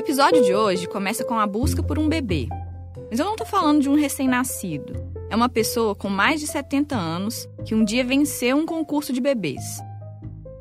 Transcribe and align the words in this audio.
episódio 0.00 0.42
de 0.42 0.54
hoje 0.54 0.88
começa 0.88 1.22
com 1.26 1.38
a 1.38 1.46
busca 1.46 1.82
por 1.82 1.98
um 1.98 2.08
bebê. 2.08 2.48
Mas 3.10 3.20
eu 3.20 3.26
não 3.26 3.36
tô 3.36 3.44
falando 3.44 3.82
de 3.82 3.88
um 3.90 3.94
recém-nascido. 3.94 4.94
É 5.30 5.36
uma 5.36 5.48
pessoa 5.48 5.94
com 5.94 6.08
mais 6.08 6.40
de 6.40 6.46
70 6.46 6.96
anos 6.96 7.46
que 7.66 7.74
um 7.74 7.84
dia 7.84 8.02
venceu 8.02 8.56
um 8.56 8.64
concurso 8.64 9.12
de 9.12 9.20
bebês. 9.20 9.60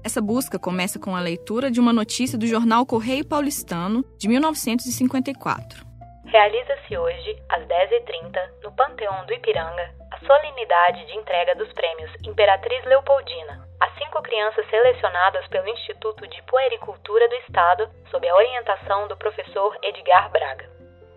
Essa 0.04 0.22
busca 0.22 0.60
começa 0.60 1.00
com 1.00 1.16
a 1.16 1.22
leitura 1.22 1.72
de 1.72 1.80
uma 1.80 1.94
notícia 1.94 2.38
do 2.38 2.46
jornal 2.46 2.86
Correio 2.86 3.26
Paulistano 3.26 4.04
de 4.18 4.28
1954. 4.28 5.88
Realiza-se 6.26 6.98
hoje, 6.98 7.42
às 7.48 7.64
10h30, 7.64 8.40
no 8.66 8.74
Panteão 8.74 9.26
do 9.26 9.34
Ipiranga, 9.34 9.96
a 10.12 10.20
solenidade 10.20 11.08
de 11.08 11.18
entrega 11.18 11.56
dos 11.56 11.72
prêmios 11.72 12.12
Imperatriz 12.26 12.84
Leopoldina, 12.86 13.69
a 13.80 13.90
cinco 13.98 14.22
crianças 14.22 14.68
selecionadas 14.70 15.48
pelo 15.48 15.68
Instituto 15.70 16.28
de 16.28 16.42
Puericultura 16.44 17.28
do 17.28 17.36
Estado, 17.36 17.90
sob 18.12 18.28
a 18.28 18.36
orientação 18.36 19.08
do 19.08 19.18
professor 19.18 19.78
Edgar 19.82 20.30
Braga. 20.32 20.70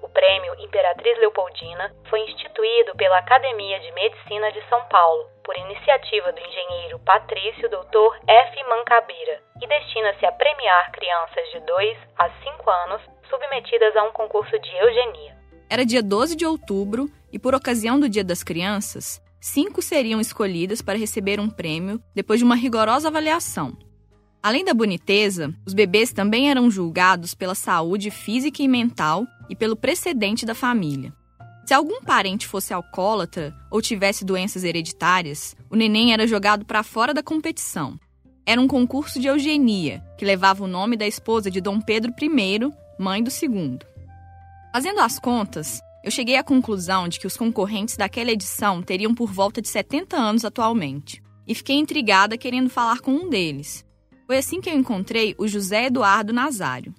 O 0.02 0.08
prêmio 0.08 0.54
Imperatriz 0.58 1.18
Leopoldina 1.18 1.94
foi 2.08 2.20
instituído 2.20 2.94
pela 2.96 3.18
Academia 3.18 3.80
de 3.80 3.92
Medicina 3.92 4.50
de 4.52 4.62
São 4.68 4.84
Paulo, 4.84 5.28
por 5.44 5.56
iniciativa 5.56 6.32
do 6.32 6.40
engenheiro 6.40 6.98
Patrício 7.00 7.68
Dr. 7.68 8.18
F. 8.26 8.64
Mancabira, 8.68 9.40
e 9.60 9.66
destina-se 9.66 10.26
a 10.26 10.32
premiar 10.32 10.92
crianças 10.92 11.50
de 11.52 11.60
2 11.60 11.98
a 12.18 12.30
5 12.30 12.70
anos 12.70 13.02
submetidas 13.28 13.96
a 13.96 14.04
um 14.04 14.12
concurso 14.12 14.58
de 14.58 14.76
eugenia. 14.76 15.36
Era 15.70 15.86
dia 15.86 16.02
12 16.02 16.36
de 16.36 16.44
outubro 16.44 17.06
e, 17.32 17.38
por 17.38 17.54
ocasião 17.54 17.98
do 17.98 18.08
Dia 18.08 18.22
das 18.22 18.42
Crianças, 18.42 19.21
cinco 19.42 19.82
seriam 19.82 20.20
escolhidas 20.20 20.80
para 20.80 20.96
receber 20.96 21.40
um 21.40 21.50
prêmio 21.50 22.00
depois 22.14 22.38
de 22.38 22.44
uma 22.44 22.54
rigorosa 22.54 23.08
avaliação. 23.08 23.76
Além 24.40 24.64
da 24.64 24.72
boniteza, 24.72 25.52
os 25.66 25.74
bebês 25.74 26.12
também 26.12 26.48
eram 26.48 26.70
julgados 26.70 27.34
pela 27.34 27.54
saúde 27.54 28.08
física 28.10 28.62
e 28.62 28.68
mental 28.68 29.26
e 29.50 29.56
pelo 29.56 29.76
precedente 29.76 30.46
da 30.46 30.54
família. 30.54 31.12
Se 31.66 31.74
algum 31.74 32.00
parente 32.02 32.46
fosse 32.46 32.72
alcoólatra 32.72 33.52
ou 33.70 33.82
tivesse 33.82 34.24
doenças 34.24 34.62
hereditárias, 34.62 35.56
o 35.68 35.76
neném 35.76 36.12
era 36.12 36.26
jogado 36.26 36.64
para 36.64 36.84
fora 36.84 37.12
da 37.12 37.22
competição. 37.22 37.98
Era 38.46 38.60
um 38.60 38.68
concurso 38.68 39.20
de 39.20 39.26
eugenia, 39.26 40.02
que 40.18 40.24
levava 40.24 40.64
o 40.64 40.68
nome 40.68 40.96
da 40.96 41.06
esposa 41.06 41.50
de 41.50 41.60
Dom 41.60 41.80
Pedro 41.80 42.12
I, 42.20 42.72
mãe 42.98 43.22
do 43.22 43.30
segundo. 43.30 43.86
Fazendo 44.72 45.00
as 45.00 45.18
contas, 45.18 45.80
eu 46.04 46.10
cheguei 46.10 46.36
à 46.36 46.42
conclusão 46.42 47.08
de 47.08 47.20
que 47.20 47.26
os 47.26 47.36
concorrentes 47.36 47.96
daquela 47.96 48.32
edição 48.32 48.82
teriam 48.82 49.14
por 49.14 49.32
volta 49.32 49.62
de 49.62 49.68
70 49.68 50.16
anos 50.16 50.44
atualmente. 50.44 51.22
E 51.46 51.54
fiquei 51.54 51.76
intrigada 51.76 52.36
querendo 52.38 52.70
falar 52.70 53.00
com 53.00 53.12
um 53.12 53.28
deles. 53.28 53.84
Foi 54.26 54.38
assim 54.38 54.60
que 54.60 54.70
eu 54.70 54.74
encontrei 54.74 55.34
o 55.38 55.46
José 55.46 55.86
Eduardo 55.86 56.32
Nazário. 56.32 56.94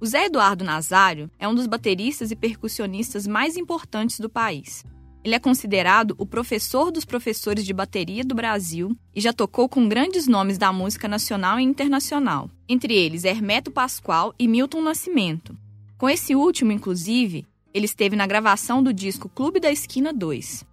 O 0.00 0.06
Zé 0.06 0.26
Eduardo 0.26 0.64
Nazário 0.64 1.28
é 1.40 1.48
um 1.48 1.54
dos 1.54 1.66
bateristas 1.66 2.30
e 2.30 2.36
percussionistas 2.36 3.26
mais 3.26 3.56
importantes 3.56 4.20
do 4.20 4.30
país. 4.30 4.84
Ele 5.24 5.34
é 5.34 5.40
considerado 5.40 6.14
o 6.18 6.24
professor 6.24 6.92
dos 6.92 7.04
professores 7.04 7.66
de 7.66 7.72
bateria 7.74 8.24
do 8.24 8.34
Brasil 8.34 8.96
e 9.12 9.20
já 9.20 9.32
tocou 9.32 9.68
com 9.68 9.88
grandes 9.88 10.28
nomes 10.28 10.56
da 10.56 10.72
música 10.72 11.08
nacional 11.08 11.58
e 11.58 11.64
internacional, 11.64 12.48
entre 12.68 12.94
eles 12.94 13.24
Hermeto 13.24 13.72
Pascoal 13.72 14.32
e 14.38 14.46
Milton 14.46 14.82
Nascimento. 14.82 15.56
Com 15.98 16.08
esse 16.08 16.36
último, 16.36 16.70
inclusive, 16.70 17.44
ele 17.72 17.84
esteve 17.84 18.16
na 18.16 18.26
gravação 18.26 18.82
do 18.82 18.92
disco 18.92 19.28
Clube 19.28 19.60
da 19.60 19.70
Esquina 19.70 20.12
2. 20.12 20.64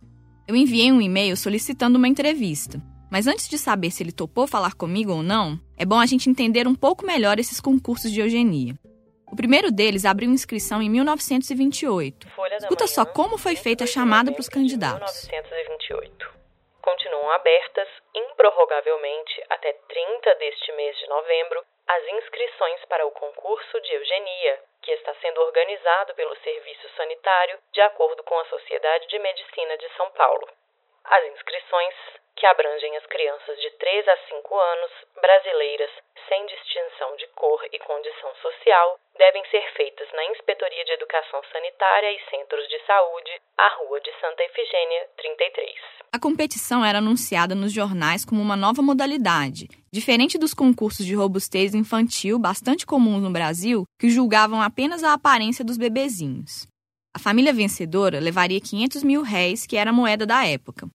Eu 0.47 0.55
enviei 0.55 0.91
um 0.91 1.01
e-mail 1.01 1.35
solicitando 1.35 1.97
uma 1.97 2.07
entrevista, 2.07 2.81
mas 3.11 3.27
antes 3.27 3.47
de 3.47 3.57
saber 3.57 3.91
se 3.91 4.03
ele 4.03 4.11
topou 4.11 4.47
falar 4.47 4.73
comigo 4.73 5.11
ou 5.11 5.23
não, 5.23 5.59
é 5.77 5.85
bom 5.85 5.99
a 5.99 6.05
gente 6.05 6.29
entender 6.29 6.67
um 6.67 6.75
pouco 6.75 7.05
melhor 7.05 7.39
esses 7.39 7.59
concursos 7.59 8.11
de 8.11 8.21
eugenia. 8.21 8.75
O 9.31 9.35
primeiro 9.35 9.71
deles 9.71 10.05
abriu 10.05 10.29
inscrição 10.29 10.81
em 10.81 10.89
1928. 10.89 12.27
Escuta 12.59 12.87
só 12.87 13.05
como 13.05 13.37
foi 13.37 13.55
feita 13.55 13.83
a 13.83 13.87
chamada 13.87 14.31
para 14.31 14.39
os 14.39 14.49
candidatos. 14.49 15.27
1928. 15.27 16.33
Continuam 16.81 17.31
abertas, 17.31 17.87
improrrogavelmente, 18.15 19.43
até 19.49 19.73
30 19.73 20.35
deste 20.35 20.71
mês 20.73 20.95
de 20.97 21.07
novembro, 21.09 21.65
as 21.87 22.03
inscrições 22.07 22.83
para 22.85 23.05
o 23.05 23.11
concurso 23.11 23.81
de 23.81 23.93
eugenia, 23.93 24.59
que 24.81 24.91
está 24.91 25.13
sendo 25.15 25.41
organizado 25.41 26.15
pelo 26.15 26.35
Serviço 26.37 26.89
Sanitário 26.95 27.59
de 27.71 27.81
acordo 27.81 28.23
com 28.23 28.37
a 28.39 28.45
Sociedade 28.45 29.07
de 29.07 29.19
Medicina 29.19 29.77
de 29.77 29.87
São 29.95 30.09
Paulo. 30.11 30.47
As 31.03 31.23
inscrições, 31.25 31.95
que 32.35 32.45
abrangem 32.47 32.97
as 32.97 33.05
crianças 33.05 33.61
de 33.61 33.69
3 33.71 34.07
a 34.07 34.17
5 34.17 34.59
anos, 34.59 34.91
brasileiras, 35.15 35.91
sem 36.27 36.45
distinção 36.47 37.15
de 37.17 37.27
cor 37.27 37.63
e 37.71 37.79
condição 37.79 38.35
social, 38.35 38.99
devem 39.17 39.43
ser 39.49 39.63
feitas 39.75 40.07
na 40.13 40.25
Inspetoria 40.31 40.85
de 40.85 40.91
Educação 40.91 41.41
Sanitária 41.51 42.11
e 42.11 42.19
Centros 42.29 42.67
de 42.67 42.79
Saúde, 42.85 43.31
à 43.57 43.67
Rua 43.79 43.99
de 44.01 44.11
Santa 44.19 44.43
Efigênia, 44.43 45.07
33. 45.17 45.69
A 46.11 46.19
competição 46.19 46.83
era 46.83 46.99
anunciada 46.99 47.55
nos 47.55 47.71
jornais 47.71 48.25
como 48.25 48.41
uma 48.41 48.55
nova 48.55 48.81
modalidade, 48.81 49.67
diferente 49.91 50.37
dos 50.37 50.53
concursos 50.53 51.05
de 51.05 51.15
robustez 51.15 51.73
infantil 51.73 52.37
bastante 52.37 52.85
comuns 52.85 53.21
no 53.21 53.31
Brasil, 53.31 53.83
que 53.99 54.09
julgavam 54.09 54.61
apenas 54.61 55.03
a 55.03 55.13
aparência 55.13 55.63
dos 55.63 55.77
bebezinhos. 55.77 56.67
A 57.15 57.19
família 57.19 57.53
vencedora 57.53 58.19
levaria 58.19 58.59
500 58.59 59.03
mil 59.03 59.21
réis, 59.21 59.65
que 59.65 59.77
era 59.77 59.89
a 59.91 59.93
moeda 59.93 60.25
da 60.25 60.45
época. 60.45 60.87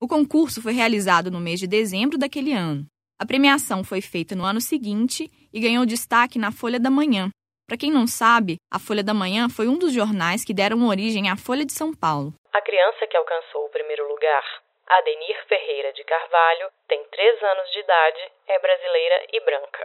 O 0.00 0.08
concurso 0.08 0.60
foi 0.60 0.72
realizado 0.72 1.30
no 1.30 1.40
mês 1.40 1.60
de 1.60 1.66
dezembro 1.66 2.18
daquele 2.18 2.52
ano. 2.52 2.86
A 3.20 3.26
premiação 3.26 3.82
foi 3.82 4.00
feita 4.00 4.36
no 4.36 4.44
ano 4.44 4.60
seguinte 4.60 5.30
e 5.52 5.60
ganhou 5.60 5.84
destaque 5.84 6.38
na 6.38 6.52
Folha 6.52 6.78
da 6.78 6.90
Manhã. 6.90 7.30
Para 7.68 7.76
quem 7.76 7.92
não 7.92 8.08
sabe, 8.08 8.56
a 8.72 8.80
Folha 8.80 9.04
da 9.04 9.12
Manhã 9.12 9.44
foi 9.52 9.68
um 9.68 9.76
dos 9.76 9.92
jornais 9.92 10.40
que 10.40 10.56
deram 10.56 10.88
origem 10.88 11.28
à 11.28 11.36
Folha 11.36 11.68
de 11.68 11.76
São 11.76 11.92
Paulo. 11.92 12.32
A 12.50 12.62
criança 12.62 13.06
que 13.06 13.14
alcançou 13.14 13.66
o 13.66 13.68
primeiro 13.68 14.08
lugar, 14.08 14.42
Adenir 14.88 15.36
Ferreira 15.46 15.92
de 15.92 16.02
Carvalho, 16.02 16.72
tem 16.88 16.96
3 17.12 17.42
anos 17.42 17.70
de 17.70 17.80
idade, 17.80 18.22
é 18.48 18.58
brasileira 18.58 19.26
e 19.34 19.40
branca. 19.44 19.84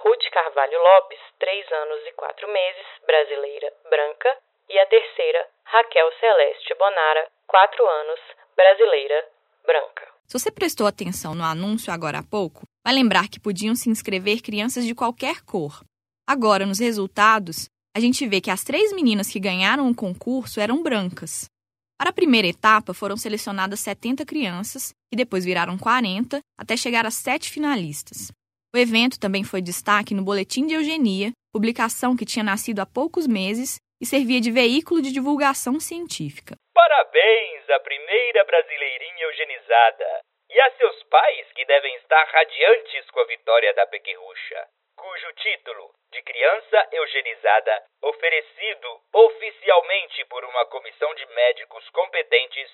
Ruth 0.00 0.24
Carvalho 0.32 0.80
Lopes, 0.80 1.20
3 1.38 1.72
anos 1.84 2.00
e 2.08 2.12
4 2.12 2.48
meses, 2.48 2.86
brasileira, 3.04 3.68
branca, 3.90 4.38
e 4.70 4.78
a 4.78 4.86
terceira, 4.86 5.46
Raquel 5.64 6.08
Celeste 6.20 6.74
Bonara, 6.78 7.28
4 7.46 7.86
anos, 7.86 8.20
brasileira, 8.56 9.28
branca. 9.66 10.08
Se 10.24 10.38
você 10.38 10.50
prestou 10.50 10.86
atenção 10.86 11.34
no 11.34 11.44
anúncio 11.44 11.92
agora 11.92 12.20
há 12.20 12.24
pouco, 12.24 12.62
vai 12.82 12.94
lembrar 12.94 13.28
que 13.28 13.38
podiam 13.38 13.74
se 13.74 13.90
inscrever 13.90 14.40
crianças 14.40 14.86
de 14.86 14.94
qualquer 14.94 15.44
cor. 15.44 15.84
Agora, 16.30 16.64
nos 16.64 16.78
resultados, 16.78 17.68
a 17.92 17.98
gente 17.98 18.24
vê 18.24 18.40
que 18.40 18.52
as 18.52 18.62
três 18.62 18.92
meninas 18.92 19.26
que 19.26 19.40
ganharam 19.40 19.90
o 19.90 19.94
concurso 19.96 20.60
eram 20.60 20.80
brancas. 20.80 21.50
Para 21.98 22.10
a 22.10 22.12
primeira 22.12 22.46
etapa, 22.46 22.94
foram 22.94 23.16
selecionadas 23.16 23.80
70 23.80 24.24
crianças, 24.24 24.94
que 25.10 25.16
depois 25.16 25.44
viraram 25.44 25.76
40, 25.76 26.38
até 26.56 26.76
chegar 26.76 27.04
a 27.04 27.10
sete 27.10 27.50
finalistas. 27.50 28.30
O 28.72 28.78
evento 28.78 29.18
também 29.18 29.42
foi 29.42 29.60
destaque 29.60 30.14
no 30.14 30.22
Boletim 30.22 30.68
de 30.68 30.74
Eugenia, 30.74 31.32
publicação 31.52 32.16
que 32.16 32.24
tinha 32.24 32.44
nascido 32.44 32.78
há 32.78 32.86
poucos 32.86 33.26
meses 33.26 33.80
e 34.00 34.06
servia 34.06 34.40
de 34.40 34.52
veículo 34.52 35.02
de 35.02 35.10
divulgação 35.10 35.80
científica. 35.80 36.54
Parabéns 36.72 37.68
à 37.70 37.80
primeira 37.80 38.44
brasileirinha 38.44 39.24
eugenizada 39.24 40.22
e 40.48 40.60
a 40.60 40.70
seus 40.76 41.02
pais 41.10 41.46
que 41.56 41.66
devem 41.66 41.92
estar 41.96 42.24
radiantes 42.30 43.10
com 43.10 43.18
a 43.18 43.26
vitória 43.26 43.74
da 43.74 43.84
Pequerrucha, 43.88 44.68
cujo 45.00 45.28
título 45.40 45.84
de 46.12 46.20
criança 46.22 46.78
eugenizada, 46.92 47.74
oferecido 48.02 48.88
oficialmente 49.12 50.24
por 50.28 50.44
uma 50.44 50.64
comissão 50.66 51.14
de 51.14 51.24
médicos 51.34 51.88
competentes, 51.90 52.68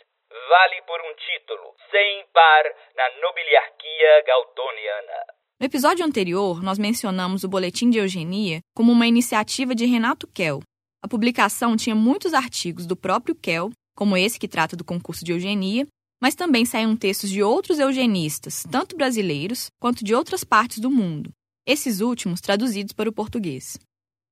vale 0.50 0.82
por 0.82 0.98
um 1.00 1.15
título 1.15 1.75
sem 1.91 2.26
par 2.34 2.65
na 2.97 3.06
nobiliarquia 3.22 4.12
gautoniana. 4.26 5.19
No 5.60 5.66
episódio 5.66 6.04
anterior, 6.04 6.62
nós 6.62 6.78
mencionamos 6.78 7.45
o 7.45 7.48
Boletim 7.48 7.89
de 7.89 7.98
Eugenia 7.98 8.59
como 8.74 8.92
uma 8.92 9.06
iniciativa 9.06 9.74
de 9.74 9.86
Renato 9.86 10.27
Kell, 10.34 10.60
a 11.06 11.09
publicação 11.09 11.77
tinha 11.77 11.95
muitos 11.95 12.34
artigos 12.34 12.84
do 12.84 12.97
próprio 12.97 13.33
Kell, 13.36 13.71
como 13.97 14.16
esse 14.16 14.41
que 14.41 14.48
trata 14.48 14.74
do 14.74 14.84
concurso 14.84 15.24
de 15.24 15.30
eugenia, 15.30 15.86
mas 16.21 16.34
também 16.34 16.65
saíam 16.65 16.97
textos 16.97 17.30
de 17.30 17.45
outros 17.45 17.78
eugenistas, 17.78 18.65
tanto 18.68 18.97
brasileiros 18.97 19.68
quanto 19.80 20.04
de 20.04 20.16
outras 20.16 20.42
partes 20.42 20.80
do 20.80 20.91
mundo, 20.91 21.30
esses 21.66 22.01
últimos 22.01 22.41
traduzidos 22.41 22.92
para 22.92 23.10
o 23.10 23.13
português. 23.13 23.77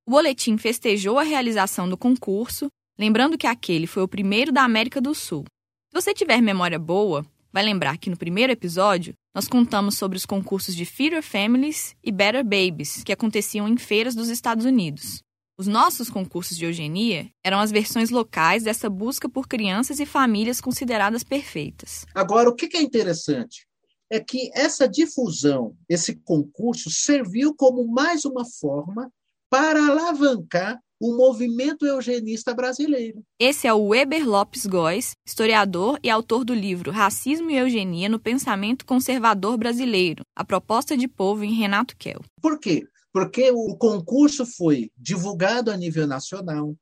O 0.07 0.13
boletim 0.13 0.57
festejou 0.57 1.19
a 1.19 1.23
realização 1.23 1.89
do 1.89 1.97
concurso, 1.97 2.69
lembrando 2.99 3.37
que 3.37 3.47
aquele 3.47 3.87
foi 3.87 4.03
o 4.03 4.09
primeiro 4.09 4.53
da 4.53 4.63
América 4.63 5.01
do 5.01 5.15
Sul. 5.15 5.45
Se 5.91 6.01
você 6.01 6.15
tiver 6.15 6.41
memória 6.41 6.79
boa, 6.79 7.27
vai 7.53 7.65
lembrar 7.65 7.99
que 7.99 8.11
no 8.11 8.17
primeiro 8.17 8.53
episódio 8.53 9.15
nós 9.35 9.49
contamos 9.49 9.97
sobre 9.97 10.17
os 10.17 10.27
concursos 10.27 10.77
de 10.77 10.85
Feeder 10.85 11.23
Families 11.23 11.97
e 12.05 12.13
Better 12.13 12.45
Babies, 12.45 13.03
que 13.03 13.13
aconteciam 13.13 13.67
em 13.67 13.77
feiras 13.77 14.15
dos 14.15 14.29
Estados 14.29 14.65
Unidos. 14.65 15.21
Os 15.57 15.67
nossos 15.67 16.11
concursos 16.11 16.57
de 16.57 16.65
eugenia 16.65 17.31
eram 17.45 17.61
as 17.61 17.71
versões 17.71 18.11
locais 18.11 18.65
dessa 18.65 18.91
busca 18.91 19.29
por 19.29 19.47
crianças 19.47 20.01
e 20.01 20.07
famílias 20.07 20.61
consideradas 20.61 21.23
perfeitas. 21.23 22.05
Agora, 22.13 22.49
o 22.51 22.55
que 22.55 22.77
é 22.77 22.83
interessante 22.83 23.67
é 24.15 24.21
que 24.21 24.49
essa 24.55 24.89
difusão, 24.89 25.77
esse 25.89 26.15
concurso, 26.15 26.89
serviu 26.89 27.53
como 27.53 27.85
mais 27.87 28.25
uma 28.25 28.45
forma 28.45 29.11
para 29.51 29.85
alavancar 29.89 30.79
o 31.01 31.17
movimento 31.17 31.85
eugenista 31.85 32.55
brasileiro. 32.55 33.23
Esse 33.41 33.67
é 33.67 33.75
o 33.75 33.89
Weber 33.89 34.25
Lopes 34.25 34.67
Góes, 34.67 35.15
historiador 35.27 35.99
e 36.01 36.09
autor 36.09 36.45
do 36.45 36.55
livro 36.55 36.93
Racismo 36.93 37.51
e 37.51 37.57
Eugenia 37.57 38.09
no 38.09 38.21
Pensamento 38.21 38.87
Conservador 38.87 39.59
Brasileiro, 39.59 40.23
a 40.37 40.45
proposta 40.45 40.97
de 40.97 41.09
povo 41.09 41.43
em 41.43 41.53
Renato 41.53 41.97
Kell. 41.97 42.23
Por 42.41 42.61
quê? 42.61 42.87
Porque 43.13 43.51
o 43.51 43.77
concurso 43.77 44.47
foi 44.47 44.91
divulgado 44.97 45.73
a 45.73 45.77
nível 45.77 46.07
nacional, 46.07 46.75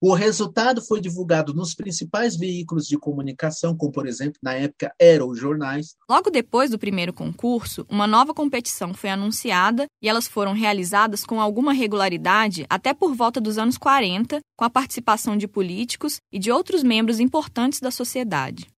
o 0.00 0.14
resultado 0.14 0.80
foi 0.80 1.00
divulgado 1.00 1.52
nos 1.52 1.74
principais 1.74 2.36
veículos 2.36 2.86
de 2.86 2.96
comunicação, 2.96 3.76
como, 3.76 3.90
por 3.90 4.06
exemplo, 4.06 4.38
na 4.40 4.54
época 4.54 4.92
eram 4.98 5.28
os 5.28 5.38
jornais. 5.38 5.96
Logo 6.08 6.30
depois 6.30 6.70
do 6.70 6.78
primeiro 6.78 7.12
concurso, 7.12 7.84
uma 7.88 8.06
nova 8.06 8.32
competição 8.32 8.94
foi 8.94 9.10
anunciada 9.10 9.86
e 10.00 10.08
elas 10.08 10.28
foram 10.28 10.52
realizadas 10.52 11.24
com 11.24 11.40
alguma 11.40 11.72
regularidade 11.72 12.64
até 12.70 12.94
por 12.94 13.12
volta 13.14 13.40
dos 13.40 13.58
anos 13.58 13.76
40, 13.76 14.38
com 14.56 14.64
a 14.64 14.70
participação 14.70 15.36
de 15.36 15.48
políticos 15.48 16.18
e 16.32 16.38
de 16.38 16.52
outros 16.52 16.84
membros 16.84 17.18
importantes 17.18 17.80
da 17.80 17.90
sociedade. 17.90 18.68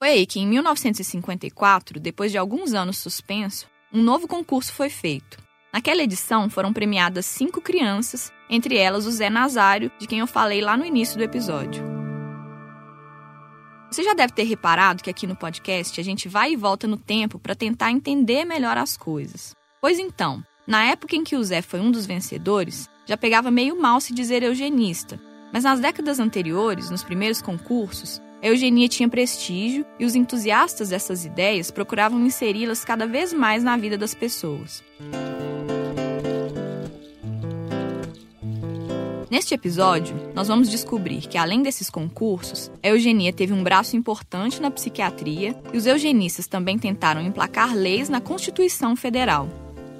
Foi 0.00 0.10
aí 0.10 0.26
que, 0.26 0.38
em 0.38 0.46
1954, 0.46 1.98
depois 1.98 2.30
de 2.30 2.38
alguns 2.38 2.72
anos 2.72 2.98
suspenso, 2.98 3.66
um 3.92 4.00
novo 4.00 4.28
concurso 4.28 4.72
foi 4.72 4.88
feito. 4.88 5.38
Naquela 5.72 6.02
edição 6.02 6.48
foram 6.48 6.72
premiadas 6.72 7.26
cinco 7.26 7.60
crianças, 7.60 8.32
entre 8.48 8.76
elas 8.76 9.06
o 9.06 9.10
Zé 9.10 9.28
Nazário, 9.30 9.90
de 9.98 10.06
quem 10.06 10.20
eu 10.20 10.26
falei 10.26 10.60
lá 10.60 10.76
no 10.76 10.84
início 10.84 11.16
do 11.16 11.24
episódio. 11.24 11.82
Você 13.90 14.02
já 14.02 14.12
deve 14.12 14.32
ter 14.32 14.42
reparado 14.42 15.02
que 15.02 15.10
aqui 15.10 15.26
no 15.26 15.36
podcast 15.36 15.98
a 15.98 16.04
gente 16.04 16.28
vai 16.28 16.52
e 16.52 16.56
volta 16.56 16.86
no 16.86 16.96
tempo 16.96 17.38
para 17.38 17.54
tentar 17.54 17.90
entender 17.90 18.44
melhor 18.44 18.76
as 18.76 18.96
coisas. 18.96 19.54
Pois 19.80 19.98
então, 19.98 20.42
na 20.66 20.84
época 20.84 21.16
em 21.16 21.24
que 21.24 21.36
o 21.36 21.42
Zé 21.42 21.62
foi 21.62 21.80
um 21.80 21.90
dos 21.90 22.04
vencedores, 22.04 22.88
já 23.06 23.16
pegava 23.16 23.50
meio 23.50 23.80
mal 23.80 24.00
se 24.00 24.12
dizer 24.12 24.42
eugenista, 24.42 25.18
mas 25.52 25.64
nas 25.64 25.80
décadas 25.80 26.20
anteriores, 26.20 26.90
nos 26.90 27.02
primeiros 27.02 27.40
concursos, 27.40 28.20
a 28.42 28.46
eugenia 28.46 28.88
tinha 28.88 29.08
prestígio 29.08 29.84
e 29.98 30.04
os 30.04 30.14
entusiastas 30.14 30.90
dessas 30.90 31.24
ideias 31.24 31.70
procuravam 31.70 32.24
inseri-las 32.24 32.84
cada 32.84 33.06
vez 33.06 33.32
mais 33.32 33.64
na 33.64 33.76
vida 33.76 33.96
das 33.96 34.14
pessoas. 34.14 34.84
Neste 39.30 39.52
episódio, 39.52 40.16
nós 40.34 40.48
vamos 40.48 40.70
descobrir 40.70 41.20
que, 41.20 41.36
além 41.36 41.62
desses 41.62 41.90
concursos, 41.90 42.70
a 42.82 42.88
eugenia 42.88 43.30
teve 43.30 43.52
um 43.52 43.62
braço 43.62 43.94
importante 43.94 44.60
na 44.60 44.70
psiquiatria 44.70 45.54
e 45.70 45.76
os 45.76 45.84
eugenistas 45.84 46.46
também 46.46 46.78
tentaram 46.78 47.20
emplacar 47.20 47.74
leis 47.74 48.08
na 48.08 48.22
Constituição 48.22 48.96
Federal. 48.96 49.46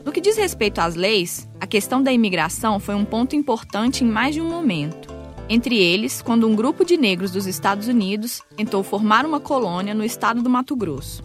No 0.02 0.12
que 0.12 0.20
diz 0.20 0.38
respeito 0.38 0.80
às 0.80 0.94
leis, 0.94 1.46
a 1.60 1.66
questão 1.66 2.02
da 2.02 2.10
imigração 2.10 2.80
foi 2.80 2.94
um 2.94 3.04
ponto 3.04 3.36
importante 3.36 4.02
em 4.02 4.06
mais 4.06 4.34
de 4.34 4.40
um 4.40 4.48
momento. 4.48 5.08
Entre 5.46 5.76
eles, 5.76 6.22
quando 6.22 6.48
um 6.48 6.56
grupo 6.56 6.82
de 6.82 6.96
negros 6.96 7.30
dos 7.30 7.46
Estados 7.46 7.86
Unidos 7.86 8.42
tentou 8.56 8.82
formar 8.82 9.26
uma 9.26 9.40
colônia 9.40 9.92
no 9.92 10.04
estado 10.04 10.42
do 10.42 10.48
Mato 10.48 10.74
Grosso. 10.74 11.22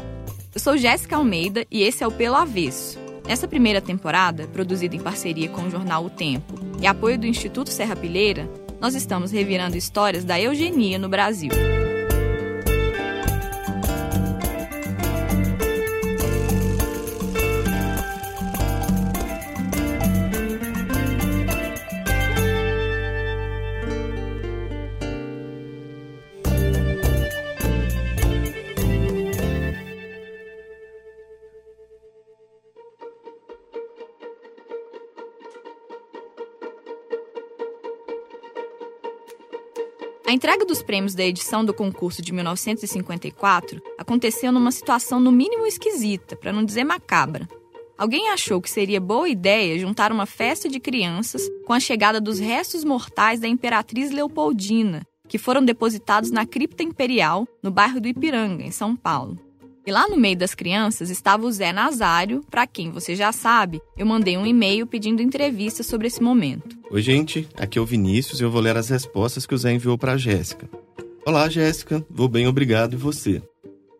Eu 0.53 0.59
sou 0.59 0.75
Jéssica 0.75 1.15
Almeida 1.15 1.65
e 1.71 1.83
esse 1.83 2.03
é 2.03 2.07
o 2.07 2.11
Pelo 2.11 2.35
Avesso 2.35 3.02
Nessa 3.27 3.47
primeira 3.47 3.81
temporada, 3.81 4.47
produzida 4.47 4.95
em 4.95 4.99
parceria 4.99 5.49
com 5.49 5.63
o 5.63 5.69
jornal 5.69 6.05
O 6.05 6.09
Tempo 6.09 6.53
e 6.81 6.87
apoio 6.87 7.17
do 7.17 7.25
Instituto 7.25 7.69
Serra 7.69 7.95
Pilheira, 7.95 8.49
nós 8.81 8.95
estamos 8.95 9.31
revirando 9.31 9.77
histórias 9.77 10.25
da 10.25 10.39
eugenia 10.39 10.99
no 10.99 11.07
Brasil. 11.07 11.51
Entrega 40.33 40.65
dos 40.65 40.81
prêmios 40.81 41.13
da 41.13 41.23
edição 41.23 41.63
do 41.63 41.73
concurso 41.73 42.21
de 42.21 42.33
1954 42.33 43.81
aconteceu 43.97 44.51
numa 44.51 44.71
situação 44.71 45.19
no 45.19 45.31
mínimo 45.31 45.65
esquisita, 45.65 46.35
para 46.35 46.51
não 46.51 46.63
dizer 46.63 46.83
macabra. 46.83 47.47
Alguém 47.97 48.29
achou 48.29 48.59
que 48.59 48.69
seria 48.69 48.99
boa 48.99 49.29
ideia 49.29 49.77
juntar 49.77 50.11
uma 50.11 50.25
festa 50.25 50.67
de 50.67 50.79
crianças 50.79 51.41
com 51.65 51.73
a 51.73 51.79
chegada 51.79 52.19
dos 52.19 52.39
restos 52.39 52.83
mortais 52.83 53.39
da 53.39 53.47
imperatriz 53.47 54.11
Leopoldina, 54.11 55.05
que 55.27 55.37
foram 55.37 55.63
depositados 55.63 56.31
na 56.31 56.45
cripta 56.45 56.83
imperial 56.83 57.47
no 57.61 57.71
bairro 57.71 58.01
do 58.01 58.07
Ipiranga, 58.07 58.63
em 58.63 58.71
São 58.71 58.95
Paulo. 58.95 59.39
E 59.85 59.91
lá 59.91 60.07
no 60.07 60.15
meio 60.15 60.37
das 60.37 60.55
crianças 60.55 61.09
estava 61.09 61.45
o 61.45 61.51
Zé 61.51 61.73
Nazário, 61.73 62.41
para 62.49 62.65
quem 62.65 62.89
você 62.89 63.15
já 63.15 63.33
sabe, 63.33 63.81
eu 63.97 64.05
mandei 64.05 64.37
um 64.37 64.45
e-mail 64.45 64.87
pedindo 64.87 65.21
entrevista 65.21 65.83
sobre 65.83 66.07
esse 66.07 66.23
momento. 66.23 66.77
Oi, 66.89 67.01
gente, 67.01 67.49
aqui 67.57 67.77
é 67.77 67.81
o 67.81 67.85
Vinícius 67.85 68.39
e 68.39 68.43
eu 68.43 68.49
vou 68.49 68.61
ler 68.61 68.77
as 68.77 68.87
respostas 68.87 69.45
que 69.45 69.53
o 69.53 69.57
Zé 69.57 69.73
enviou 69.73 69.97
para 69.97 70.13
a 70.13 70.17
Jéssica. 70.17 70.69
Olá, 71.25 71.49
Jéssica, 71.49 72.05
vou 72.09 72.29
bem, 72.29 72.47
obrigado, 72.47 72.93
e 72.93 72.97
você? 72.97 73.41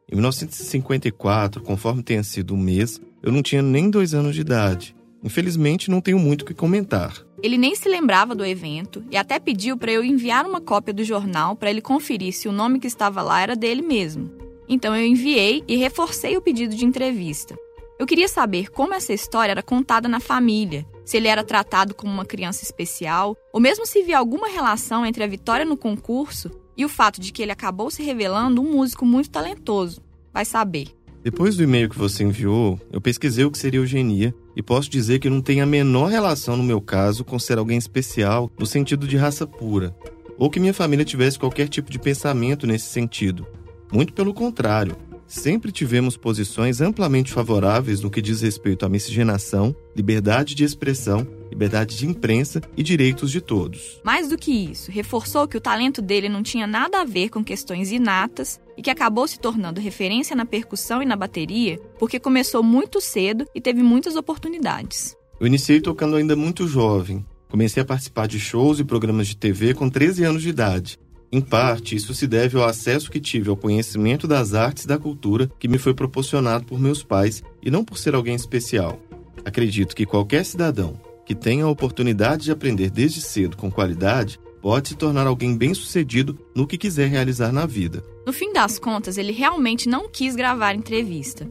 Em 0.10 0.16
1954, 0.16 1.62
conforme 1.62 2.02
tenha 2.02 2.24
sido 2.24 2.54
o 2.54 2.58
mês, 2.58 3.02
eu 3.22 3.34
não 3.34 3.44
tinha 3.44 3.62
nem 3.62 3.90
dois 3.90 4.14
anos 4.14 4.36
de 4.36 4.42
idade. 4.42 4.96
Infelizmente, 5.22 5.92
não 5.92 6.00
tenho 6.00 6.20
muito 6.20 6.44
o 6.44 6.46
que 6.46 6.54
comentar. 6.54 7.14
Ele 7.42 7.58
nem 7.58 7.76
se 7.76 7.90
lembrava 7.90 8.34
do 8.34 8.46
evento 8.46 9.04
e 9.12 9.18
até 9.18 9.38
pediu 9.38 9.76
para 9.76 9.92
eu 9.92 10.02
enviar 10.02 10.46
uma 10.46 10.62
cópia 10.62 10.94
do 10.94 11.04
jornal 11.04 11.58
para 11.58 11.70
ele 11.70 11.82
conferir 11.82 12.32
se 12.32 12.48
o 12.48 12.54
nome 12.54 12.80
que 12.80 12.88
estava 12.88 13.22
lá 13.22 13.42
era 13.42 13.54
dele 13.54 13.82
mesmo. 13.82 14.32
Então 14.68 14.96
eu 14.96 15.06
enviei 15.06 15.64
e 15.68 15.76
reforcei 15.76 16.38
o 16.38 16.42
pedido 16.42 16.76
de 16.76 16.86
entrevista. 16.86 17.56
Eu 18.00 18.08
queria 18.08 18.28
saber 18.28 18.70
como 18.72 18.94
essa 18.94 19.14
história 19.14 19.52
era 19.52 19.62
contada 19.62 20.10
na 20.10 20.20
família, 20.20 20.86
se 21.06 21.18
ele 21.18 21.28
era 21.28 21.44
tratado 21.44 21.94
como 21.94 22.12
uma 22.12 22.26
criança 22.26 22.64
especial, 22.64 23.38
ou 23.54 23.60
mesmo 23.60 23.86
se 23.86 24.00
havia 24.00 24.18
alguma 24.18 24.48
relação 24.48 25.06
entre 25.06 25.24
a 25.24 25.28
vitória 25.28 25.66
no 25.66 25.78
concurso 25.78 26.50
e 26.76 26.84
o 26.84 26.90
fato 26.90 27.22
de 27.22 27.32
que 27.32 27.42
ele 27.42 27.52
acabou 27.52 27.92
se 27.92 28.02
revelando 28.02 28.62
um 28.62 28.72
músico 28.72 29.06
muito 29.06 29.30
talentoso. 29.30 30.02
Vai 30.34 30.44
saber. 30.44 30.88
Depois 31.24 31.56
do 31.56 31.64
e-mail 31.64 31.90
que 31.90 31.98
você 31.98 32.24
enviou, 32.24 32.78
eu 32.92 33.00
pesquisei 33.00 33.46
o 33.46 33.52
que 33.52 33.58
seria 33.58 33.80
eugenia 33.80 34.36
e 34.56 34.62
posso 34.62 34.90
dizer 34.90 35.20
que 35.20 35.30
não 35.30 35.42
tem 35.42 35.62
a 35.62 35.66
menor 35.66 36.10
relação 36.10 36.58
no 36.58 36.64
meu 36.64 36.82
caso 36.82 37.24
com 37.24 37.40
ser 37.40 37.58
alguém 37.58 37.78
especial 37.78 38.52
no 38.60 38.66
sentido 38.66 39.08
de 39.08 39.16
raça 39.16 39.48
pura, 39.48 39.96
ou 40.38 40.50
que 40.50 40.60
minha 40.60 40.74
família 40.74 41.06
tivesse 41.06 41.40
qualquer 41.40 41.70
tipo 41.70 41.90
de 41.90 41.98
pensamento 41.98 42.68
nesse 42.68 42.88
sentido. 42.88 43.48
Muito 43.94 44.12
pelo 44.12 44.34
contrário, 44.34 44.98
sempre 45.28 45.72
tivemos 45.72 46.18
posições 46.18 46.82
amplamente 46.82 47.32
favoráveis 47.32 48.02
no 48.02 48.10
que 48.10 48.24
diz 48.24 48.42
respeito 48.42 48.84
à 48.88 48.90
miscigenação, 48.90 49.76
liberdade 49.96 50.56
de 50.56 50.64
expressão, 50.64 51.28
liberdade 51.52 51.96
de 51.96 52.08
imprensa 52.08 52.60
e 52.76 52.82
direitos 52.82 53.30
de 53.30 53.40
todos. 53.40 54.02
Mais 54.04 54.30
do 54.30 54.36
que 54.36 54.52
isso, 54.52 54.90
reforçou 54.90 55.48
que 55.48 55.56
o 55.56 55.62
talento 55.62 56.02
dele 56.02 56.28
não 56.28 56.42
tinha 56.42 56.66
nada 56.66 57.02
a 57.02 57.06
ver 57.06 57.30
com 57.30 57.44
questões 57.44 57.92
inatas 57.92 58.60
e 58.76 58.82
que 58.82 58.90
acabou 58.90 59.28
se 59.28 59.38
tornando 59.38 59.80
referência 59.80 60.36
na 60.36 60.44
percussão 60.44 61.04
e 61.04 61.06
na 61.06 61.16
bateria 61.16 61.80
porque 62.00 62.20
começou 62.20 62.64
muito 62.64 63.00
cedo 63.00 63.46
e 63.54 63.62
teve 63.62 63.84
muitas 63.84 64.16
oportunidades. 64.16 65.16
Eu 65.40 65.46
iniciei 65.46 65.80
tocando 65.80 66.16
ainda 66.16 66.36
muito 66.36 66.68
jovem. 66.68 67.24
Comecei 67.48 67.84
a 67.84 67.86
participar 67.86 68.28
de 68.28 68.40
shows 68.40 68.80
e 68.80 68.84
programas 68.84 69.28
de 69.28 69.38
TV 69.38 69.76
com 69.76 69.88
13 69.88 70.24
anos 70.24 70.42
de 70.42 70.50
idade 70.50 70.98
em 71.36 71.42
parte, 71.42 71.96
isso 71.96 72.14
se 72.14 72.28
deve 72.28 72.60
ao 72.60 72.64
acesso 72.64 73.10
que 73.10 73.20
tive 73.20 73.50
ao 73.50 73.58
conhecimento 73.58 74.28
das 74.28 74.54
artes 74.54 74.84
e 74.84 74.88
da 74.88 75.00
cultura 75.00 75.50
que 75.58 75.68
me 75.68 75.80
foi 75.80 75.92
proporcionado 75.92 76.64
por 76.64 76.80
meus 76.80 77.02
pais 77.02 77.42
e 77.60 77.72
não 77.72 77.84
por 77.84 77.98
ser 77.98 78.14
alguém 78.14 78.36
especial. 78.36 79.02
Acredito 79.44 79.96
que 79.96 80.06
qualquer 80.06 80.46
cidadão 80.46 80.94
que 81.26 81.34
tenha 81.34 81.66
a 81.66 81.70
oportunidade 81.70 82.44
de 82.44 82.52
aprender 82.52 82.92
desde 82.92 83.20
cedo 83.20 83.58
com 83.58 83.72
qualidade 83.72 84.40
pode 84.62 84.90
se 84.90 84.96
tornar 84.96 85.26
alguém 85.26 85.58
bem-sucedido 85.58 86.38
no 86.54 86.68
que 86.68 86.78
quiser 86.78 87.10
realizar 87.10 87.52
na 87.52 87.66
vida. 87.66 88.04
No 88.28 88.32
fim 88.32 88.54
das 88.54 88.78
contas, 88.78 89.18
ele 89.18 89.32
realmente 89.32 89.90
não 89.90 90.08
quis 90.08 90.36
gravar 90.36 90.76
entrevista. 90.76 91.50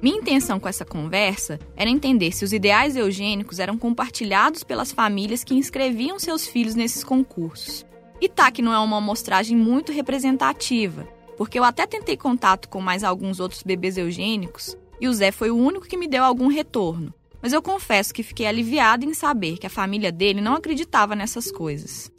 Minha 0.00 0.18
intenção 0.18 0.60
com 0.60 0.68
essa 0.68 0.84
conversa 0.84 1.58
era 1.74 1.90
entender 1.90 2.30
se 2.30 2.44
os 2.44 2.52
ideais 2.52 2.94
eugênicos 2.94 3.58
eram 3.58 3.76
compartilhados 3.76 4.62
pelas 4.62 4.92
famílias 4.92 5.42
que 5.42 5.54
inscreviam 5.54 6.20
seus 6.20 6.46
filhos 6.46 6.76
nesses 6.76 7.02
concursos. 7.02 7.84
E 8.24 8.28
tá 8.30 8.50
que 8.50 8.62
não 8.62 8.72
é 8.72 8.78
uma 8.78 8.96
amostragem 8.96 9.54
muito 9.54 9.92
representativa, 9.92 11.06
porque 11.36 11.58
eu 11.58 11.62
até 11.62 11.86
tentei 11.86 12.16
contato 12.16 12.70
com 12.70 12.80
mais 12.80 13.04
alguns 13.04 13.38
outros 13.38 13.62
bebês 13.62 13.98
eugênicos 13.98 14.78
e 14.98 15.06
o 15.06 15.12
Zé 15.12 15.30
foi 15.30 15.50
o 15.50 15.56
único 15.58 15.86
que 15.86 15.94
me 15.94 16.08
deu 16.08 16.24
algum 16.24 16.46
retorno. 16.46 17.12
Mas 17.42 17.52
eu 17.52 17.60
confesso 17.60 18.14
que 18.14 18.22
fiquei 18.22 18.46
aliviada 18.46 19.04
em 19.04 19.12
saber 19.12 19.58
que 19.58 19.66
a 19.66 19.70
família 19.70 20.10
dele 20.10 20.40
não 20.40 20.54
acreditava 20.54 21.14
nessas 21.14 21.52
coisas. 21.52 22.10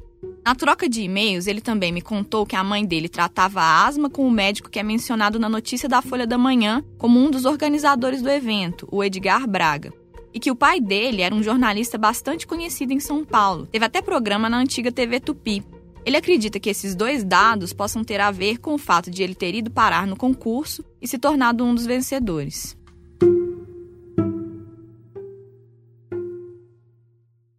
Na 0.46 0.54
troca 0.54 0.88
de 0.88 1.02
e-mails, 1.02 1.48
ele 1.48 1.60
também 1.60 1.92
me 1.92 2.04
contou 2.04 2.46
que 2.46 2.56
a 2.56 2.64
mãe 2.64 2.86
dele 2.86 3.10
tratava 3.10 3.62
a 3.62 3.88
asma 3.88 4.08
com 4.08 4.28
o 4.28 4.32
médico 4.32 4.70
que 4.70 4.78
é 4.78 4.84
mencionado 4.84 5.40
na 5.40 5.50
notícia 5.50 5.90
da 5.90 6.04
Folha 6.04 6.28
da 6.28 6.38
Manhã 6.38 6.86
como 7.00 7.20
um 7.20 7.32
dos 7.32 7.46
organizadores 7.46 8.22
do 8.22 8.30
evento, 8.30 8.88
o 8.92 9.04
Edgar 9.04 9.50
Braga. 9.50 9.92
e 10.32 10.40
que 10.40 10.52
o 10.52 10.56
pai 10.56 10.80
dele 10.80 11.24
era 11.24 11.34
um 11.34 11.42
jornalista 11.42 11.98
bastante 11.98 12.46
conhecido 12.46 12.94
em 12.94 13.00
São 13.00 13.26
Paulo. 13.26 13.66
Teve 13.66 13.86
até 13.86 14.04
programa 14.04 14.48
na 14.48 14.60
antiga 14.60 14.92
TV 14.92 15.20
Tupi. 15.20 15.64
Ele 16.06 16.18
acredita 16.18 16.60
que 16.60 16.70
esses 16.70 16.96
dois 16.96 17.24
dados 17.24 17.74
possam 17.74 18.04
ter 18.04 18.22
a 18.22 18.30
ver 18.30 18.60
com 18.60 18.76
o 18.76 18.78
fato 18.78 19.10
de 19.10 19.24
ele 19.24 19.34
ter 19.34 19.56
ido 19.56 19.72
parar 19.72 20.06
no 20.06 20.16
concurso 20.16 20.86
e 21.02 21.08
se 21.08 21.18
tornado 21.18 21.64
um 21.64 21.74
dos 21.74 21.88
vencedores. 21.88 22.78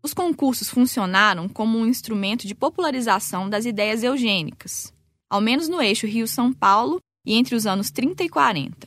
Os 0.01 0.15
concursos 0.15 0.69
funcionaram 0.69 1.49
como 1.49 1.77
um 1.77 1.87
instrumento 1.87 2.47
de 2.47 2.55
popularização 2.55 3.51
das 3.51 3.65
ideias 3.65 4.05
eugênicas, 4.05 4.95
ao 5.29 5.41
menos 5.41 5.69
no 5.69 5.83
eixo 5.83 6.07
Rio-São 6.07 6.53
Paulo 6.53 7.01
e 7.27 7.35
entre 7.35 7.57
os 7.57 7.67
anos 7.67 7.91
30 7.91 8.23
e 8.23 8.29
40. 8.29 8.87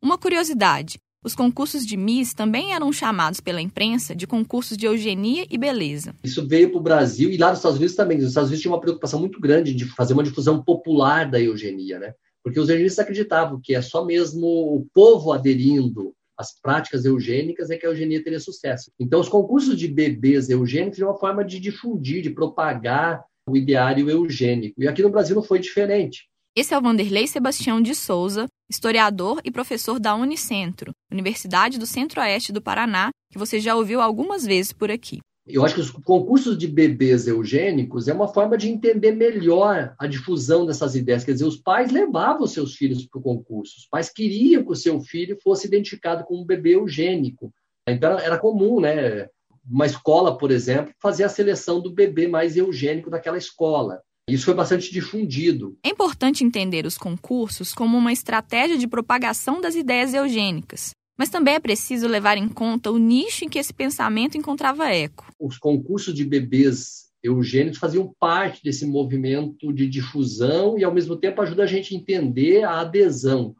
Uma 0.00 0.16
curiosidade: 0.16 1.00
os 1.22 1.34
concursos 1.34 1.84
de 1.84 1.96
Miss 1.96 2.32
também 2.32 2.72
eram 2.72 2.90
chamados 2.92 3.40
pela 3.40 3.60
imprensa 3.60 4.14
de 4.14 4.26
concursos 4.26 4.76
de 4.76 4.86
eugenia 4.86 5.46
e 5.50 5.58
beleza. 5.58 6.14
Isso 6.24 6.46
veio 6.46 6.70
para 6.70 6.78
o 6.78 6.82
Brasil 6.82 7.30
e 7.30 7.36
lá 7.36 7.50
nos 7.50 7.58
Estados 7.58 7.76
Unidos 7.76 7.94
também. 7.94 8.18
Os 8.18 8.24
Estados 8.24 8.48
Unidos 8.48 8.62
tinham 8.62 8.74
uma 8.74 8.80
preocupação 8.80 9.20
muito 9.20 9.38
grande 9.38 9.74
de 9.74 9.84
fazer 9.84 10.14
uma 10.14 10.22
difusão 10.22 10.62
popular 10.62 11.30
da 11.30 11.38
eugenia, 11.38 11.98
né? 11.98 12.14
Porque 12.42 12.58
os 12.58 12.70
eugenistas 12.70 13.00
acreditavam 13.00 13.60
que 13.62 13.74
é 13.74 13.82
só 13.82 14.04
mesmo 14.04 14.46
o 14.46 14.86
povo 14.94 15.32
aderindo 15.32 16.14
às 16.38 16.58
práticas 16.58 17.04
eugênicas 17.04 17.68
é 17.68 17.76
que 17.76 17.84
a 17.84 17.90
eugenia 17.90 18.24
teria 18.24 18.40
sucesso. 18.40 18.90
Então, 18.98 19.20
os 19.20 19.28
concursos 19.28 19.76
de 19.76 19.86
bebês 19.86 20.48
eugênicos 20.48 20.98
é 20.98 21.04
uma 21.04 21.18
forma 21.18 21.44
de 21.44 21.60
difundir, 21.60 22.22
de 22.22 22.30
propagar 22.30 23.22
o 23.46 23.54
ideário 23.54 24.08
eugênico. 24.08 24.82
E 24.82 24.88
aqui 24.88 25.02
no 25.02 25.10
Brasil 25.10 25.36
não 25.36 25.42
foi 25.42 25.58
diferente. 25.58 26.30
Esse 26.56 26.72
é 26.72 26.78
o 26.78 26.82
Vanderlei 26.82 27.26
Sebastião 27.26 27.80
de 27.80 27.94
Souza, 27.94 28.48
historiador 28.70 29.40
e 29.44 29.50
professor 29.50 29.98
da 29.98 30.14
Unicentro, 30.14 30.92
Universidade 31.10 31.76
do 31.76 31.86
Centro-Oeste 31.86 32.52
do 32.52 32.62
Paraná, 32.62 33.10
que 33.28 33.38
você 33.38 33.58
já 33.58 33.74
ouviu 33.74 34.00
algumas 34.00 34.46
vezes 34.46 34.72
por 34.72 34.92
aqui. 34.92 35.18
Eu 35.44 35.64
acho 35.64 35.74
que 35.74 35.80
os 35.80 35.90
concursos 35.90 36.56
de 36.56 36.68
bebês 36.68 37.26
eugênicos 37.26 38.06
é 38.06 38.12
uma 38.12 38.28
forma 38.28 38.56
de 38.56 38.68
entender 38.68 39.10
melhor 39.10 39.94
a 39.98 40.06
difusão 40.06 40.64
dessas 40.64 40.94
ideias. 40.94 41.24
Quer 41.24 41.32
dizer, 41.32 41.46
os 41.46 41.56
pais 41.56 41.90
levavam 41.90 42.46
seus 42.46 42.76
filhos 42.76 43.04
para 43.04 43.18
o 43.18 43.22
concurso, 43.22 43.78
os 43.78 43.86
pais 43.88 44.08
queriam 44.08 44.62
que 44.62 44.70
o 44.70 44.76
seu 44.76 45.00
filho 45.00 45.36
fosse 45.42 45.66
identificado 45.66 46.22
como 46.24 46.42
um 46.42 46.46
bebê 46.46 46.76
eugênico. 46.76 47.52
Então 47.88 48.16
era 48.18 48.38
comum, 48.38 48.80
né? 48.80 49.26
Uma 49.68 49.86
escola, 49.86 50.38
por 50.38 50.52
exemplo, 50.52 50.94
fazer 51.00 51.24
a 51.24 51.28
seleção 51.28 51.80
do 51.80 51.92
bebê 51.92 52.28
mais 52.28 52.56
eugênico 52.56 53.10
daquela 53.10 53.36
escola. 53.36 54.00
Isso 54.30 54.44
foi 54.44 54.54
bastante 54.54 54.92
difundido. 54.92 55.76
É 55.82 55.88
importante 55.88 56.44
entender 56.44 56.86
os 56.86 56.96
concursos 56.96 57.74
como 57.74 57.98
uma 57.98 58.12
estratégia 58.12 58.78
de 58.78 58.86
propagação 58.86 59.60
das 59.60 59.74
ideias 59.74 60.14
eugênicas. 60.14 60.90
Mas 61.18 61.28
também 61.28 61.54
é 61.54 61.60
preciso 61.60 62.08
levar 62.08 62.38
em 62.38 62.48
conta 62.48 62.90
o 62.90 62.96
nicho 62.96 63.44
em 63.44 63.48
que 63.48 63.58
esse 63.58 63.74
pensamento 63.74 64.38
encontrava 64.38 64.88
eco. 64.88 65.26
Os 65.38 65.58
concursos 65.58 66.14
de 66.14 66.24
bebês 66.24 67.10
eugênicos 67.22 67.78
faziam 67.78 68.14
parte 68.18 68.62
desse 68.62 68.86
movimento 68.86 69.72
de 69.72 69.86
difusão 69.86 70.78
e, 70.78 70.84
ao 70.84 70.94
mesmo 70.94 71.16
tempo, 71.16 71.42
ajuda 71.42 71.64
a 71.64 71.66
gente 71.66 71.94
a 71.94 71.98
entender 71.98 72.64
a 72.64 72.80
adesão. 72.80 73.54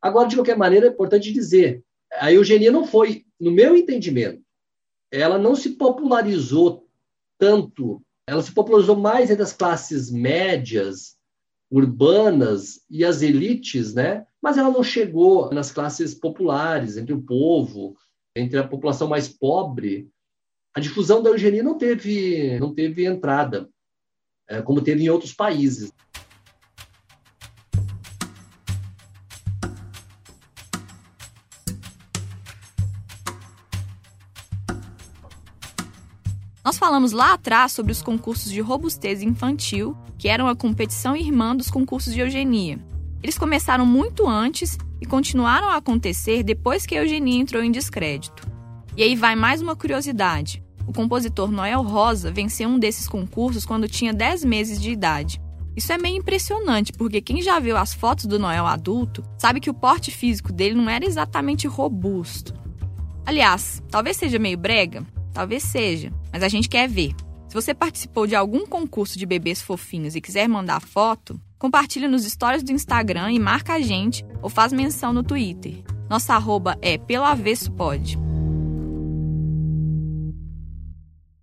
Agora, 0.00 0.28
de 0.28 0.36
qualquer 0.36 0.56
maneira, 0.56 0.86
é 0.86 0.90
importante 0.90 1.32
dizer: 1.32 1.82
a 2.12 2.32
eugenia 2.32 2.70
não 2.70 2.86
foi, 2.86 3.24
no 3.38 3.50
meu 3.50 3.76
entendimento, 3.76 4.40
ela 5.10 5.38
não 5.38 5.54
se 5.54 5.70
popularizou 5.70 6.88
tanto 7.38 8.02
ela 8.26 8.42
se 8.42 8.52
popularizou 8.52 8.96
mais 8.96 9.30
entre 9.30 9.42
as 9.42 9.52
classes 9.52 10.10
médias, 10.10 11.16
urbanas 11.70 12.80
e 12.90 13.04
as 13.04 13.22
elites, 13.22 13.94
né? 13.94 14.26
mas 14.42 14.58
ela 14.58 14.70
não 14.70 14.82
chegou 14.82 15.50
nas 15.52 15.72
classes 15.72 16.14
populares, 16.14 16.96
entre 16.96 17.12
o 17.12 17.20
povo, 17.22 17.96
entre 18.34 18.58
a 18.58 18.66
população 18.66 19.08
mais 19.08 19.28
pobre. 19.28 20.08
A 20.74 20.80
difusão 20.80 21.22
da 21.22 21.30
eugenia 21.30 21.62
não 21.62 21.76
teve, 21.76 22.58
não 22.60 22.72
teve 22.72 23.04
entrada, 23.04 23.68
é, 24.48 24.62
como 24.62 24.82
teve 24.82 25.02
em 25.02 25.08
outros 25.08 25.32
países. 25.32 25.92
Falamos 36.86 37.10
lá 37.10 37.32
atrás 37.32 37.72
sobre 37.72 37.90
os 37.90 38.00
concursos 38.00 38.48
de 38.48 38.60
robustez 38.60 39.20
infantil, 39.20 39.96
que 40.16 40.28
eram 40.28 40.46
a 40.46 40.54
competição 40.54 41.16
irmã 41.16 41.54
dos 41.56 41.68
concursos 41.68 42.14
de 42.14 42.20
eugenia. 42.20 42.78
Eles 43.20 43.36
começaram 43.36 43.84
muito 43.84 44.24
antes 44.28 44.78
e 45.00 45.04
continuaram 45.04 45.68
a 45.68 45.74
acontecer 45.78 46.44
depois 46.44 46.86
que 46.86 46.94
a 46.94 47.02
eugenia 47.02 47.40
entrou 47.40 47.60
em 47.60 47.72
descrédito. 47.72 48.48
E 48.96 49.02
aí 49.02 49.16
vai 49.16 49.34
mais 49.34 49.60
uma 49.60 49.74
curiosidade. 49.74 50.62
O 50.86 50.92
compositor 50.92 51.50
Noel 51.50 51.82
Rosa 51.82 52.30
venceu 52.30 52.68
um 52.68 52.78
desses 52.78 53.08
concursos 53.08 53.66
quando 53.66 53.88
tinha 53.88 54.14
10 54.14 54.44
meses 54.44 54.80
de 54.80 54.92
idade. 54.92 55.42
Isso 55.74 55.92
é 55.92 55.98
meio 55.98 56.18
impressionante, 56.18 56.92
porque 56.92 57.20
quem 57.20 57.42
já 57.42 57.58
viu 57.58 57.76
as 57.76 57.92
fotos 57.92 58.26
do 58.26 58.38
Noel 58.38 58.64
adulto 58.64 59.24
sabe 59.40 59.58
que 59.58 59.70
o 59.70 59.74
porte 59.74 60.12
físico 60.12 60.52
dele 60.52 60.76
não 60.76 60.88
era 60.88 61.04
exatamente 61.04 61.66
robusto. 61.66 62.54
Aliás, 63.26 63.82
talvez 63.90 64.16
seja 64.16 64.38
meio 64.38 64.56
brega, 64.56 65.04
Talvez 65.36 65.64
seja, 65.64 66.10
mas 66.32 66.42
a 66.42 66.48
gente 66.48 66.66
quer 66.66 66.88
ver. 66.88 67.14
Se 67.46 67.52
você 67.52 67.74
participou 67.74 68.26
de 68.26 68.34
algum 68.34 68.64
concurso 68.64 69.18
de 69.18 69.26
bebês 69.26 69.60
fofinhos 69.60 70.16
e 70.16 70.20
quiser 70.22 70.48
mandar 70.48 70.80
foto, 70.80 71.38
compartilhe 71.58 72.08
nos 72.08 72.24
stories 72.24 72.62
do 72.62 72.72
Instagram 72.72 73.30
e 73.30 73.38
marca 73.38 73.74
a 73.74 73.80
gente 73.82 74.24
ou 74.40 74.48
faz 74.48 74.72
menção 74.72 75.12
no 75.12 75.22
Twitter. 75.22 75.84
Nossa 76.08 76.32
arroba 76.32 76.78
é 76.80 76.96
pelavessopod. 76.96 78.18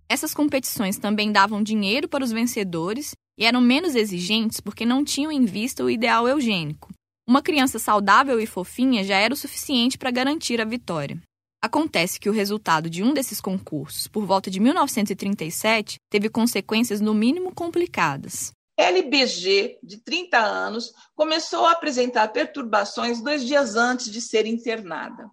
Essas 0.08 0.34
competições 0.34 0.98
também 0.98 1.30
davam 1.30 1.62
dinheiro 1.62 2.08
para 2.08 2.24
os 2.24 2.32
vencedores 2.32 3.14
e 3.38 3.44
eram 3.44 3.60
menos 3.60 3.94
exigentes 3.94 4.58
porque 4.58 4.84
não 4.84 5.04
tinham 5.04 5.30
em 5.30 5.44
vista 5.44 5.84
o 5.84 5.88
ideal 5.88 6.26
eugênico. 6.26 6.92
Uma 7.28 7.40
criança 7.40 7.78
saudável 7.78 8.40
e 8.40 8.46
fofinha 8.46 9.04
já 9.04 9.18
era 9.18 9.32
o 9.32 9.36
suficiente 9.36 9.96
para 9.96 10.10
garantir 10.10 10.60
a 10.60 10.64
vitória. 10.64 11.16
Acontece 11.64 12.20
que 12.20 12.28
o 12.28 12.32
resultado 12.32 12.90
de 12.90 13.02
um 13.02 13.14
desses 13.14 13.40
concursos, 13.40 14.06
por 14.06 14.26
volta 14.26 14.50
de 14.50 14.60
1937, 14.60 15.96
teve 16.10 16.28
consequências 16.28 17.00
no 17.00 17.14
mínimo 17.14 17.54
complicadas. 17.54 18.52
LBG, 18.76 19.78
de 19.82 19.96
30 20.04 20.36
anos, 20.36 20.92
começou 21.14 21.64
a 21.64 21.70
apresentar 21.70 22.28
perturbações 22.28 23.22
dois 23.22 23.46
dias 23.46 23.76
antes 23.76 24.12
de 24.12 24.20
ser 24.20 24.44
internada. 24.44 25.24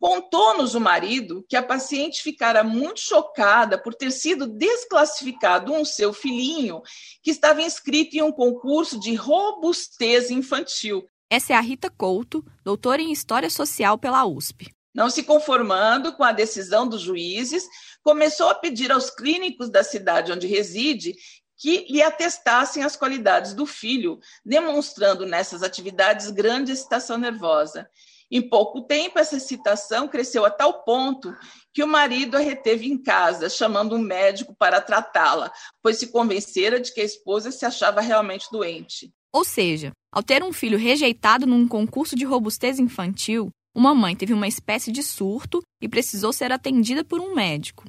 Contou-nos 0.00 0.74
o 0.74 0.80
marido 0.80 1.46
que 1.48 1.54
a 1.54 1.62
paciente 1.62 2.24
ficara 2.24 2.64
muito 2.64 2.98
chocada 2.98 3.80
por 3.80 3.94
ter 3.94 4.10
sido 4.10 4.48
desclassificado 4.48 5.72
um 5.72 5.84
seu 5.84 6.12
filhinho 6.12 6.82
que 7.22 7.30
estava 7.30 7.62
inscrito 7.62 8.16
em 8.16 8.22
um 8.22 8.32
concurso 8.32 8.98
de 8.98 9.14
robustez 9.14 10.28
infantil. 10.28 11.06
Essa 11.30 11.52
é 11.52 11.56
a 11.56 11.60
Rita 11.60 11.88
Couto, 11.88 12.44
doutora 12.64 13.00
em 13.00 13.12
História 13.12 13.48
Social 13.48 13.96
pela 13.96 14.26
USP. 14.26 14.76
Não 14.94 15.10
se 15.10 15.22
conformando 15.22 16.12
com 16.14 16.24
a 16.24 16.32
decisão 16.32 16.88
dos 16.88 17.02
juízes, 17.02 17.64
começou 18.02 18.48
a 18.48 18.54
pedir 18.54 18.90
aos 18.90 19.10
clínicos 19.10 19.70
da 19.70 19.84
cidade 19.84 20.32
onde 20.32 20.46
reside 20.46 21.14
que 21.56 21.86
lhe 21.90 22.00
atestassem 22.00 22.84
as 22.84 22.96
qualidades 22.96 23.52
do 23.52 23.66
filho, 23.66 24.18
demonstrando 24.44 25.26
nessas 25.26 25.62
atividades 25.62 26.30
grande 26.30 26.72
excitação 26.72 27.18
nervosa. 27.18 27.88
Em 28.30 28.46
pouco 28.46 28.82
tempo, 28.82 29.18
essa 29.18 29.36
excitação 29.36 30.06
cresceu 30.06 30.44
a 30.44 30.50
tal 30.50 30.84
ponto 30.84 31.34
que 31.72 31.82
o 31.82 31.88
marido 31.88 32.36
a 32.36 32.40
reteve 32.40 32.86
em 32.86 33.02
casa, 33.02 33.48
chamando 33.48 33.96
um 33.96 33.98
médico 33.98 34.54
para 34.56 34.80
tratá-la, 34.80 35.50
pois 35.82 35.96
se 35.96 36.08
convencera 36.08 36.78
de 36.78 36.92
que 36.92 37.00
a 37.00 37.04
esposa 37.04 37.50
se 37.50 37.64
achava 37.64 38.00
realmente 38.00 38.46
doente. 38.52 39.10
Ou 39.32 39.44
seja, 39.44 39.92
ao 40.12 40.22
ter 40.22 40.42
um 40.42 40.52
filho 40.52 40.78
rejeitado 40.78 41.46
num 41.46 41.66
concurso 41.66 42.14
de 42.14 42.24
robustez 42.24 42.78
infantil, 42.78 43.50
uma 43.78 43.94
mãe 43.94 44.16
teve 44.16 44.34
uma 44.34 44.48
espécie 44.48 44.90
de 44.90 45.04
surto 45.04 45.62
e 45.80 45.88
precisou 45.88 46.32
ser 46.32 46.50
atendida 46.50 47.04
por 47.04 47.20
um 47.20 47.32
médico. 47.32 47.84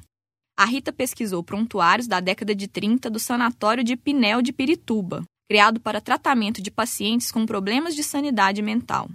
A 0.56 0.64
Rita 0.64 0.92
pesquisou 0.92 1.42
prontuários 1.42 2.06
da 2.06 2.20
década 2.20 2.54
de 2.54 2.68
30 2.68 3.10
do 3.10 3.18
Sanatório 3.18 3.82
de 3.82 3.96
Pinel 3.96 4.40
de 4.40 4.52
Pirituba, 4.52 5.24
criado 5.50 5.80
para 5.80 6.00
tratamento 6.00 6.62
de 6.62 6.70
pacientes 6.70 7.32
com 7.32 7.44
problemas 7.44 7.96
de 7.96 8.04
sanidade 8.04 8.62
mental. 8.62 9.10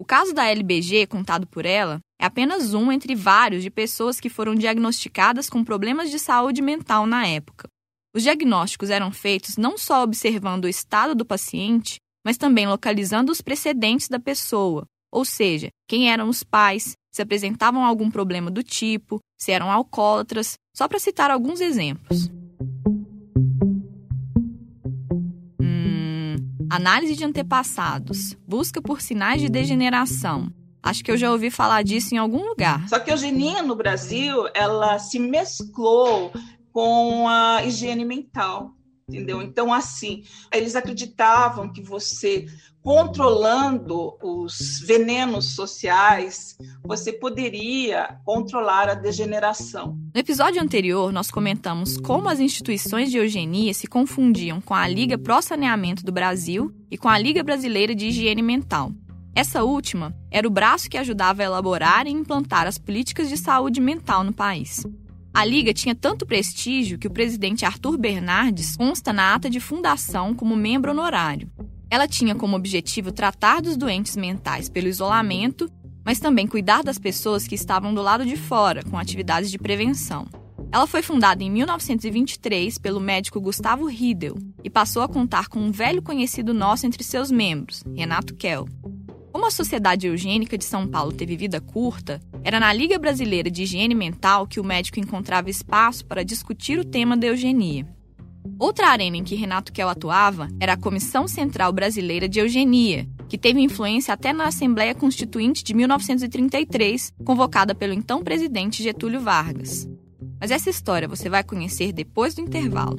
O 0.00 0.06
caso 0.06 0.32
da 0.32 0.46
LBG, 0.46 1.06
contado 1.06 1.46
por 1.46 1.66
ela, 1.66 2.00
é 2.18 2.24
apenas 2.24 2.72
um 2.72 2.90
entre 2.90 3.14
vários 3.14 3.62
de 3.62 3.70
pessoas 3.70 4.18
que 4.18 4.30
foram 4.30 4.54
diagnosticadas 4.54 5.50
com 5.50 5.62
problemas 5.62 6.10
de 6.10 6.18
saúde 6.18 6.62
mental 6.62 7.06
na 7.06 7.26
época. 7.26 7.68
Os 8.14 8.22
diagnósticos 8.22 8.88
eram 8.88 9.12
feitos 9.12 9.58
não 9.58 9.76
só 9.76 10.02
observando 10.02 10.64
o 10.64 10.68
estado 10.68 11.14
do 11.14 11.26
paciente, 11.26 11.96
mas 12.24 12.38
também 12.38 12.66
localizando 12.66 13.30
os 13.30 13.42
precedentes 13.42 14.08
da 14.08 14.18
pessoa, 14.18 14.86
ou 15.16 15.24
seja, 15.24 15.70
quem 15.88 16.12
eram 16.12 16.28
os 16.28 16.44
pais, 16.44 16.94
se 17.10 17.22
apresentavam 17.22 17.86
algum 17.86 18.10
problema 18.10 18.50
do 18.50 18.62
tipo, 18.62 19.18
se 19.40 19.50
eram 19.50 19.70
alcoólatras, 19.70 20.58
só 20.76 20.86
para 20.86 20.98
citar 20.98 21.30
alguns 21.30 21.62
exemplos. 21.62 22.30
Hum, 25.58 26.36
análise 26.68 27.16
de 27.16 27.24
antepassados, 27.24 28.36
busca 28.46 28.82
por 28.82 29.00
sinais 29.00 29.40
de 29.40 29.48
degeneração, 29.48 30.52
Acho 30.82 31.02
que 31.02 31.10
eu 31.10 31.16
já 31.16 31.32
ouvi 31.32 31.50
falar 31.50 31.82
disso 31.82 32.14
em 32.14 32.18
algum 32.18 32.44
lugar. 32.46 32.88
Só 32.88 33.00
que 33.00 33.10
a 33.10 33.14
eugenia 33.14 33.60
no 33.60 33.74
Brasil, 33.74 34.46
ela 34.54 35.00
se 35.00 35.18
mesclou 35.18 36.30
com 36.70 37.26
a 37.28 37.64
higiene 37.64 38.04
mental, 38.04 38.75
entendeu? 39.08 39.40
Então, 39.40 39.72
assim, 39.72 40.24
eles 40.52 40.74
acreditavam 40.74 41.72
que 41.72 41.80
você 41.80 42.46
controlando 42.82 44.16
os 44.20 44.80
venenos 44.84 45.54
sociais, 45.54 46.56
você 46.84 47.12
poderia 47.12 48.18
controlar 48.24 48.88
a 48.88 48.94
degeneração. 48.94 49.96
No 50.12 50.20
episódio 50.20 50.60
anterior, 50.60 51.12
nós 51.12 51.30
comentamos 51.30 51.96
como 51.98 52.28
as 52.28 52.40
instituições 52.40 53.10
de 53.10 53.18
eugenia 53.18 53.72
se 53.74 53.86
confundiam 53.86 54.60
com 54.60 54.74
a 54.74 54.86
Liga 54.88 55.16
Pró 55.16 55.40
Saneamento 55.40 56.04
do 56.04 56.12
Brasil 56.12 56.74
e 56.90 56.98
com 56.98 57.08
a 57.08 57.18
Liga 57.18 57.44
Brasileira 57.44 57.94
de 57.94 58.06
Higiene 58.06 58.42
Mental. 58.42 58.90
Essa 59.36 59.62
última 59.62 60.16
era 60.30 60.48
o 60.48 60.50
braço 60.50 60.88
que 60.88 60.98
ajudava 60.98 61.42
a 61.42 61.44
elaborar 61.44 62.06
e 62.06 62.10
implantar 62.10 62.66
as 62.66 62.78
políticas 62.78 63.28
de 63.28 63.36
saúde 63.36 63.80
mental 63.80 64.24
no 64.24 64.32
país. 64.32 64.84
A 65.36 65.44
Liga 65.44 65.74
tinha 65.74 65.94
tanto 65.94 66.24
prestígio 66.24 66.98
que 66.98 67.06
o 67.06 67.10
presidente 67.10 67.66
Arthur 67.66 67.98
Bernardes 67.98 68.74
consta 68.74 69.12
na 69.12 69.34
ata 69.34 69.50
de 69.50 69.60
fundação 69.60 70.34
como 70.34 70.56
membro 70.56 70.92
honorário. 70.92 71.50
Ela 71.90 72.08
tinha 72.08 72.34
como 72.34 72.56
objetivo 72.56 73.12
tratar 73.12 73.60
dos 73.60 73.76
doentes 73.76 74.16
mentais 74.16 74.70
pelo 74.70 74.88
isolamento, 74.88 75.70
mas 76.02 76.18
também 76.18 76.46
cuidar 76.46 76.82
das 76.82 76.98
pessoas 76.98 77.46
que 77.46 77.54
estavam 77.54 77.92
do 77.92 78.00
lado 78.00 78.24
de 78.24 78.34
fora, 78.34 78.82
com 78.84 78.96
atividades 78.96 79.50
de 79.50 79.58
prevenção. 79.58 80.26
Ela 80.72 80.86
foi 80.86 81.02
fundada 81.02 81.44
em 81.44 81.50
1923 81.50 82.78
pelo 82.78 82.98
médico 82.98 83.38
Gustavo 83.38 83.84
Riedel 83.84 84.38
e 84.64 84.70
passou 84.70 85.02
a 85.02 85.08
contar 85.08 85.48
com 85.48 85.58
um 85.58 85.70
velho 85.70 86.00
conhecido 86.00 86.54
nosso 86.54 86.86
entre 86.86 87.04
seus 87.04 87.30
membros, 87.30 87.84
Renato 87.94 88.34
Kell. 88.34 88.66
Como 89.36 89.44
a 89.44 89.50
Sociedade 89.50 90.06
Eugênica 90.06 90.56
de 90.56 90.64
São 90.64 90.88
Paulo 90.88 91.12
teve 91.12 91.36
vida 91.36 91.60
curta, 91.60 92.22
era 92.42 92.58
na 92.58 92.72
Liga 92.72 92.98
Brasileira 92.98 93.50
de 93.50 93.64
Higiene 93.64 93.94
Mental 93.94 94.46
que 94.46 94.58
o 94.58 94.64
médico 94.64 94.98
encontrava 94.98 95.50
espaço 95.50 96.06
para 96.06 96.24
discutir 96.24 96.78
o 96.78 96.84
tema 96.86 97.14
da 97.18 97.26
eugenia. 97.26 97.86
Outra 98.58 98.88
arena 98.88 99.18
em 99.18 99.22
que 99.22 99.34
Renato 99.34 99.74
Kell 99.74 99.90
atuava 99.90 100.48
era 100.58 100.72
a 100.72 100.76
Comissão 100.78 101.28
Central 101.28 101.70
Brasileira 101.70 102.26
de 102.26 102.40
Eugenia, 102.40 103.06
que 103.28 103.36
teve 103.36 103.60
influência 103.60 104.14
até 104.14 104.32
na 104.32 104.46
Assembleia 104.46 104.94
Constituinte 104.94 105.62
de 105.62 105.74
1933, 105.74 107.12
convocada 107.22 107.74
pelo 107.74 107.92
então 107.92 108.24
presidente 108.24 108.82
Getúlio 108.82 109.20
Vargas. 109.20 109.86
Mas 110.40 110.50
essa 110.50 110.70
história 110.70 111.06
você 111.06 111.28
vai 111.28 111.44
conhecer 111.44 111.92
depois 111.92 112.34
do 112.34 112.40
intervalo. 112.40 112.98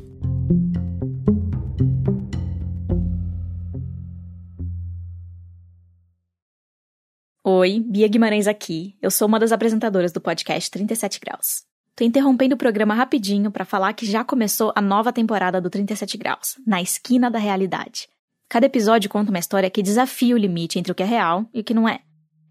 Oi, 7.49 7.79
Bia 7.79 8.09
Guimarães 8.09 8.45
aqui. 8.45 8.97
Eu 9.01 9.09
sou 9.09 9.25
uma 9.25 9.39
das 9.39 9.53
apresentadoras 9.53 10.11
do 10.11 10.19
podcast 10.19 10.69
37 10.69 11.17
Graus. 11.17 11.63
Tô 11.95 12.03
interrompendo 12.03 12.55
o 12.55 12.57
programa 12.57 12.93
rapidinho 12.93 13.49
para 13.49 13.63
falar 13.63 13.93
que 13.93 14.05
já 14.05 14.21
começou 14.21 14.73
a 14.75 14.81
nova 14.81 15.13
temporada 15.13 15.61
do 15.61 15.69
37 15.69 16.17
Graus, 16.17 16.55
na 16.67 16.81
esquina 16.81 17.31
da 17.31 17.39
realidade. 17.39 18.09
Cada 18.49 18.65
episódio 18.65 19.09
conta 19.09 19.29
uma 19.29 19.39
história 19.39 19.69
que 19.69 19.81
desafia 19.81 20.35
o 20.35 20.37
limite 20.37 20.77
entre 20.77 20.91
o 20.91 20.95
que 20.95 21.03
é 21.03 21.05
real 21.05 21.45
e 21.53 21.61
o 21.61 21.63
que 21.63 21.73
não 21.73 21.87
é. 21.87 22.01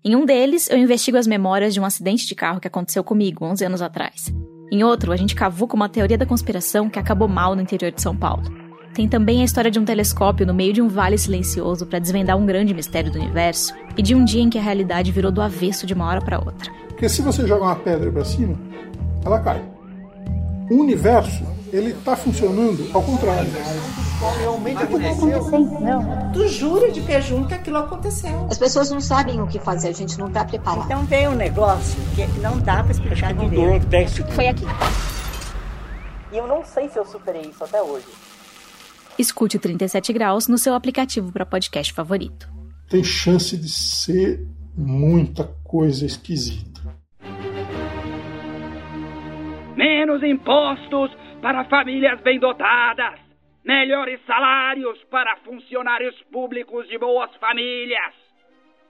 Em 0.02 0.16
um 0.16 0.24
deles, 0.24 0.70
eu 0.70 0.78
investigo 0.78 1.18
as 1.18 1.26
memórias 1.26 1.74
de 1.74 1.80
um 1.80 1.84
acidente 1.84 2.26
de 2.26 2.34
carro 2.34 2.58
que 2.58 2.68
aconteceu 2.68 3.04
comigo 3.04 3.44
11 3.44 3.66
anos 3.66 3.82
atrás. 3.82 4.32
Em 4.72 4.82
outro, 4.82 5.12
a 5.12 5.16
gente 5.16 5.34
cavuca 5.34 5.76
uma 5.76 5.90
teoria 5.90 6.16
da 6.16 6.24
conspiração 6.24 6.88
que 6.88 6.98
acabou 6.98 7.28
mal 7.28 7.54
no 7.54 7.60
interior 7.60 7.92
de 7.92 8.00
São 8.00 8.16
Paulo. 8.16 8.65
Tem 8.96 9.06
também 9.06 9.42
a 9.42 9.44
história 9.44 9.70
de 9.70 9.78
um 9.78 9.84
telescópio 9.84 10.46
no 10.46 10.54
meio 10.54 10.72
de 10.72 10.80
um 10.80 10.88
vale 10.88 11.18
silencioso 11.18 11.84
para 11.84 11.98
desvendar 11.98 12.34
um 12.34 12.46
grande 12.46 12.72
mistério 12.72 13.12
do 13.12 13.18
universo 13.18 13.74
e 13.94 14.00
de 14.00 14.14
um 14.14 14.24
dia 14.24 14.40
em 14.40 14.48
que 14.48 14.56
a 14.56 14.62
realidade 14.62 15.12
virou 15.12 15.30
do 15.30 15.42
avesso 15.42 15.86
de 15.86 15.92
uma 15.92 16.06
hora 16.06 16.22
para 16.22 16.38
outra. 16.38 16.72
Porque 16.88 17.06
se 17.06 17.20
você 17.20 17.46
joga 17.46 17.64
uma 17.64 17.76
pedra 17.76 18.10
para 18.10 18.24
cima, 18.24 18.58
ela 19.22 19.38
cai. 19.40 19.62
O 20.70 20.76
universo, 20.76 21.44
ele 21.70 21.90
está 21.90 22.16
funcionando 22.16 22.88
ao 22.94 23.02
contrário. 23.02 23.50
Realmente 24.40 24.82
aconteceu? 24.82 25.50
Não. 25.78 26.32
Tu 26.32 26.49
jura 26.49 26.90
de 26.90 27.02
pé 27.02 27.21
junto 27.21 27.49
que 27.49 27.54
aquilo 27.54 27.76
aconteceu. 27.76 28.47
As 28.50 28.56
pessoas 28.56 28.90
não 28.90 29.02
sabem 29.02 29.42
o 29.42 29.47
que 29.47 29.58
fazer, 29.58 29.88
a 29.88 29.92
gente 29.92 30.18
não 30.18 30.28
está 30.28 30.42
preparado. 30.42 30.86
Então 30.86 31.04
tem 31.04 31.28
um 31.28 31.34
negócio 31.34 32.00
que 32.14 32.26
não 32.40 32.58
dá 32.58 32.82
para 32.82 32.92
explicar 32.92 33.34
direito. 33.34 34.32
Foi 34.32 34.49
aqui. 34.49 34.64
E 36.32 36.38
eu 36.38 36.47
não 36.47 36.64
sei 36.64 36.88
se 36.88 36.99
eu 36.99 37.04
superei 37.04 37.42
isso 37.42 37.62
até 37.62 37.82
hoje. 37.82 38.06
Escute 39.18 39.56
o 39.56 39.60
37 39.60 40.12
Graus 40.12 40.48
no 40.48 40.58
seu 40.58 40.74
aplicativo 40.74 41.32
para 41.32 41.46
podcast 41.46 41.92
favorito. 41.92 42.48
Tem 42.88 43.02
chance 43.02 43.56
de 43.56 43.68
ser 43.68 44.46
muita 44.76 45.44
coisa 45.64 46.04
esquisita. 46.04 46.76
menos 49.76 50.22
impostos 50.22 51.10
para 51.42 51.64
famílias 51.64 52.20
bem 52.22 52.38
dotadas, 52.38 53.20
melhores 53.64 54.20
salários 54.26 54.98
para 55.10 55.36
funcionários 55.38 56.14
públicos 56.32 56.88
de 56.88 56.96
boas 56.96 57.34
famílias, 57.36 58.14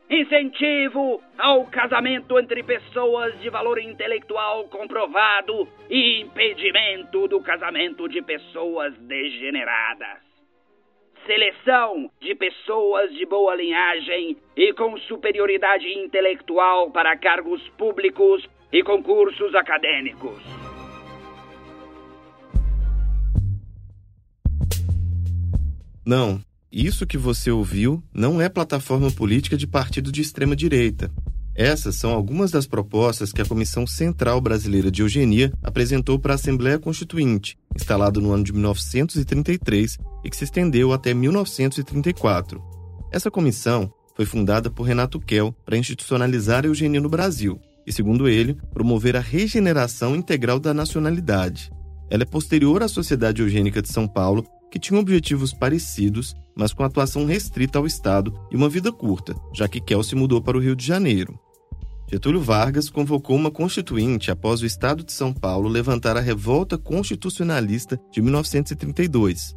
incentivo 0.08 1.20
ao 1.36 1.66
casamento 1.66 2.38
entre 2.38 2.62
pessoas 2.62 3.38
de 3.40 3.50
valor 3.50 3.78
intelectual 3.78 4.64
comprovado 4.68 5.68
e 5.90 6.20
impedimento 6.22 7.26
do 7.26 7.40
casamento 7.40 8.08
de 8.08 8.22
pessoas 8.22 8.96
degeneradas. 8.98 10.24
Seleção 11.26 12.08
de 12.20 12.36
pessoas 12.36 13.12
de 13.14 13.26
boa 13.26 13.56
linhagem 13.56 14.36
e 14.56 14.72
com 14.74 14.96
superioridade 15.00 15.86
intelectual 15.98 16.92
para 16.92 17.16
cargos 17.16 17.66
públicos 17.70 18.48
e 18.72 18.82
concursos 18.84 19.52
acadêmicos. 19.56 20.40
Não, 26.06 26.38
isso 26.70 27.06
que 27.06 27.16
você 27.16 27.50
ouviu 27.50 28.02
não 28.12 28.40
é 28.40 28.48
plataforma 28.48 29.10
política 29.10 29.56
de 29.56 29.66
partido 29.66 30.10
de 30.10 30.20
extrema 30.20 30.56
direita. 30.56 31.10
Essas 31.54 31.96
são 31.96 32.10
algumas 32.10 32.50
das 32.50 32.66
propostas 32.66 33.32
que 33.32 33.40
a 33.40 33.46
Comissão 33.46 33.86
Central 33.86 34.40
Brasileira 34.42 34.90
de 34.90 35.00
Eugenia 35.00 35.50
apresentou 35.62 36.18
para 36.18 36.34
a 36.34 36.36
Assembleia 36.36 36.78
Constituinte, 36.78 37.56
instalada 37.74 38.20
no 38.20 38.30
ano 38.30 38.44
de 38.44 38.52
1933 38.52 39.96
e 40.22 40.28
que 40.28 40.36
se 40.36 40.44
estendeu 40.44 40.92
até 40.92 41.14
1934. 41.14 42.62
Essa 43.10 43.30
comissão 43.30 43.90
foi 44.14 44.26
fundada 44.26 44.70
por 44.70 44.82
Renato 44.82 45.18
Kell 45.18 45.54
para 45.64 45.78
institucionalizar 45.78 46.64
a 46.64 46.68
eugenia 46.68 47.00
no 47.00 47.08
Brasil 47.08 47.58
e, 47.86 47.92
segundo 47.92 48.28
ele, 48.28 48.54
promover 48.74 49.16
a 49.16 49.20
regeneração 49.20 50.14
integral 50.14 50.58
da 50.58 50.74
nacionalidade. 50.74 51.70
Ela 52.10 52.24
é 52.24 52.26
posterior 52.26 52.82
à 52.82 52.88
Sociedade 52.88 53.40
Eugênica 53.40 53.80
de 53.80 53.88
São 53.88 54.06
Paulo 54.06 54.44
que 54.70 54.78
tinham 54.78 55.00
objetivos 55.00 55.52
parecidos, 55.52 56.34
mas 56.56 56.72
com 56.72 56.82
atuação 56.82 57.24
restrita 57.24 57.78
ao 57.78 57.86
Estado 57.86 58.32
e 58.50 58.56
uma 58.56 58.68
vida 58.68 58.92
curta, 58.92 59.34
já 59.54 59.68
que 59.68 59.80
Kel 59.80 60.02
se 60.02 60.14
mudou 60.14 60.40
para 60.40 60.56
o 60.56 60.60
Rio 60.60 60.74
de 60.74 60.86
Janeiro. 60.86 61.38
Getúlio 62.08 62.40
Vargas 62.40 62.88
convocou 62.88 63.34
uma 63.34 63.50
constituinte 63.50 64.30
após 64.30 64.62
o 64.62 64.66
Estado 64.66 65.02
de 65.02 65.12
São 65.12 65.32
Paulo 65.32 65.68
levantar 65.68 66.16
a 66.16 66.20
revolta 66.20 66.78
constitucionalista 66.78 67.98
de 68.12 68.22
1932. 68.22 69.56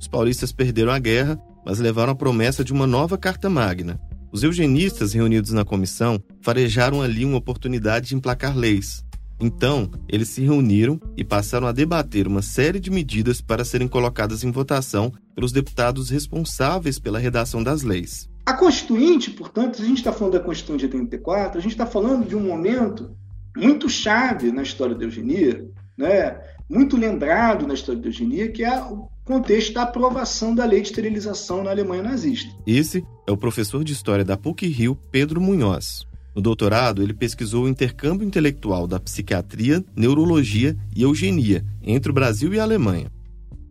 Os 0.00 0.08
paulistas 0.08 0.52
perderam 0.52 0.90
a 0.90 0.98
guerra, 0.98 1.38
mas 1.64 1.78
levaram 1.78 2.12
a 2.12 2.16
promessa 2.16 2.64
de 2.64 2.72
uma 2.72 2.86
nova 2.86 3.18
Carta 3.18 3.50
Magna. 3.50 4.00
Os 4.32 4.42
eugenistas 4.42 5.12
reunidos 5.12 5.52
na 5.52 5.64
comissão 5.64 6.18
farejaram 6.40 7.02
ali 7.02 7.24
uma 7.26 7.36
oportunidade 7.36 8.08
de 8.08 8.16
emplacar 8.16 8.56
leis, 8.56 9.04
então, 9.40 9.90
eles 10.08 10.28
se 10.28 10.42
reuniram 10.42 11.00
e 11.16 11.24
passaram 11.24 11.66
a 11.66 11.72
debater 11.72 12.26
uma 12.26 12.42
série 12.42 12.78
de 12.78 12.90
medidas 12.90 13.40
para 13.40 13.64
serem 13.64 13.88
colocadas 13.88 14.44
em 14.44 14.50
votação 14.50 15.12
pelos 15.34 15.52
deputados 15.52 16.10
responsáveis 16.10 16.98
pela 16.98 17.18
redação 17.18 17.62
das 17.62 17.82
leis. 17.82 18.30
A 18.44 18.54
Constituinte, 18.54 19.30
portanto, 19.30 19.76
se 19.76 19.82
a 19.82 19.86
gente 19.86 19.98
está 19.98 20.12
falando 20.12 20.34
da 20.34 20.40
Constituinte 20.40 20.86
de 20.86 20.96
84, 20.96 21.58
a 21.58 21.62
gente 21.62 21.72
está 21.72 21.86
falando 21.86 22.26
de 22.26 22.36
um 22.36 22.40
momento 22.40 23.16
muito 23.56 23.88
chave 23.88 24.50
na 24.50 24.62
história 24.62 24.94
da 24.94 25.04
eugenia, 25.04 25.68
né? 25.96 26.40
muito 26.68 26.96
lembrado 26.96 27.66
na 27.66 27.74
história 27.74 28.00
da 28.00 28.08
eugenia, 28.08 28.50
que 28.50 28.64
é 28.64 28.82
o 28.82 29.08
contexto 29.24 29.74
da 29.74 29.82
aprovação 29.82 30.54
da 30.54 30.64
lei 30.64 30.80
de 30.80 30.88
esterilização 30.88 31.62
na 31.62 31.70
Alemanha 31.70 32.02
nazista. 32.02 32.50
Esse 32.66 33.04
é 33.26 33.32
o 33.32 33.36
professor 33.36 33.84
de 33.84 33.92
História 33.92 34.24
da 34.24 34.36
PUC-Rio, 34.36 34.96
Pedro 35.10 35.40
Munhoz. 35.40 36.06
No 36.34 36.40
doutorado, 36.40 37.02
ele 37.02 37.12
pesquisou 37.12 37.64
o 37.64 37.68
intercâmbio 37.68 38.26
intelectual 38.26 38.86
da 38.86 38.98
psiquiatria, 38.98 39.84
neurologia 39.94 40.76
e 40.96 41.02
eugenia 41.02 41.64
entre 41.82 42.10
o 42.10 42.14
Brasil 42.14 42.54
e 42.54 42.60
a 42.60 42.62
Alemanha. 42.62 43.10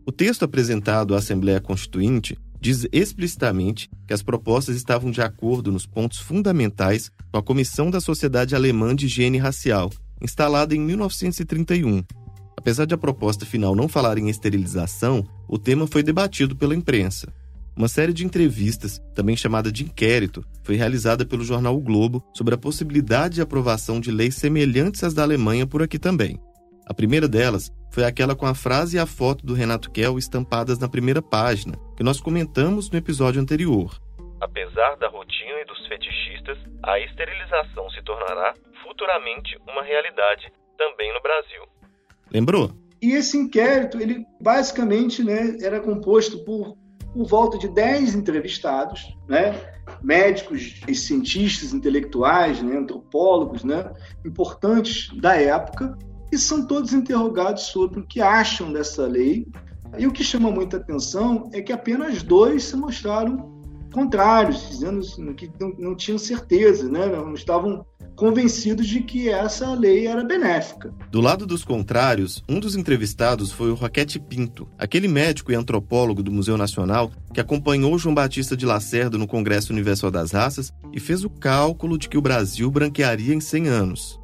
O 0.06 0.12
texto 0.12 0.44
apresentado 0.44 1.14
à 1.14 1.18
Assembleia 1.18 1.60
Constituinte 1.60 2.38
diz 2.60 2.86
explicitamente 2.92 3.90
que 4.06 4.14
as 4.14 4.22
propostas 4.22 4.76
estavam 4.76 5.10
de 5.10 5.20
acordo 5.20 5.72
nos 5.72 5.84
pontos 5.84 6.18
fundamentais 6.18 7.10
com 7.32 7.38
a 7.38 7.42
Comissão 7.42 7.90
da 7.90 8.00
Sociedade 8.00 8.54
Alemã 8.54 8.94
de 8.94 9.06
Higiene 9.06 9.38
Racial, 9.38 9.90
instalada 10.20 10.74
em 10.74 10.80
1931. 10.80 12.04
Apesar 12.56 12.84
de 12.84 12.94
a 12.94 12.98
proposta 12.98 13.44
final 13.44 13.74
não 13.74 13.88
falar 13.88 14.18
em 14.18 14.28
esterilização, 14.28 15.26
o 15.48 15.58
tema 15.58 15.88
foi 15.88 16.04
debatido 16.04 16.54
pela 16.54 16.76
imprensa. 16.76 17.32
Uma 17.76 17.88
série 17.88 18.12
de 18.12 18.24
entrevistas, 18.24 18.98
também 19.14 19.36
chamada 19.36 19.72
de 19.72 19.84
inquérito, 19.84 20.44
foi 20.62 20.76
realizada 20.76 21.24
pelo 21.24 21.44
jornal 21.44 21.76
o 21.76 21.80
Globo 21.80 22.22
sobre 22.34 22.54
a 22.54 22.58
possibilidade 22.58 23.36
de 23.36 23.42
aprovação 23.42 23.98
de 23.98 24.10
leis 24.10 24.34
semelhantes 24.34 25.02
às 25.02 25.14
da 25.14 25.22
Alemanha 25.22 25.66
por 25.66 25.82
aqui 25.82 25.98
também. 25.98 26.38
A 26.86 26.92
primeira 26.92 27.28
delas 27.28 27.72
foi 27.90 28.04
aquela 28.04 28.34
com 28.34 28.46
a 28.46 28.54
frase 28.54 28.96
e 28.96 29.00
a 29.00 29.06
foto 29.06 29.44
do 29.46 29.54
Renato 29.54 29.90
Kell 29.90 30.18
estampadas 30.18 30.78
na 30.78 30.88
primeira 30.88 31.22
página, 31.22 31.74
que 31.96 32.02
nós 32.02 32.20
comentamos 32.20 32.90
no 32.90 32.98
episódio 32.98 33.40
anterior. 33.40 33.98
Apesar 34.40 34.96
da 34.96 35.08
rotina 35.08 35.60
e 35.60 35.64
dos 35.64 35.86
fetichistas, 35.86 36.58
a 36.82 36.98
esterilização 36.98 37.88
se 37.90 38.02
tornará 38.02 38.54
futuramente 38.82 39.56
uma 39.68 39.82
realidade 39.82 40.52
também 40.76 41.12
no 41.14 41.20
Brasil. 41.20 41.62
Lembrou? 42.30 42.72
E 43.00 43.12
esse 43.12 43.36
inquérito, 43.36 44.00
ele 44.00 44.24
basicamente 44.40 45.24
né, 45.24 45.56
era 45.60 45.80
composto 45.80 46.44
por, 46.44 46.76
por 47.14 47.26
volta 47.26 47.58
de 47.58 47.68
10 47.68 48.14
entrevistados, 48.14 49.16
né, 49.28 49.60
médicos 50.02 50.80
e 50.88 50.94
cientistas 50.94 51.72
intelectuais, 51.72 52.62
né, 52.62 52.76
antropólogos, 52.76 53.64
né, 53.64 53.92
importantes 54.24 55.10
da 55.20 55.36
época, 55.36 55.96
e 56.32 56.38
são 56.38 56.66
todos 56.66 56.92
interrogados 56.92 57.64
sobre 57.64 58.00
o 58.00 58.06
que 58.06 58.20
acham 58.20 58.72
dessa 58.72 59.06
lei. 59.06 59.46
E 59.98 60.06
o 60.06 60.12
que 60.12 60.24
chama 60.24 60.50
muita 60.50 60.78
atenção 60.78 61.50
é 61.52 61.60
que 61.60 61.72
apenas 61.72 62.22
dois 62.22 62.64
se 62.64 62.76
mostraram 62.76 63.60
contrários, 63.92 64.66
dizendo 64.70 65.34
que 65.34 65.50
não, 65.60 65.74
não 65.78 65.94
tinham 65.94 66.18
certeza, 66.18 66.88
né? 66.88 67.06
não 67.06 67.34
estavam 67.34 67.84
convencidos 68.16 68.86
de 68.86 69.00
que 69.02 69.28
essa 69.28 69.72
lei 69.74 70.06
era 70.06 70.24
benéfica. 70.24 70.92
Do 71.10 71.20
lado 71.20 71.46
dos 71.46 71.64
contrários, 71.64 72.42
um 72.48 72.60
dos 72.60 72.76
entrevistados 72.76 73.52
foi 73.52 73.70
o 73.70 73.74
Roquete 73.74 74.18
Pinto, 74.18 74.68
aquele 74.78 75.08
médico 75.08 75.52
e 75.52 75.54
antropólogo 75.54 76.22
do 76.22 76.32
Museu 76.32 76.56
Nacional 76.56 77.10
que 77.32 77.40
acompanhou 77.40 77.98
João 77.98 78.14
Batista 78.14 78.56
de 78.56 78.66
Lacerda 78.66 79.16
no 79.18 79.26
Congresso 79.26 79.72
Universal 79.72 80.10
das 80.10 80.32
Raças 80.32 80.72
e 80.92 81.00
fez 81.00 81.24
o 81.24 81.30
cálculo 81.30 81.98
de 81.98 82.08
que 82.08 82.18
o 82.18 82.22
Brasil 82.22 82.70
branquearia 82.70 83.34
em 83.34 83.40
100 83.40 83.68
anos. 83.68 84.20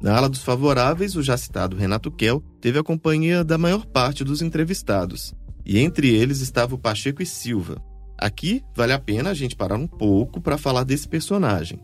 Na 0.00 0.16
ala 0.16 0.28
dos 0.28 0.42
favoráveis, 0.42 1.16
o 1.16 1.22
já 1.22 1.36
citado 1.36 1.76
Renato 1.76 2.10
Kell 2.10 2.42
teve 2.60 2.78
a 2.78 2.82
companhia 2.82 3.42
da 3.42 3.56
maior 3.56 3.86
parte 3.86 4.22
dos 4.22 4.42
entrevistados, 4.42 5.34
e 5.64 5.78
entre 5.78 6.14
eles 6.14 6.40
estava 6.40 6.74
o 6.74 6.78
Pacheco 6.78 7.22
e 7.22 7.26
Silva. 7.26 7.82
Aqui 8.18 8.62
vale 8.76 8.92
a 8.92 8.98
pena 8.98 9.30
a 9.30 9.34
gente 9.34 9.56
parar 9.56 9.76
um 9.76 9.86
pouco 9.86 10.40
para 10.40 10.58
falar 10.58 10.84
desse 10.84 11.08
personagem. 11.08 11.80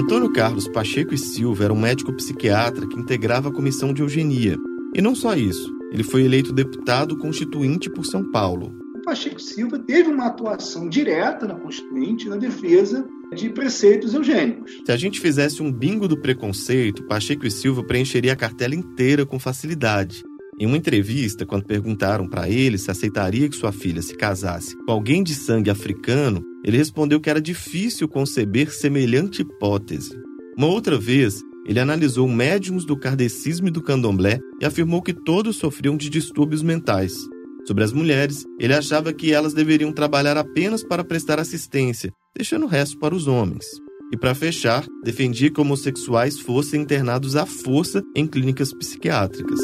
Antônio 0.00 0.32
Carlos 0.32 0.66
Pacheco 0.66 1.12
e 1.12 1.18
Silva 1.18 1.64
era 1.64 1.74
um 1.74 1.78
médico 1.78 2.10
psiquiatra 2.14 2.88
que 2.88 2.98
integrava 2.98 3.50
a 3.50 3.52
comissão 3.52 3.92
de 3.92 4.00
eugenia. 4.00 4.56
E 4.94 5.02
não 5.02 5.14
só 5.14 5.34
isso, 5.34 5.70
ele 5.92 6.02
foi 6.02 6.24
eleito 6.24 6.54
deputado 6.54 7.18
constituinte 7.18 7.90
por 7.90 8.06
São 8.06 8.24
Paulo. 8.32 8.72
Pacheco 9.04 9.38
Silva 9.38 9.78
teve 9.78 10.08
uma 10.08 10.28
atuação 10.28 10.88
direta 10.88 11.46
na 11.46 11.54
Constituinte 11.54 12.30
na 12.30 12.36
defesa 12.36 13.06
de 13.34 13.50
preceitos 13.50 14.14
eugênicos. 14.14 14.80
Se 14.86 14.90
a 14.90 14.96
gente 14.96 15.20
fizesse 15.20 15.62
um 15.62 15.70
bingo 15.70 16.08
do 16.08 16.18
preconceito, 16.18 17.04
Pacheco 17.04 17.46
e 17.46 17.50
Silva 17.50 17.84
preencheria 17.84 18.32
a 18.32 18.36
cartela 18.36 18.74
inteira 18.74 19.26
com 19.26 19.38
facilidade. 19.38 20.24
Em 20.58 20.64
uma 20.64 20.78
entrevista, 20.78 21.44
quando 21.44 21.66
perguntaram 21.66 22.26
para 22.26 22.48
ele 22.48 22.78
se 22.78 22.90
aceitaria 22.90 23.50
que 23.50 23.56
sua 23.56 23.70
filha 23.70 24.00
se 24.00 24.14
casasse 24.14 24.74
com 24.78 24.92
alguém 24.92 25.22
de 25.22 25.34
sangue 25.34 25.68
africano, 25.68 26.42
ele 26.64 26.76
respondeu 26.76 27.20
que 27.20 27.30
era 27.30 27.40
difícil 27.40 28.08
conceber 28.08 28.72
semelhante 28.72 29.42
hipótese. 29.42 30.16
Uma 30.56 30.66
outra 30.66 30.98
vez, 30.98 31.42
ele 31.66 31.80
analisou 31.80 32.28
médiums 32.28 32.84
do 32.84 32.96
kardecismo 32.96 33.68
e 33.68 33.70
do 33.70 33.82
candomblé 33.82 34.38
e 34.60 34.64
afirmou 34.64 35.02
que 35.02 35.12
todos 35.12 35.56
sofriam 35.56 35.96
de 35.96 36.08
distúrbios 36.08 36.62
mentais. 36.62 37.14
Sobre 37.66 37.84
as 37.84 37.92
mulheres, 37.92 38.44
ele 38.58 38.74
achava 38.74 39.12
que 39.12 39.32
elas 39.32 39.54
deveriam 39.54 39.92
trabalhar 39.92 40.36
apenas 40.36 40.82
para 40.82 41.04
prestar 41.04 41.38
assistência, 41.38 42.12
deixando 42.34 42.64
o 42.64 42.68
resto 42.68 42.98
para 42.98 43.14
os 43.14 43.26
homens. 43.26 43.64
E 44.12 44.16
para 44.16 44.34
fechar, 44.34 44.84
defendia 45.04 45.50
que 45.50 45.60
homossexuais 45.60 46.38
fossem 46.38 46.82
internados 46.82 47.36
à 47.36 47.46
força 47.46 48.02
em 48.16 48.26
clínicas 48.26 48.72
psiquiátricas. 48.72 49.60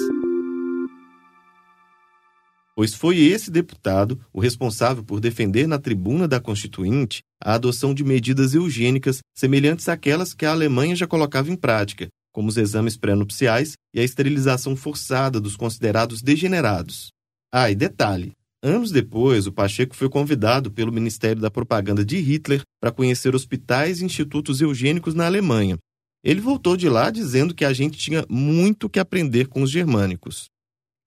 Pois 2.76 2.92
foi 2.92 3.18
esse 3.20 3.50
deputado 3.50 4.20
o 4.30 4.38
responsável 4.38 5.02
por 5.02 5.18
defender 5.18 5.66
na 5.66 5.78
tribuna 5.78 6.28
da 6.28 6.38
Constituinte 6.38 7.22
a 7.42 7.54
adoção 7.54 7.94
de 7.94 8.04
medidas 8.04 8.52
eugênicas 8.54 9.20
semelhantes 9.34 9.88
àquelas 9.88 10.34
que 10.34 10.44
a 10.44 10.50
Alemanha 10.50 10.94
já 10.94 11.06
colocava 11.06 11.50
em 11.50 11.56
prática, 11.56 12.08
como 12.30 12.50
os 12.50 12.58
exames 12.58 12.94
pré-nupciais 12.98 13.72
e 13.94 14.00
a 14.00 14.04
esterilização 14.04 14.76
forçada 14.76 15.40
dos 15.40 15.56
considerados 15.56 16.20
degenerados. 16.20 17.08
Ah, 17.50 17.70
e 17.70 17.74
detalhe: 17.74 18.32
anos 18.62 18.90
depois, 18.90 19.46
o 19.46 19.52
Pacheco 19.52 19.96
foi 19.96 20.10
convidado 20.10 20.70
pelo 20.70 20.92
Ministério 20.92 21.40
da 21.40 21.50
Propaganda 21.50 22.04
de 22.04 22.18
Hitler 22.18 22.60
para 22.78 22.92
conhecer 22.92 23.34
hospitais 23.34 24.02
e 24.02 24.04
institutos 24.04 24.60
eugênicos 24.60 25.14
na 25.14 25.24
Alemanha. 25.24 25.78
Ele 26.22 26.42
voltou 26.42 26.76
de 26.76 26.90
lá 26.90 27.10
dizendo 27.10 27.54
que 27.54 27.64
a 27.64 27.72
gente 27.72 27.96
tinha 27.96 28.26
muito 28.28 28.86
que 28.86 28.98
aprender 28.98 29.46
com 29.48 29.62
os 29.62 29.70
germânicos. 29.70 30.50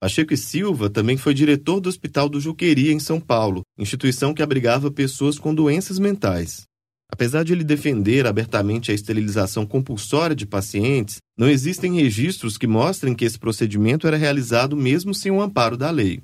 Pacheco 0.00 0.32
e 0.32 0.36
Silva 0.36 0.88
também 0.88 1.18
foi 1.18 1.34
diretor 1.34 1.78
do 1.78 1.90
Hospital 1.90 2.26
do 2.26 2.40
Juqueri, 2.40 2.90
em 2.90 2.98
São 2.98 3.20
Paulo, 3.20 3.60
instituição 3.78 4.32
que 4.32 4.42
abrigava 4.42 4.90
pessoas 4.90 5.38
com 5.38 5.54
doenças 5.54 5.98
mentais. 5.98 6.62
Apesar 7.12 7.44
de 7.44 7.52
ele 7.52 7.62
defender 7.62 8.26
abertamente 8.26 8.90
a 8.90 8.94
esterilização 8.94 9.66
compulsória 9.66 10.34
de 10.34 10.46
pacientes, 10.46 11.18
não 11.36 11.50
existem 11.50 11.96
registros 11.96 12.56
que 12.56 12.66
mostrem 12.66 13.14
que 13.14 13.26
esse 13.26 13.38
procedimento 13.38 14.06
era 14.06 14.16
realizado 14.16 14.74
mesmo 14.74 15.12
sem 15.12 15.30
o 15.30 15.42
amparo 15.42 15.76
da 15.76 15.90
lei. 15.90 16.22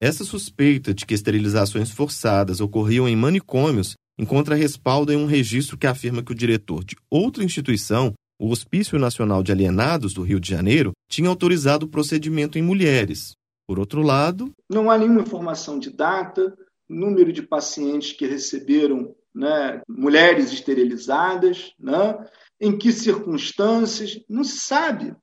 Essa 0.00 0.24
suspeita 0.24 0.94
de 0.94 1.04
que 1.04 1.12
esterilizações 1.12 1.90
forçadas 1.90 2.60
ocorriam 2.60 3.06
em 3.06 3.14
manicômios 3.14 3.94
encontra 4.18 4.54
respaldo 4.54 5.12
em 5.12 5.16
um 5.16 5.26
registro 5.26 5.76
que 5.76 5.86
afirma 5.86 6.22
que 6.22 6.32
o 6.32 6.34
diretor 6.34 6.82
de 6.82 6.96
outra 7.10 7.44
instituição 7.44 8.14
o 8.42 8.50
Hospício 8.50 8.98
Nacional 8.98 9.40
de 9.40 9.52
Alienados 9.52 10.12
do 10.12 10.22
Rio 10.22 10.40
de 10.40 10.50
Janeiro 10.50 10.90
tinha 11.08 11.28
autorizado 11.28 11.86
o 11.86 11.88
procedimento 11.88 12.58
em 12.58 12.62
mulheres. 12.62 13.36
Por 13.68 13.78
outro 13.78 14.02
lado. 14.02 14.50
Não 14.68 14.90
há 14.90 14.98
nenhuma 14.98 15.20
informação 15.20 15.78
de 15.78 15.90
data, 15.90 16.52
número 16.88 17.32
de 17.32 17.40
pacientes 17.40 18.10
que 18.10 18.26
receberam 18.26 19.14
né, 19.32 19.80
mulheres 19.88 20.52
esterilizadas, 20.52 21.72
né, 21.78 22.18
em 22.60 22.76
que 22.76 22.90
circunstâncias, 22.90 24.18
não 24.28 24.42
se 24.42 24.58
sabe. 24.58 25.14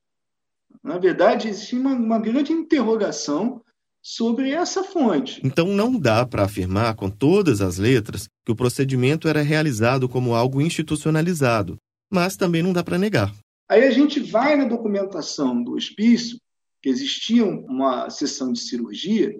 Na 0.81 0.97
verdade, 0.97 1.49
existe 1.49 1.75
uma, 1.75 1.91
uma 1.91 2.19
grande 2.19 2.53
interrogação 2.53 3.61
sobre 4.01 4.51
essa 4.51 4.81
fonte. 4.81 5.41
Então 5.43 5.67
não 5.67 5.99
dá 5.99 6.25
para 6.25 6.45
afirmar 6.45 6.95
com 6.95 7.09
todas 7.09 7.59
as 7.59 7.77
letras 7.77 8.29
que 8.45 8.51
o 8.53 8.55
procedimento 8.55 9.27
era 9.27 9.41
realizado 9.41 10.07
como 10.07 10.33
algo 10.33 10.61
institucionalizado, 10.61 11.77
mas 12.09 12.35
também 12.35 12.63
não 12.63 12.73
dá 12.73 12.83
para 12.83 12.97
negar. 12.97 13.33
Aí 13.67 13.83
a 13.83 13.91
gente 13.91 14.19
vai 14.19 14.55
na 14.55 14.65
documentação 14.65 15.63
do 15.63 15.73
hospício, 15.73 16.39
que 16.81 16.89
existia 16.89 17.45
uma 17.45 18.09
sessão 18.09 18.51
de 18.51 18.59
cirurgia, 18.59 19.39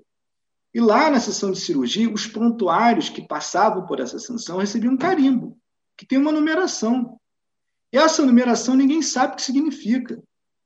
e 0.73 0.79
lá 0.79 1.10
na 1.10 1.19
sessão 1.19 1.51
de 1.51 1.60
cirurgia, 1.60 2.12
os 2.12 2.27
prontuários 2.27 3.10
que 3.10 3.27
passavam 3.27 3.86
por 3.86 3.99
essa 3.99 4.19
sanção 4.19 4.58
recebiam 4.58 4.93
um 4.93 4.97
carimbo, 4.97 5.58
que 5.97 6.05
tem 6.05 6.17
uma 6.19 6.32
numeração. 6.32 7.19
E 7.91 7.97
essa 7.97 8.23
numeração 8.23 8.75
ninguém 8.75 9.01
sabe 9.01 9.34
o 9.34 9.36
que 9.36 9.41
significa. 9.41 10.21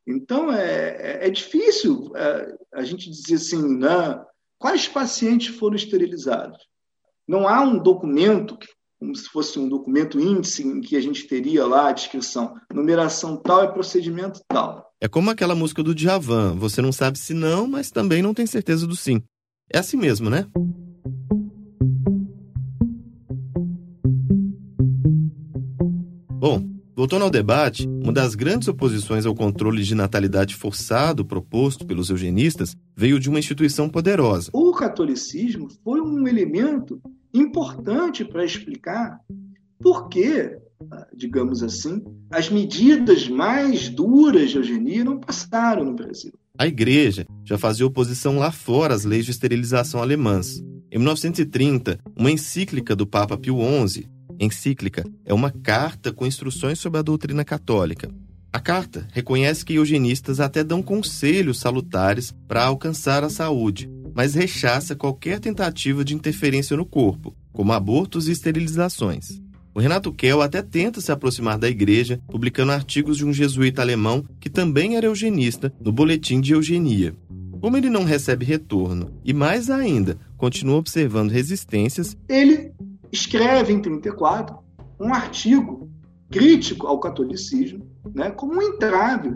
Então 0.06 0.52
é, 0.52 1.22
é, 1.24 1.28
é 1.28 1.30
difícil 1.30 2.12
é, 2.16 2.58
a 2.74 2.84
gente 2.84 3.10
dizer 3.10 3.36
assim, 3.36 3.78
né, 3.78 4.22
quais 4.60 4.88
pacientes 4.88 5.56
foram 5.56 5.76
esterilizados. 5.76 6.68
Não 7.26 7.48
há 7.48 7.62
um 7.62 7.82
documento 7.82 8.58
que 8.58 8.68
como 9.04 9.16
se 9.18 9.28
fosse 9.28 9.60
um 9.60 9.68
documento 9.68 10.18
índice 10.18 10.66
em 10.66 10.80
que 10.80 10.96
a 10.96 11.02
gente 11.02 11.28
teria 11.28 11.66
lá 11.66 11.90
a 11.90 11.92
descrição, 11.92 12.56
numeração 12.74 13.36
tal 13.36 13.62
é 13.62 13.68
procedimento 13.68 14.40
tal. 14.48 14.90
É 15.02 15.10
como 15.10 15.30
aquela 15.30 15.54
música 15.54 15.84
do 15.84 15.94
Djavan, 15.94 16.56
você 16.56 16.82
não 16.82 16.94
sabe 16.94 17.20
se 17.20 17.34
não, 17.34 17.68
mas 17.68 17.92
também 17.92 18.22
não 18.22 18.34
tem 18.34 18.46
certeza 18.46 18.88
do 18.88 18.96
sim. 18.96 19.22
É 19.70 19.78
assim 19.78 19.98
mesmo, 19.98 20.30
né? 20.30 20.48
Bom, 26.30 26.66
voltando 26.96 27.24
ao 27.24 27.30
debate, 27.30 27.86
uma 27.86 28.14
das 28.14 28.36
grandes 28.36 28.70
oposições 28.70 29.26
ao 29.26 29.36
controle 29.36 29.84
de 29.84 29.96
natalidade 29.96 30.56
forçado 30.56 31.26
proposto 31.26 31.86
pelos 31.86 32.10
eugenistas 32.10 32.74
veio 32.96 33.20
de 33.20 33.30
uma 33.30 33.40
instituição 33.40 33.90
poderosa. 33.90 34.50
O 34.54 34.72
catolicismo 34.72 35.68
foi 35.84 36.00
um 36.00 36.26
elemento 36.26 37.02
importante 37.34 38.24
para 38.24 38.46
explicar 38.46 39.20
por 39.82 40.08
que, 40.10 40.58
digamos 41.16 41.64
assim, 41.64 42.04
as 42.32 42.50
medidas 42.50 43.28
mais 43.28 43.90
duras 43.90 44.52
de 44.52 44.58
eugenia 44.58 45.04
não 45.04 45.20
passaram 45.20 45.86
no 45.86 45.96
Brasil. 45.96 46.34
A 46.58 46.68
igreja 46.68 47.26
já 47.44 47.58
fazia 47.58 47.86
oposição 47.86 48.38
lá 48.38 48.52
fora 48.52 48.94
às 48.94 49.04
leis 49.04 49.26
de 49.26 49.32
esterilização 49.32 50.02
alemãs. 50.02 50.64
Em 50.92 50.98
1930, 50.98 52.00
uma 52.16 52.30
encíclica 52.30 52.96
do 52.96 53.08
Papa 53.08 53.36
Pio 53.38 53.58
XI, 53.88 54.08
Encíclica 54.40 55.04
é 55.26 55.34
uma 55.34 55.52
carta 55.52 56.12
com 56.12 56.26
instruções 56.26 56.80
sobre 56.80 57.00
a 57.00 57.04
doutrina 57.04 57.44
católica. 57.46 58.10
A 58.52 58.60
carta 58.60 59.08
reconhece 59.12 59.66
que 59.66 59.76
eugenistas 59.76 60.40
até 60.40 60.64
dão 60.64 60.82
conselhos 60.82 61.60
salutares 61.60 62.32
para 62.48 62.66
alcançar 62.66 63.24
a 63.24 63.30
saúde, 63.30 63.90
mas 64.14 64.34
rechaça 64.34 64.96
qualquer 64.96 65.40
tentativa 65.40 66.04
de 66.04 66.14
interferência 66.14 66.78
no 66.78 66.86
corpo, 66.86 67.36
como 67.52 67.74
abortos 67.74 68.28
e 68.28 68.32
esterilizações. 68.32 69.42
O 69.76 69.80
Renato 69.80 70.14
Kell 70.14 70.42
até 70.42 70.62
tenta 70.62 71.02
se 71.02 71.12
aproximar 71.12 71.58
da 71.58 71.68
igreja, 71.68 72.22
publicando 72.28 72.72
artigos 72.72 73.18
de 73.18 73.26
um 73.26 73.34
jesuíta 73.34 73.82
alemão 73.82 74.24
que 74.40 74.50
também 74.50 74.96
era 74.98 75.08
eugenista 75.08 75.74
no 75.82 75.92
Boletim 75.92 76.40
de 76.40 76.54
Eugenia. 76.54 77.16
Como 77.60 77.78
ele 77.78 77.90
não 77.90 78.04
recebe 78.04 78.46
retorno 78.46 79.10
e, 79.24 79.34
mais 79.34 79.70
ainda, 79.70 80.18
continua 80.38 80.76
observando 80.76 81.32
resistências, 81.32 82.16
ele 82.30 82.72
escreve 83.12 83.74
em 83.74 83.82
34 83.82 84.58
um 85.00 85.14
artigo 85.14 85.90
crítico 86.30 86.88
ao 86.88 87.00
catolicismo, 87.00 87.88
né, 88.14 88.32
como 88.32 88.56
um 88.56 88.62
entrave, 88.62 89.32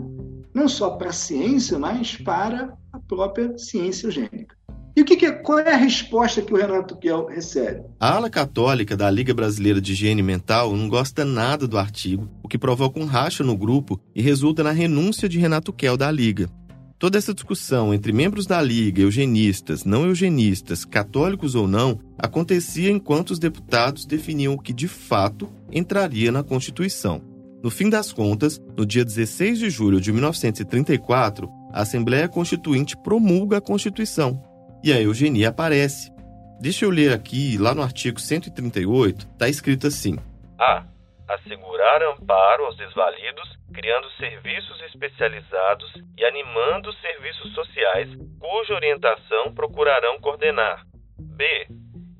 não 0.52 0.68
só 0.68 0.90
para 0.90 1.10
a 1.10 1.12
ciência, 1.12 1.78
mas 1.78 2.16
para 2.16 2.76
a 2.92 2.98
própria 2.98 3.56
ciência 3.56 4.06
eugênica. 4.06 4.57
E 4.98 5.00
o 5.00 5.04
que, 5.04 5.14
que 5.14 5.26
é, 5.26 5.30
qual 5.30 5.60
é 5.60 5.74
a 5.74 5.76
resposta 5.76 6.42
que 6.42 6.52
o 6.52 6.56
Renato 6.56 6.96
Kell 6.96 7.26
recebe? 7.26 7.84
A 8.00 8.14
ala 8.14 8.28
católica 8.28 8.96
da 8.96 9.08
Liga 9.08 9.32
Brasileira 9.32 9.80
de 9.80 9.92
Higiene 9.92 10.24
Mental 10.24 10.74
não 10.74 10.88
gosta 10.88 11.24
nada 11.24 11.68
do 11.68 11.78
artigo, 11.78 12.28
o 12.42 12.48
que 12.48 12.58
provoca 12.58 12.98
um 12.98 13.04
racha 13.04 13.44
no 13.44 13.56
grupo 13.56 14.00
e 14.12 14.20
resulta 14.20 14.64
na 14.64 14.72
renúncia 14.72 15.28
de 15.28 15.38
Renato 15.38 15.72
Kell 15.72 15.96
da 15.96 16.10
Liga. 16.10 16.50
Toda 16.98 17.16
essa 17.16 17.32
discussão 17.32 17.94
entre 17.94 18.12
membros 18.12 18.44
da 18.44 18.60
Liga, 18.60 19.00
eugenistas, 19.00 19.84
não 19.84 20.04
eugenistas, 20.04 20.84
católicos 20.84 21.54
ou 21.54 21.68
não, 21.68 22.00
acontecia 22.18 22.90
enquanto 22.90 23.30
os 23.30 23.38
deputados 23.38 24.04
definiam 24.04 24.54
o 24.54 24.58
que 24.58 24.72
de 24.72 24.88
fato 24.88 25.48
entraria 25.70 26.32
na 26.32 26.42
Constituição. 26.42 27.22
No 27.62 27.70
fim 27.70 27.88
das 27.88 28.12
contas, 28.12 28.60
no 28.76 28.84
dia 28.84 29.04
16 29.04 29.60
de 29.60 29.70
julho 29.70 30.00
de 30.00 30.12
1934, 30.12 31.48
a 31.72 31.82
Assembleia 31.82 32.28
Constituinte 32.28 32.96
promulga 32.96 33.58
a 33.58 33.60
Constituição, 33.60 34.42
e 34.82 34.92
a 34.92 35.00
eugenia 35.00 35.48
aparece. 35.48 36.12
Deixa 36.60 36.84
eu 36.84 36.90
ler 36.90 37.12
aqui, 37.12 37.56
lá 37.56 37.74
no 37.74 37.82
artigo 37.82 38.18
138, 38.20 39.26
está 39.26 39.48
escrito 39.48 39.86
assim: 39.86 40.18
A. 40.58 40.84
Assegurar 41.28 42.02
amparo 42.02 42.64
aos 42.64 42.76
desvalidos, 42.76 43.58
criando 43.72 44.10
serviços 44.12 44.80
especializados 44.82 45.92
e 46.16 46.24
animando 46.24 46.92
serviços 46.94 47.54
sociais, 47.54 48.08
cuja 48.40 48.74
orientação 48.74 49.54
procurarão 49.54 50.18
coordenar. 50.20 50.84
B. 51.18 51.44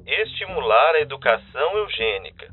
Estimular 0.06 0.94
a 0.94 1.00
educação 1.00 1.78
eugênica, 1.78 2.48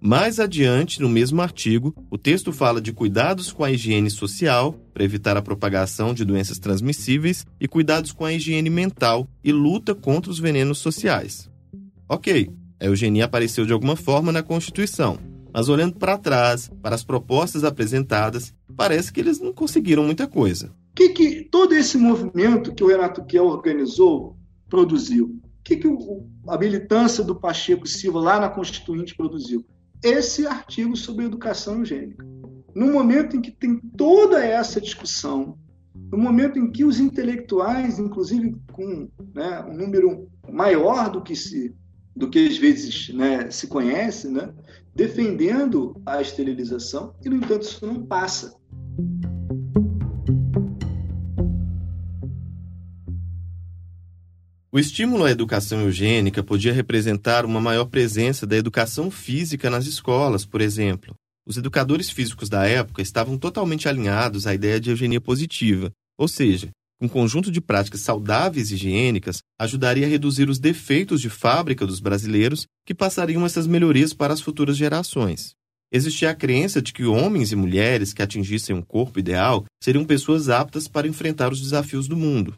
mais 0.00 0.38
adiante, 0.38 1.00
no 1.00 1.08
mesmo 1.08 1.40
artigo, 1.40 1.94
o 2.10 2.18
texto 2.18 2.52
fala 2.52 2.80
de 2.80 2.92
cuidados 2.92 3.50
com 3.50 3.64
a 3.64 3.70
higiene 3.70 4.10
social, 4.10 4.74
para 4.92 5.04
evitar 5.04 5.36
a 5.36 5.42
propagação 5.42 6.12
de 6.12 6.24
doenças 6.24 6.58
transmissíveis, 6.58 7.46
e 7.58 7.66
cuidados 7.66 8.12
com 8.12 8.24
a 8.24 8.32
higiene 8.32 8.68
mental 8.68 9.26
e 9.42 9.50
luta 9.52 9.94
contra 9.94 10.30
os 10.30 10.38
venenos 10.38 10.78
sociais. 10.78 11.50
Ok, 12.08 12.50
a 12.78 12.84
eugenia 12.84 13.24
apareceu 13.24 13.64
de 13.64 13.72
alguma 13.72 13.96
forma 13.96 14.30
na 14.30 14.42
Constituição, 14.42 15.18
mas 15.52 15.68
olhando 15.70 15.96
para 15.96 16.18
trás, 16.18 16.70
para 16.82 16.94
as 16.94 17.02
propostas 17.02 17.64
apresentadas, 17.64 18.54
parece 18.76 19.10
que 19.10 19.20
eles 19.20 19.40
não 19.40 19.52
conseguiram 19.52 20.04
muita 20.04 20.26
coisa. 20.26 20.74
O 20.92 20.94
que, 20.94 21.08
que 21.08 21.42
todo 21.50 21.74
esse 21.74 21.96
movimento 21.96 22.74
que 22.74 22.84
o 22.84 22.88
Renato 22.88 23.24
Kiel 23.24 23.46
organizou 23.46 24.36
produziu? 24.68 25.26
O 25.26 25.62
que, 25.64 25.76
que 25.76 25.88
a 26.46 26.58
militância 26.58 27.24
do 27.24 27.34
Pacheco 27.34 27.88
Silva 27.88 28.20
lá 28.20 28.38
na 28.38 28.48
Constituinte 28.50 29.16
produziu? 29.16 29.64
Esse 30.02 30.46
artigo 30.46 30.96
sobre 30.96 31.24
educação 31.24 31.78
eugênica. 31.78 32.24
No 32.74 32.92
momento 32.92 33.36
em 33.36 33.40
que 33.40 33.50
tem 33.50 33.78
toda 33.96 34.44
essa 34.44 34.80
discussão, 34.80 35.58
no 35.94 36.18
momento 36.18 36.58
em 36.58 36.70
que 36.70 36.84
os 36.84 37.00
intelectuais, 37.00 37.98
inclusive 37.98 38.56
com 38.72 39.08
né, 39.34 39.64
um 39.68 39.74
número 39.74 40.28
maior 40.48 41.10
do 41.10 41.22
que 41.22 41.34
se 41.34 41.74
do 42.14 42.30
que 42.30 42.46
às 42.46 42.56
vezes 42.56 43.10
né, 43.12 43.50
se 43.50 43.66
conhece, 43.66 44.28
né, 44.30 44.50
defendendo 44.94 46.00
a 46.06 46.22
esterilização, 46.22 47.14
e 47.22 47.28
no 47.28 47.36
entanto 47.36 47.62
isso 47.62 47.86
não 47.86 48.06
passa. 48.06 48.56
O 54.76 54.78
estímulo 54.78 55.24
à 55.24 55.30
educação 55.30 55.80
eugênica 55.80 56.42
podia 56.42 56.70
representar 56.70 57.46
uma 57.46 57.62
maior 57.62 57.86
presença 57.86 58.46
da 58.46 58.58
educação 58.58 59.10
física 59.10 59.70
nas 59.70 59.86
escolas, 59.86 60.44
por 60.44 60.60
exemplo. 60.60 61.14
Os 61.48 61.56
educadores 61.56 62.10
físicos 62.10 62.50
da 62.50 62.66
época 62.66 63.00
estavam 63.00 63.38
totalmente 63.38 63.88
alinhados 63.88 64.46
à 64.46 64.52
ideia 64.52 64.78
de 64.78 64.90
eugenia 64.90 65.18
positiva, 65.18 65.90
ou 66.18 66.28
seja, 66.28 66.68
um 67.00 67.08
conjunto 67.08 67.50
de 67.50 67.58
práticas 67.58 68.02
saudáveis 68.02 68.70
e 68.70 68.74
higiênicas 68.74 69.38
ajudaria 69.58 70.04
a 70.04 70.10
reduzir 70.10 70.50
os 70.50 70.58
defeitos 70.58 71.22
de 71.22 71.30
fábrica 71.30 71.86
dos 71.86 71.98
brasileiros 71.98 72.66
que 72.84 72.94
passariam 72.94 73.46
essas 73.46 73.66
melhorias 73.66 74.12
para 74.12 74.34
as 74.34 74.42
futuras 74.42 74.76
gerações. 74.76 75.54
Existia 75.90 76.28
a 76.28 76.34
crença 76.34 76.82
de 76.82 76.92
que 76.92 77.06
homens 77.06 77.50
e 77.50 77.56
mulheres 77.56 78.12
que 78.12 78.20
atingissem 78.20 78.76
um 78.76 78.82
corpo 78.82 79.18
ideal 79.18 79.64
seriam 79.82 80.04
pessoas 80.04 80.50
aptas 80.50 80.86
para 80.86 81.08
enfrentar 81.08 81.50
os 81.50 81.62
desafios 81.62 82.06
do 82.06 82.14
mundo. 82.14 82.54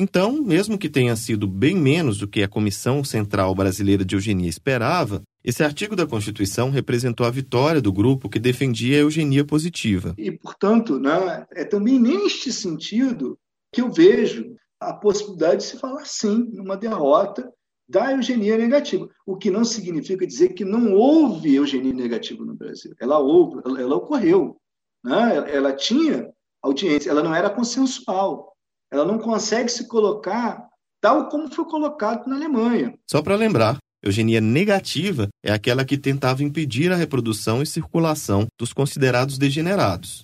Então, 0.00 0.40
mesmo 0.40 0.78
que 0.78 0.88
tenha 0.88 1.16
sido 1.16 1.48
bem 1.48 1.74
menos 1.74 2.18
do 2.18 2.28
que 2.28 2.44
a 2.44 2.48
Comissão 2.48 3.02
Central 3.02 3.52
Brasileira 3.52 4.04
de 4.04 4.14
Eugenia 4.14 4.48
esperava, 4.48 5.22
esse 5.42 5.64
artigo 5.64 5.96
da 5.96 6.06
Constituição 6.06 6.70
representou 6.70 7.26
a 7.26 7.30
vitória 7.30 7.82
do 7.82 7.92
grupo 7.92 8.28
que 8.28 8.38
defendia 8.38 8.98
a 8.98 9.00
eugenia 9.00 9.44
positiva. 9.44 10.14
E, 10.16 10.30
portanto, 10.30 11.00
né, 11.00 11.44
é 11.50 11.64
também 11.64 11.98
neste 11.98 12.52
sentido 12.52 13.36
que 13.72 13.80
eu 13.80 13.90
vejo 13.90 14.54
a 14.78 14.92
possibilidade 14.92 15.56
de 15.56 15.64
se 15.64 15.78
falar 15.78 16.04
sim 16.04 16.48
numa 16.52 16.76
derrota 16.76 17.52
da 17.88 18.12
eugenia 18.12 18.56
negativa, 18.56 19.08
o 19.26 19.36
que 19.36 19.50
não 19.50 19.64
significa 19.64 20.24
dizer 20.24 20.50
que 20.50 20.64
não 20.64 20.92
houve 20.92 21.56
eugenia 21.56 21.92
negativa 21.92 22.44
no 22.44 22.54
Brasil. 22.54 22.94
Ela 23.00 23.18
houve, 23.18 23.60
ela 23.80 23.96
ocorreu, 23.96 24.60
né? 25.02 25.44
ela 25.52 25.72
tinha 25.72 26.30
audiência, 26.62 27.10
ela 27.10 27.22
não 27.22 27.34
era 27.34 27.50
consensual 27.50 28.54
ela 28.90 29.04
não 29.04 29.18
consegue 29.18 29.68
se 29.68 29.86
colocar 29.86 30.66
tal 31.00 31.28
como 31.28 31.52
foi 31.52 31.64
colocado 31.64 32.26
na 32.26 32.36
Alemanha. 32.36 32.94
Só 33.08 33.22
para 33.22 33.36
lembrar, 33.36 33.78
eugenia 34.02 34.40
negativa 34.40 35.28
é 35.44 35.52
aquela 35.52 35.84
que 35.84 35.96
tentava 35.96 36.42
impedir 36.42 36.90
a 36.90 36.96
reprodução 36.96 37.62
e 37.62 37.66
circulação 37.66 38.46
dos 38.58 38.72
considerados 38.72 39.38
degenerados. 39.38 40.22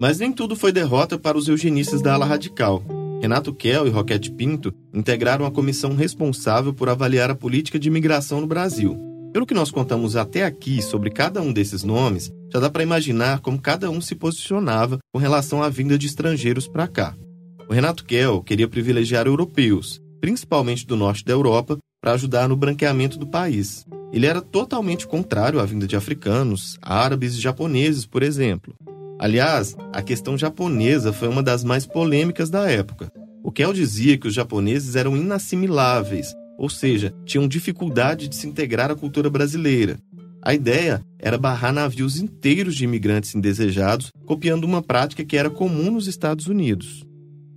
Mas 0.00 0.18
nem 0.18 0.32
tudo 0.32 0.56
foi 0.56 0.72
derrota 0.72 1.18
para 1.18 1.36
os 1.36 1.46
eugenistas 1.46 2.00
da 2.00 2.14
ala 2.14 2.24
radical. 2.24 2.82
Renato 3.20 3.52
Kell 3.52 3.86
e 3.86 3.90
Roquete 3.90 4.30
Pinto 4.30 4.72
integraram 4.94 5.44
a 5.44 5.50
comissão 5.50 5.94
responsável 5.94 6.72
por 6.72 6.88
avaliar 6.88 7.30
a 7.30 7.34
política 7.34 7.78
de 7.78 7.88
imigração 7.88 8.40
no 8.40 8.46
Brasil. 8.46 8.98
Pelo 9.30 9.44
que 9.44 9.52
nós 9.52 9.70
contamos 9.70 10.16
até 10.16 10.44
aqui 10.44 10.80
sobre 10.80 11.10
cada 11.10 11.42
um 11.42 11.52
desses 11.52 11.84
nomes, 11.84 12.32
já 12.52 12.58
dá 12.60 12.68
para 12.68 12.82
imaginar 12.82 13.40
como 13.40 13.60
cada 13.60 13.90
um 13.90 14.00
se 14.00 14.14
posicionava 14.14 14.98
com 15.12 15.18
relação 15.18 15.62
à 15.62 15.68
vinda 15.68 15.96
de 15.96 16.06
estrangeiros 16.06 16.66
para 16.66 16.88
cá. 16.88 17.14
O 17.68 17.72
Renato 17.72 18.04
Kell 18.04 18.42
queria 18.42 18.66
privilegiar 18.66 19.26
europeus, 19.26 20.00
principalmente 20.20 20.86
do 20.86 20.96
norte 20.96 21.24
da 21.24 21.32
Europa, 21.32 21.78
para 22.00 22.12
ajudar 22.12 22.48
no 22.48 22.56
branqueamento 22.56 23.18
do 23.18 23.26
país. 23.26 23.86
Ele 24.12 24.26
era 24.26 24.40
totalmente 24.40 25.06
contrário 25.06 25.60
à 25.60 25.64
vinda 25.64 25.86
de 25.86 25.94
africanos, 25.94 26.76
árabes 26.82 27.34
e 27.36 27.40
japoneses, 27.40 28.04
por 28.04 28.22
exemplo. 28.22 28.74
Aliás, 29.18 29.76
a 29.92 30.02
questão 30.02 30.36
japonesa 30.36 31.12
foi 31.12 31.28
uma 31.28 31.42
das 31.42 31.62
mais 31.62 31.86
polêmicas 31.86 32.50
da 32.50 32.68
época. 32.68 33.12
O 33.44 33.52
Kell 33.52 33.72
dizia 33.72 34.18
que 34.18 34.26
os 34.26 34.34
japoneses 34.34 34.96
eram 34.96 35.16
inassimiláveis 35.16 36.34
ou 36.60 36.68
seja, 36.68 37.14
tinham 37.24 37.48
dificuldade 37.48 38.28
de 38.28 38.36
se 38.36 38.46
integrar 38.46 38.90
à 38.90 38.94
cultura 38.94 39.30
brasileira. 39.30 39.98
A 40.42 40.54
ideia 40.54 41.04
era 41.18 41.36
barrar 41.36 41.72
navios 41.72 42.18
inteiros 42.18 42.74
de 42.74 42.84
imigrantes 42.84 43.34
indesejados, 43.34 44.10
copiando 44.24 44.64
uma 44.64 44.82
prática 44.82 45.22
que 45.22 45.36
era 45.36 45.50
comum 45.50 45.90
nos 45.90 46.06
Estados 46.06 46.46
Unidos. 46.46 47.04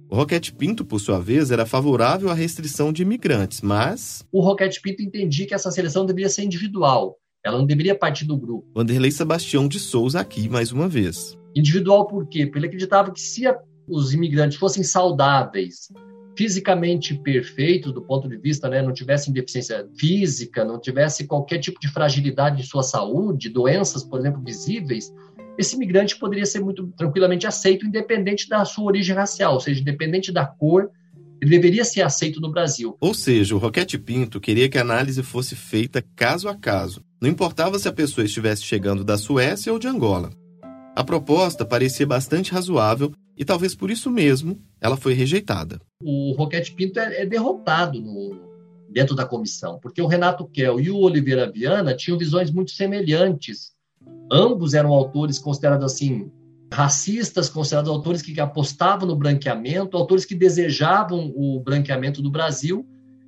O 0.10 0.15
Roquete 0.15 0.54
Pinto, 0.54 0.84
por 0.84 1.00
sua 1.00 1.19
vez, 1.19 1.50
era 1.50 1.65
favorável 1.65 2.30
à 2.30 2.34
restrição 2.34 2.91
de 2.91 3.02
imigrantes, 3.02 3.62
mas. 3.62 4.26
O 4.32 4.41
Roquete 4.41 4.82
Pinto 4.82 5.02
entendia 5.02 5.48
que 5.48 5.54
essa 5.54 5.72
seleção 5.72 6.06
deveria 6.06 6.30
ser 6.30 6.43
individual, 6.43 7.17
ela 7.43 7.58
não 7.58 7.65
deveria 7.65 7.96
partir 7.96 8.26
do 8.26 8.38
grupo. 8.38 8.67
Vanderlei 8.76 9.12
Sebastião 9.12 9.67
de 9.67 9.80
Souza 9.80 10.19
aqui 10.19 10.50
mais 10.50 10.72
uma 10.72 10.88
vez. 10.88 11.38
Individual 11.56 12.06
por 12.06 12.28
quê? 12.28 12.46
Porque 12.46 12.60
ele 12.60 12.67
acreditava 12.67 13.12
que 13.12 13.22
se 13.22 13.43
os 13.88 14.13
imigrantes 14.13 14.58
fossem 14.58 14.84
saudáveis, 14.84 15.88
fisicamente 16.36 17.13
perfeitos 17.15 17.93
do 17.93 18.02
ponto 18.02 18.28
de 18.28 18.38
vista, 18.38 18.67
né, 18.67 18.82
não 18.82 18.93
tivessem 18.93 19.34
deficiência 19.34 19.88
física, 19.98 20.65
não 20.65 20.80
tivesse 20.80 21.28
qualquer 21.28 21.60
tipo 21.60 21.80
de 21.80 21.88
fragilidade 21.88 22.58
de 22.58 22.67
sua 22.67 22.84
saúde, 22.84 23.50
doenças, 23.50 24.04
por 24.04 24.19
exemplo, 24.19 24.41
visíveis, 24.43 25.13
esse 25.58 25.76
imigrante 25.76 26.17
poderia 26.17 26.46
ser 26.46 26.60
muito 26.60 26.88
tranquilamente 26.98 27.46
aceito, 27.46 27.86
independente 27.86 28.50
da 28.50 28.65
sua 28.65 28.86
origem 28.86 29.15
racial, 29.15 29.54
ou 29.54 29.60
seja, 29.60 29.82
independente 29.82 30.32
da 30.32 30.46
cor 30.46 30.89
ele 31.41 31.50
deveria 31.50 31.84
ser 31.84 32.02
aceito 32.02 32.39
no 32.39 32.50
Brasil. 32.50 32.96
Ou 33.02 33.13
seja, 33.13 33.54
o 33.54 33.58
Roquete 33.58 33.98
Pinto 33.98 34.39
queria 34.39 34.69
que 34.69 34.78
a 34.78 34.82
análise 34.82 35.22
fosse 35.22 35.58
feita 35.58 36.02
caso 36.15 36.48
a 36.48 36.56
caso. 36.56 37.04
Não 37.22 37.30
importava 37.30 37.78
se 37.78 37.88
a 37.88 37.91
pessoa 37.91 38.24
estivesse 38.24 38.63
chegando 38.63 39.04
da 39.04 39.17
Suécia 39.17 39.74
ou 39.74 39.78
de 39.78 39.86
Angola. 39.86 40.30
A 40.96 41.04
proposta 41.04 41.65
parecia 41.65 42.08
bastante 42.08 42.54
razoável 42.54 43.12
e 43.38 43.43
talvez 43.43 43.76
por 43.76 43.89
isso 43.89 44.10
mesmo 44.10 44.60
ela 44.80 44.98
foi 44.98 45.13
rejeitada. 45.13 45.82
O 46.02 46.34
Roquete 46.34 46.74
Pinto 46.74 47.00
é, 47.00 47.22
é 47.22 47.26
derrotado 47.26 48.00
no, 48.00 48.38
dentro 48.89 49.15
da 49.15 49.26
comissão, 49.26 49.80
porque 49.80 50.02
o 50.02 50.08
Renato 50.08 50.46
Kell 50.48 50.80
e 50.80 50.89
o 50.91 50.98
Oliveira 50.98 51.52
Viana 51.52 51.96
tinham 51.96 52.17
visões 52.17 52.52
muito 52.52 52.72
semelhantes. 52.72 53.74
Ambos 54.32 54.74
eram 54.74 54.91
autores 54.91 55.39
considerados 55.39 55.86
assim 55.86 56.32
racistas, 56.72 57.50
considerados 57.50 57.89
autores 57.89 58.22
que 58.22 58.39
apostavam 58.39 59.08
no 59.08 59.15
branqueamento, 59.15 59.96
autores 59.96 60.26
que 60.26 60.34
desejavam 60.34 61.32
o 61.36 61.60
branqueamento 61.60 62.22
do 62.22 62.32
Brasil, 62.32 62.86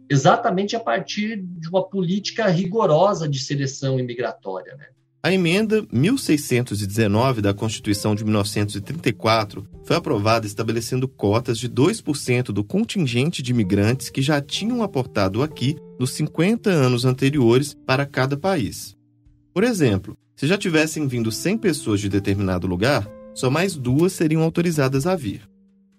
exatamente 0.10 0.76
a 0.76 0.80
partir 0.80 1.42
de 1.42 1.70
uma 1.70 1.88
política 1.88 2.48
rigorosa 2.48 3.30
de 3.30 3.40
seleção 3.40 4.00
imigratória. 4.00 4.76
Né? 4.76 4.88
A 5.26 5.34
emenda 5.34 5.84
1619 5.92 7.42
da 7.42 7.52
Constituição 7.52 8.14
de 8.14 8.24
1934 8.24 9.68
foi 9.84 9.96
aprovada 9.96 10.46
estabelecendo 10.46 11.08
cotas 11.08 11.58
de 11.58 11.68
2% 11.68 12.52
do 12.52 12.64
contingente 12.64 13.42
de 13.42 13.50
imigrantes 13.50 14.12
que 14.12 14.22
já 14.22 14.40
tinham 14.40 14.84
aportado 14.84 15.42
aqui 15.42 15.78
nos 16.00 16.12
50 16.12 16.70
anos 16.70 17.06
anteriores 17.06 17.76
para 17.88 18.06
cada 18.06 18.38
país. 18.38 18.96
Por 19.52 19.64
exemplo, 19.64 20.16
se 20.36 20.46
já 20.46 20.60
tivessem 20.60 21.08
vindo 21.08 21.32
100 21.32 21.58
pessoas 21.58 22.00
de 22.00 22.08
determinado 22.08 22.68
lugar, 22.68 23.10
só 23.34 23.50
mais 23.50 23.76
duas 23.76 24.14
seriam 24.14 24.44
autorizadas 24.44 25.08
a 25.08 25.16
vir. 25.16 25.42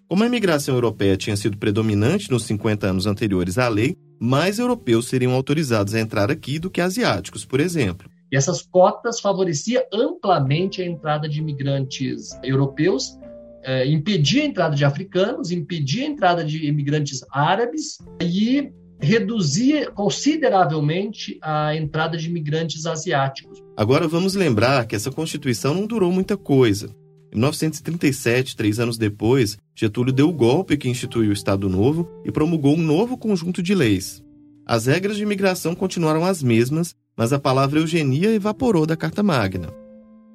Como 0.07 0.23
a 0.23 0.27
imigração 0.27 0.73
europeia 0.73 1.17
tinha 1.17 1.35
sido 1.35 1.57
predominante 1.57 2.31
nos 2.31 2.45
50 2.45 2.87
anos 2.87 3.05
anteriores 3.05 3.57
à 3.57 3.67
lei, 3.67 3.93
mais 4.21 4.57
europeus 4.57 5.09
seriam 5.09 5.33
autorizados 5.33 5.93
a 5.93 5.99
entrar 5.99 6.31
aqui 6.31 6.57
do 6.57 6.69
que 6.69 6.79
asiáticos, 6.79 7.43
por 7.43 7.59
exemplo. 7.59 8.09
E 8.31 8.35
essas 8.37 8.61
cotas 8.61 9.19
favoreciam 9.19 9.83
amplamente 9.93 10.81
a 10.81 10.85
entrada 10.85 11.29
de 11.29 11.39
imigrantes 11.39 12.29
europeus, 12.43 13.17
eh, 13.63 13.87
impedia 13.87 14.43
a 14.43 14.45
entrada 14.45 14.75
de 14.75 14.83
africanos, 14.83 15.51
impedia 15.51 16.03
a 16.03 16.07
entrada 16.07 16.43
de 16.43 16.67
imigrantes 16.67 17.25
árabes 17.31 17.97
e 18.21 18.71
reduzia 18.99 19.91
consideravelmente 19.91 21.37
a 21.41 21.75
entrada 21.75 22.17
de 22.17 22.27
imigrantes 22.27 22.85
asiáticos. 22.85 23.63
Agora 23.75 24.07
vamos 24.07 24.33
lembrar 24.35 24.87
que 24.87 24.95
essa 24.95 25.11
Constituição 25.11 25.73
não 25.73 25.85
durou 25.85 26.11
muita 26.11 26.35
coisa. 26.35 26.87
Em 27.31 27.35
1937, 27.35 28.55
três 28.55 28.79
anos 28.79 28.97
depois, 28.97 29.57
Getúlio 29.75 30.13
deu 30.13 30.29
o 30.29 30.33
golpe 30.33 30.77
que 30.77 30.89
instituiu 30.89 31.29
o 31.29 31.33
Estado 31.33 31.69
Novo 31.69 32.09
e 32.25 32.31
promulgou 32.31 32.73
um 32.73 32.81
novo 32.81 33.17
conjunto 33.17 33.61
de 33.61 33.75
leis. 33.75 34.23
As 34.65 34.85
regras 34.85 35.17
de 35.17 35.23
imigração 35.23 35.75
continuaram 35.75 36.25
as 36.25 36.41
mesmas, 36.41 36.95
mas 37.17 37.33
a 37.33 37.39
palavra 37.39 37.79
eugenia 37.79 38.29
evaporou 38.29 38.85
da 38.85 38.95
Carta 38.95 39.23
Magna. 39.23 39.69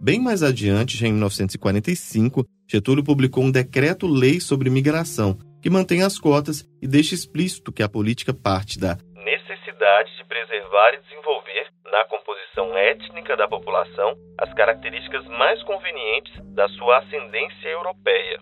Bem 0.00 0.20
mais 0.20 0.42
adiante, 0.42 0.96
já 0.98 1.06
em 1.06 1.12
1945, 1.12 2.44
Getúlio 2.68 3.04
publicou 3.04 3.44
um 3.44 3.52
decreto-lei 3.52 4.40
sobre 4.40 4.68
imigração, 4.68 5.38
que 5.62 5.70
mantém 5.70 6.02
as 6.02 6.18
cotas 6.18 6.68
e 6.82 6.88
deixa 6.88 7.14
explícito 7.14 7.70
que 7.70 7.84
a 7.84 7.88
política 7.88 8.34
parte 8.34 8.80
da 8.80 8.98
necessidade 9.14 10.10
de 10.16 10.24
preservar 10.24 10.94
e 10.94 11.02
desenvolver, 11.02 11.70
na 11.84 12.04
composição 12.06 12.76
étnica 12.76 13.36
da 13.36 13.46
população, 13.46 14.16
as 14.40 14.52
características 14.54 15.24
mais 15.28 15.62
convenientes 15.62 16.32
da 16.52 16.68
sua 16.70 16.98
ascendência 16.98 17.68
europeia. 17.68 18.40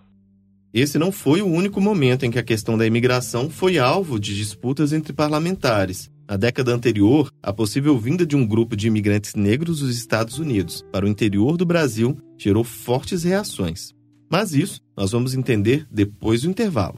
Esse 0.73 0.97
não 0.97 1.11
foi 1.11 1.41
o 1.41 1.47
único 1.47 1.79
momento 1.79 2.25
em 2.25 2.31
que 2.31 2.39
a 2.39 2.43
questão 2.43 2.75
da 2.75 2.87
imigração 2.87 3.51
foi 3.51 3.77
alvo 3.77 4.19
de 4.19 4.35
disputas 4.35 4.93
entre 4.93 5.13
parlamentares. 5.13 6.10
Na 6.31 6.37
década 6.37 6.73
anterior, 6.73 7.29
a 7.43 7.51
possível 7.51 7.99
vinda 7.99 8.25
de 8.25 8.37
um 8.37 8.47
grupo 8.47 8.73
de 8.73 8.87
imigrantes 8.87 9.35
negros 9.35 9.81
dos 9.81 9.97
Estados 9.97 10.39
Unidos 10.39 10.81
para 10.89 11.05
o 11.05 11.09
interior 11.09 11.57
do 11.57 11.65
Brasil 11.65 12.17
gerou 12.37 12.63
fortes 12.63 13.25
reações. 13.25 13.91
Mas 14.31 14.53
isso 14.53 14.79
nós 14.95 15.11
vamos 15.11 15.33
entender 15.33 15.85
depois 15.91 16.43
do 16.43 16.49
intervalo. 16.49 16.97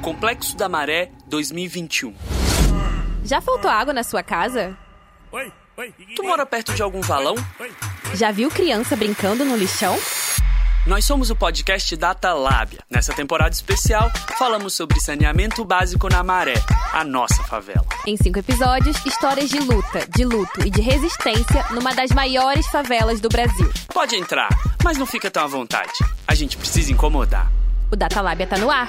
Complexo 0.00 0.56
da 0.56 0.68
Maré 0.68 1.10
2021. 1.26 2.14
Já 3.24 3.40
faltou 3.40 3.68
água 3.68 3.92
na 3.92 4.04
sua 4.04 4.22
casa? 4.22 4.78
Oi, 5.32 5.52
oi. 5.76 5.92
Tu 6.14 6.22
mora 6.22 6.46
perto 6.46 6.72
de 6.74 6.82
algum 6.82 7.00
valão? 7.00 7.34
Já 8.14 8.30
viu 8.30 8.50
criança 8.50 8.96
brincando 8.96 9.44
no 9.44 9.56
lixão? 9.56 9.96
Nós 10.86 11.04
somos 11.04 11.30
o 11.30 11.36
podcast 11.36 11.96
Data 11.96 12.32
Lábia. 12.32 12.78
Nessa 12.88 13.12
temporada 13.12 13.50
especial, 13.50 14.10
falamos 14.38 14.74
sobre 14.74 15.00
saneamento 15.00 15.64
básico 15.64 16.08
na 16.08 16.22
Maré, 16.22 16.54
a 16.92 17.02
nossa 17.02 17.42
favela. 17.42 17.84
Em 18.06 18.16
cinco 18.16 18.38
episódios, 18.38 18.96
histórias 19.04 19.50
de 19.50 19.58
luta, 19.58 20.06
de 20.08 20.24
luto 20.24 20.64
e 20.64 20.70
de 20.70 20.80
resistência 20.80 21.64
numa 21.72 21.92
das 21.92 22.10
maiores 22.12 22.66
favelas 22.68 23.20
do 23.20 23.28
Brasil. 23.28 23.70
Pode 23.92 24.14
entrar, 24.14 24.48
mas 24.84 24.96
não 24.96 25.06
fica 25.06 25.28
tão 25.28 25.42
à 25.42 25.46
vontade. 25.48 25.92
A 26.26 26.34
gente 26.34 26.56
precisa 26.56 26.92
incomodar. 26.92 27.50
O 27.90 27.96
Data 27.96 28.20
Lábia 28.20 28.46
tá 28.46 28.56
no 28.56 28.70
ar. 28.70 28.88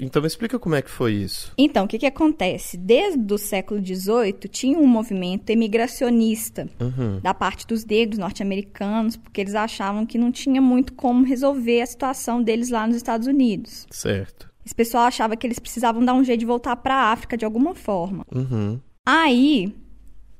Então 0.00 0.20
me 0.20 0.28
explica 0.28 0.58
como 0.58 0.74
é 0.74 0.82
que 0.82 0.90
foi 0.90 1.14
isso. 1.14 1.52
Então, 1.56 1.84
o 1.84 1.88
que, 1.88 1.98
que 1.98 2.06
acontece? 2.06 2.76
Desde 2.76 3.32
o 3.32 3.38
século 3.38 3.84
XVIII 3.84 4.48
tinha 4.50 4.78
um 4.78 4.86
movimento 4.86 5.50
emigracionista 5.50 6.68
uhum. 6.80 7.20
da 7.20 7.32
parte 7.32 7.66
dos 7.66 7.84
negros 7.84 8.18
norte-americanos, 8.18 9.16
porque 9.16 9.40
eles 9.40 9.54
achavam 9.54 10.04
que 10.04 10.18
não 10.18 10.30
tinha 10.30 10.60
muito 10.60 10.92
como 10.94 11.24
resolver 11.24 11.80
a 11.80 11.86
situação 11.86 12.42
deles 12.42 12.70
lá 12.70 12.86
nos 12.86 12.96
Estados 12.96 13.26
Unidos. 13.26 13.86
Certo. 13.90 14.50
Esse 14.64 14.74
pessoal 14.74 15.04
achava 15.04 15.36
que 15.36 15.46
eles 15.46 15.58
precisavam 15.58 16.04
dar 16.04 16.14
um 16.14 16.22
jeito 16.22 16.40
de 16.40 16.46
voltar 16.46 16.76
para 16.76 16.94
a 16.94 17.12
África 17.12 17.36
de 17.36 17.44
alguma 17.44 17.74
forma. 17.74 18.24
Uhum. 18.32 18.78
Aí, 19.06 19.74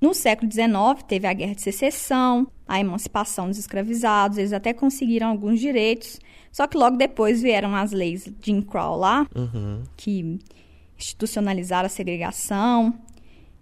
no 0.01 0.15
século 0.15 0.51
XIX, 0.51 1.03
teve 1.07 1.27
a 1.27 1.33
Guerra 1.33 1.55
de 1.55 1.63
Secessão, 1.63 2.47
a 2.71 2.79
emancipação 2.79 3.49
dos 3.49 3.59
escravizados, 3.59 4.39
eles 4.39 4.53
até 4.53 4.73
conseguiram 4.73 5.27
alguns 5.27 5.59
direitos, 5.59 6.21
só 6.53 6.69
que 6.69 6.79
logo 6.79 6.97
depois 6.97 7.43
vieram 7.43 7.75
as 7.75 7.91
leis 7.91 8.23
de 8.25 8.33
Jim 8.41 8.63
Crow 8.63 8.97
lá, 8.97 9.27
uhum. 9.35 9.83
que 9.97 10.39
institucionalizaram 10.97 11.87
a 11.87 11.89
segregação, 11.89 12.95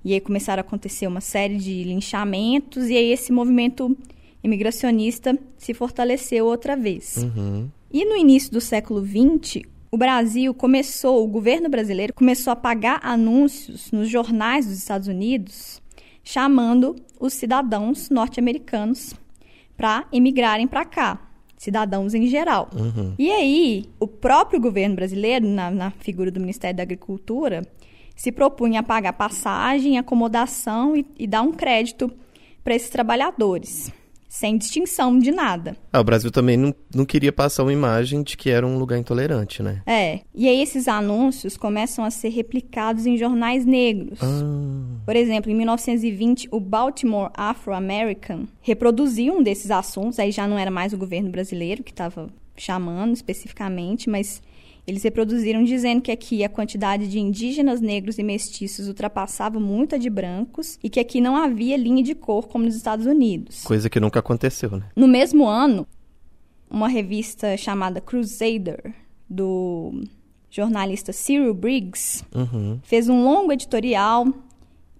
e 0.04 0.12
aí 0.12 0.20
começaram 0.20 0.60
a 0.60 0.66
acontecer 0.66 1.06
uma 1.06 1.22
série 1.22 1.56
de 1.56 1.84
linchamentos, 1.84 2.90
e 2.90 2.98
aí 2.98 3.10
esse 3.10 3.32
movimento 3.32 3.96
imigracionista 4.44 5.38
se 5.56 5.72
fortaleceu 5.72 6.44
outra 6.44 6.76
vez. 6.76 7.16
Uhum. 7.16 7.70
E 7.90 8.04
no 8.04 8.14
início 8.14 8.52
do 8.52 8.60
século 8.60 9.02
XX, 9.02 9.62
o 9.90 9.96
Brasil 9.96 10.52
começou, 10.52 11.24
o 11.24 11.26
governo 11.26 11.70
brasileiro 11.70 12.12
começou 12.12 12.52
a 12.52 12.56
pagar 12.56 13.00
anúncios 13.02 13.90
nos 13.90 14.10
jornais 14.10 14.66
dos 14.66 14.76
Estados 14.76 15.08
Unidos, 15.08 15.80
chamando 16.28 16.94
os 17.18 17.32
cidadãos 17.32 18.10
norte-americanos 18.10 19.14
para 19.74 20.04
emigrarem 20.12 20.68
para 20.68 20.84
cá 20.84 21.18
cidadãos 21.56 22.12
em 22.12 22.26
geral. 22.26 22.68
Uhum. 22.76 23.14
E 23.18 23.32
aí, 23.32 23.86
o 23.98 24.06
próprio 24.06 24.60
governo 24.60 24.94
brasileiro, 24.94 25.48
na, 25.48 25.70
na 25.70 25.90
figura 25.90 26.30
do 26.30 26.38
Ministério 26.38 26.76
da 26.76 26.82
Agricultura, 26.82 27.66
se 28.14 28.30
propunha 28.30 28.80
a 28.80 28.82
pagar 28.82 29.14
passagem, 29.14 29.96
acomodação 29.96 30.94
e, 30.94 31.06
e 31.18 31.26
dar 31.26 31.40
um 31.40 31.50
crédito 31.50 32.12
para 32.62 32.74
esses 32.74 32.90
trabalhadores 32.90 33.90
sem 34.28 34.58
distinção 34.58 35.18
de 35.18 35.30
nada. 35.30 35.76
Ah, 35.92 36.00
o 36.00 36.04
Brasil 36.04 36.30
também 36.30 36.56
não, 36.56 36.74
não 36.94 37.04
queria 37.04 37.32
passar 37.32 37.62
uma 37.62 37.72
imagem 37.72 38.22
de 38.22 38.36
que 38.36 38.50
era 38.50 38.66
um 38.66 38.78
lugar 38.78 38.98
intolerante, 38.98 39.62
né? 39.62 39.82
É. 39.86 40.20
E 40.34 40.46
aí 40.46 40.60
esses 40.60 40.86
anúncios 40.86 41.56
começam 41.56 42.04
a 42.04 42.10
ser 42.10 42.28
replicados 42.28 43.06
em 43.06 43.16
jornais 43.16 43.64
negros. 43.64 44.18
Ah. 44.22 45.00
Por 45.04 45.16
exemplo, 45.16 45.50
em 45.50 45.54
1920, 45.54 46.48
o 46.50 46.60
Baltimore 46.60 47.30
Afro-American 47.34 48.46
reproduziu 48.60 49.34
um 49.34 49.42
desses 49.42 49.70
assuntos, 49.70 50.18
aí 50.18 50.30
já 50.30 50.46
não 50.46 50.58
era 50.58 50.70
mais 50.70 50.92
o 50.92 50.98
governo 50.98 51.30
brasileiro 51.30 51.82
que 51.82 51.90
estava 51.90 52.28
chamando 52.56 53.14
especificamente, 53.14 54.10
mas 54.10 54.42
eles 54.88 55.02
reproduziram 55.02 55.62
dizendo 55.62 56.00
que 56.00 56.10
aqui 56.10 56.42
a 56.42 56.48
quantidade 56.48 57.08
de 57.08 57.20
indígenas, 57.20 57.78
negros 57.78 58.18
e 58.18 58.22
mestiços 58.22 58.88
ultrapassava 58.88 59.60
muito 59.60 59.94
a 59.94 59.98
de 59.98 60.08
brancos 60.08 60.78
e 60.82 60.88
que 60.88 60.98
aqui 60.98 61.20
não 61.20 61.36
havia 61.36 61.76
linha 61.76 62.02
de 62.02 62.14
cor 62.14 62.48
como 62.48 62.64
nos 62.64 62.74
Estados 62.74 63.04
Unidos. 63.04 63.62
Coisa 63.64 63.90
que 63.90 64.00
nunca 64.00 64.20
aconteceu, 64.20 64.70
né? 64.70 64.84
No 64.96 65.06
mesmo 65.06 65.46
ano, 65.46 65.86
uma 66.70 66.88
revista 66.88 67.54
chamada 67.58 68.00
Crusader, 68.00 68.94
do 69.28 70.04
jornalista 70.50 71.12
Cyril 71.12 71.52
Briggs, 71.52 72.24
uhum. 72.34 72.80
fez 72.82 73.10
um 73.10 73.22
longo 73.22 73.52
editorial 73.52 74.26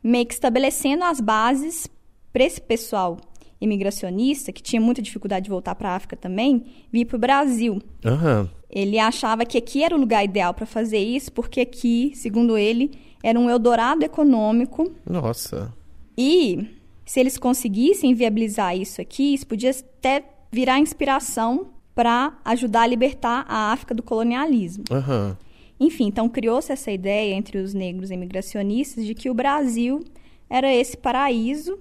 meio 0.02 0.26
que 0.26 0.34
estabelecendo 0.34 1.02
as 1.02 1.18
bases 1.18 1.88
para 2.30 2.44
esse 2.44 2.60
pessoal 2.60 3.16
imigracionista, 3.60 4.52
que 4.52 4.62
tinha 4.62 4.80
muita 4.80 5.02
dificuldade 5.02 5.44
de 5.44 5.50
voltar 5.50 5.74
para 5.74 5.90
a 5.90 5.96
África 5.96 6.16
também, 6.16 6.64
vir 6.92 7.04
para 7.04 7.16
o 7.16 7.20
Brasil. 7.20 7.80
Uhum. 8.04 8.48
Ele 8.70 8.98
achava 8.98 9.44
que 9.44 9.58
aqui 9.58 9.82
era 9.82 9.96
o 9.96 9.98
lugar 9.98 10.24
ideal 10.24 10.54
para 10.54 10.66
fazer 10.66 10.98
isso, 10.98 11.32
porque 11.32 11.60
aqui, 11.60 12.12
segundo 12.14 12.56
ele, 12.56 12.90
Era 13.22 13.38
um 13.38 13.50
Eldorado 13.50 14.04
econômico. 14.04 14.92
Nossa. 15.08 15.72
E 16.16 16.66
se 17.04 17.18
eles 17.20 17.36
conseguissem 17.36 18.14
viabilizar 18.14 18.76
isso 18.76 19.00
aqui, 19.00 19.34
isso 19.34 19.46
podia 19.46 19.70
até 19.70 20.24
virar 20.50 20.78
inspiração 20.78 21.68
para 21.94 22.38
ajudar 22.44 22.82
a 22.82 22.86
libertar 22.86 23.44
a 23.48 23.72
África 23.72 23.94
do 23.94 24.02
colonialismo. 24.02 24.84
Uhum. 24.90 25.36
Enfim, 25.80 26.06
então 26.06 26.28
criou-se 26.28 26.72
essa 26.72 26.90
ideia 26.90 27.34
entre 27.34 27.58
os 27.58 27.74
negros 27.74 28.10
imigracionistas 28.10 29.04
de 29.04 29.14
que 29.14 29.30
o 29.30 29.34
Brasil 29.34 30.04
era 30.48 30.72
esse 30.72 30.96
paraíso 30.96 31.78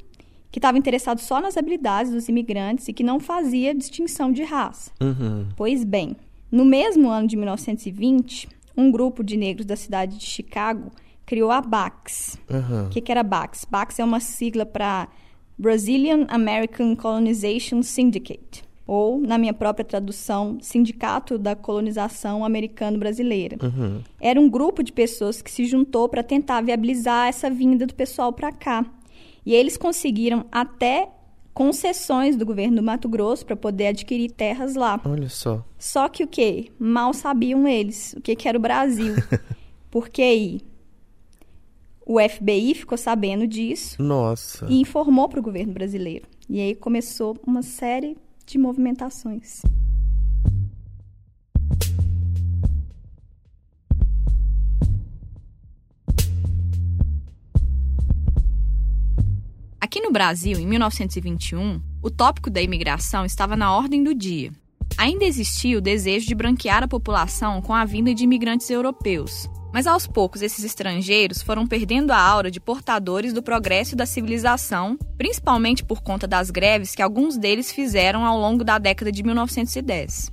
que 0.57 0.59
estava 0.59 0.75
interessado 0.79 1.19
só 1.19 1.39
nas 1.39 1.55
habilidades 1.55 2.11
dos 2.11 2.27
imigrantes 2.27 2.87
e 2.87 2.93
que 2.93 3.03
não 3.03 3.19
fazia 3.19 3.75
distinção 3.75 4.31
de 4.31 4.41
raça. 4.41 4.89
Uhum. 4.99 5.45
Pois 5.55 5.83
bem, 5.83 6.15
no 6.51 6.65
mesmo 6.65 7.11
ano 7.11 7.27
de 7.27 7.37
1920, 7.37 8.49
um 8.75 8.89
grupo 8.89 9.23
de 9.23 9.37
negros 9.37 9.67
da 9.67 9.75
cidade 9.75 10.17
de 10.17 10.25
Chicago 10.25 10.91
criou 11.27 11.51
a 11.51 11.61
BACS. 11.61 12.39
Uhum. 12.49 12.87
O 12.87 12.89
que, 12.89 13.01
que 13.01 13.11
era 13.11 13.21
BACS? 13.21 13.67
BACS 13.69 13.99
é 13.99 14.03
uma 14.03 14.19
sigla 14.19 14.65
para 14.65 15.07
Brazilian 15.55 16.25
American 16.27 16.95
Colonization 16.95 17.83
Syndicate, 17.83 18.63
ou, 18.87 19.19
na 19.19 19.37
minha 19.37 19.53
própria 19.53 19.85
tradução, 19.85 20.57
Sindicato 20.59 21.37
da 21.37 21.55
Colonização 21.55 22.43
Americano-Brasileira. 22.43 23.57
Uhum. 23.61 24.01
Era 24.19 24.41
um 24.41 24.49
grupo 24.49 24.81
de 24.81 24.91
pessoas 24.91 25.39
que 25.39 25.51
se 25.51 25.65
juntou 25.65 26.09
para 26.09 26.23
tentar 26.23 26.61
viabilizar 26.61 27.27
essa 27.27 27.47
vinda 27.47 27.85
do 27.85 27.93
pessoal 27.93 28.33
para 28.33 28.51
cá. 28.51 28.83
E 29.47 29.55
eles 29.55 29.77
conseguiram 29.77 30.45
até 30.51 31.07
concessões 31.53 32.35
do 32.35 32.45
governo 32.45 32.75
do 32.75 32.83
Mato 32.83 33.07
Grosso 33.07 33.45
para 33.45 33.55
poder 33.55 33.87
adquirir 33.87 34.29
terras 34.29 34.75
lá. 34.75 34.99
Olha 35.05 35.29
só. 35.29 35.63
Só 35.79 36.09
que 36.09 36.21
o 36.21 36.27
quê? 36.27 36.69
Mal 36.77 37.13
sabiam 37.13 37.65
eles 37.65 38.11
o 38.17 38.19
que, 38.19 38.35
que 38.35 38.45
era 38.49 38.57
o 38.57 38.61
Brasil. 38.61 39.15
Porque 39.89 40.21
aí 40.21 40.59
o 42.05 42.19
FBI 42.19 42.75
ficou 42.75 42.97
sabendo 42.97 43.47
disso 43.47 44.03
Nossa. 44.03 44.65
e 44.67 44.81
informou 44.81 45.29
para 45.29 45.39
o 45.39 45.43
governo 45.43 45.71
brasileiro. 45.71 46.27
E 46.49 46.59
aí 46.59 46.75
começou 46.75 47.37
uma 47.47 47.61
série 47.61 48.17
de 48.45 48.57
movimentações. 48.57 49.61
Aqui 59.97 60.05
no 60.05 60.11
Brasil, 60.11 60.59
em 60.59 60.67
1921, 60.67 61.81
o 62.03 62.11
tópico 62.11 62.51
da 62.51 62.61
imigração 62.61 63.25
estava 63.25 63.57
na 63.57 63.75
ordem 63.75 64.03
do 64.03 64.13
dia. 64.13 64.51
Ainda 64.95 65.25
existia 65.25 65.75
o 65.75 65.81
desejo 65.81 66.27
de 66.27 66.35
branquear 66.35 66.83
a 66.83 66.87
população 66.87 67.63
com 67.63 67.73
a 67.73 67.83
vinda 67.83 68.13
de 68.13 68.23
imigrantes 68.23 68.69
europeus. 68.69 69.49
Mas 69.73 69.87
aos 69.87 70.05
poucos, 70.05 70.43
esses 70.43 70.63
estrangeiros 70.63 71.41
foram 71.41 71.65
perdendo 71.65 72.11
a 72.11 72.21
aura 72.21 72.51
de 72.51 72.59
portadores 72.59 73.33
do 73.33 73.41
progresso 73.41 73.95
da 73.95 74.05
civilização, 74.05 74.99
principalmente 75.17 75.83
por 75.83 76.03
conta 76.03 76.27
das 76.27 76.51
greves 76.51 76.93
que 76.93 77.01
alguns 77.01 77.35
deles 77.35 77.71
fizeram 77.71 78.23
ao 78.23 78.39
longo 78.39 78.63
da 78.63 78.77
década 78.77 79.11
de 79.11 79.23
1910. 79.23 80.31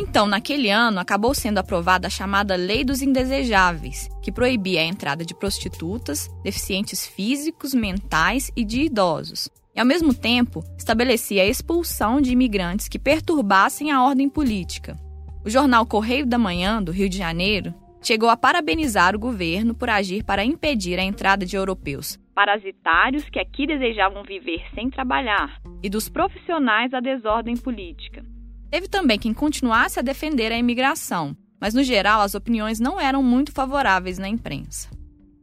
Então, 0.00 0.28
naquele 0.28 0.70
ano, 0.70 1.00
acabou 1.00 1.34
sendo 1.34 1.58
aprovada 1.58 2.06
a 2.06 2.10
chamada 2.10 2.54
Lei 2.54 2.84
dos 2.84 3.02
Indesejáveis, 3.02 4.08
que 4.22 4.30
proibia 4.30 4.80
a 4.80 4.84
entrada 4.84 5.24
de 5.24 5.34
prostitutas, 5.34 6.28
deficientes 6.44 7.04
físicos, 7.04 7.74
mentais 7.74 8.48
e 8.56 8.64
de 8.64 8.82
idosos, 8.82 9.50
e, 9.74 9.80
ao 9.80 9.84
mesmo 9.84 10.14
tempo, 10.14 10.62
estabelecia 10.78 11.42
a 11.42 11.46
expulsão 11.46 12.20
de 12.20 12.30
imigrantes 12.30 12.86
que 12.86 12.96
perturbassem 12.96 13.90
a 13.90 14.00
ordem 14.00 14.28
política. 14.28 14.96
O 15.44 15.50
jornal 15.50 15.84
Correio 15.84 16.24
da 16.24 16.38
Manhã, 16.38 16.80
do 16.80 16.92
Rio 16.92 17.08
de 17.08 17.18
Janeiro, 17.18 17.74
chegou 18.00 18.30
a 18.30 18.36
parabenizar 18.36 19.16
o 19.16 19.18
governo 19.18 19.74
por 19.74 19.90
agir 19.90 20.22
para 20.22 20.44
impedir 20.44 20.96
a 21.00 21.02
entrada 21.02 21.44
de 21.44 21.56
europeus 21.56 22.20
parasitários 22.38 23.28
que 23.30 23.40
aqui 23.40 23.66
desejavam 23.66 24.22
viver 24.22 24.62
sem 24.72 24.88
trabalhar 24.90 25.60
e 25.82 25.90
dos 25.90 26.08
profissionais 26.08 26.88
da 26.88 27.00
desordem 27.00 27.56
política. 27.56 28.24
Teve 28.70 28.86
também 28.88 29.18
quem 29.18 29.32
continuasse 29.32 29.98
a 29.98 30.02
defender 30.02 30.52
a 30.52 30.58
imigração, 30.58 31.36
mas 31.60 31.74
no 31.74 31.82
geral 31.82 32.20
as 32.20 32.34
opiniões 32.34 32.78
não 32.78 33.00
eram 33.00 33.22
muito 33.22 33.52
favoráveis 33.52 34.18
na 34.18 34.28
imprensa. 34.28 34.88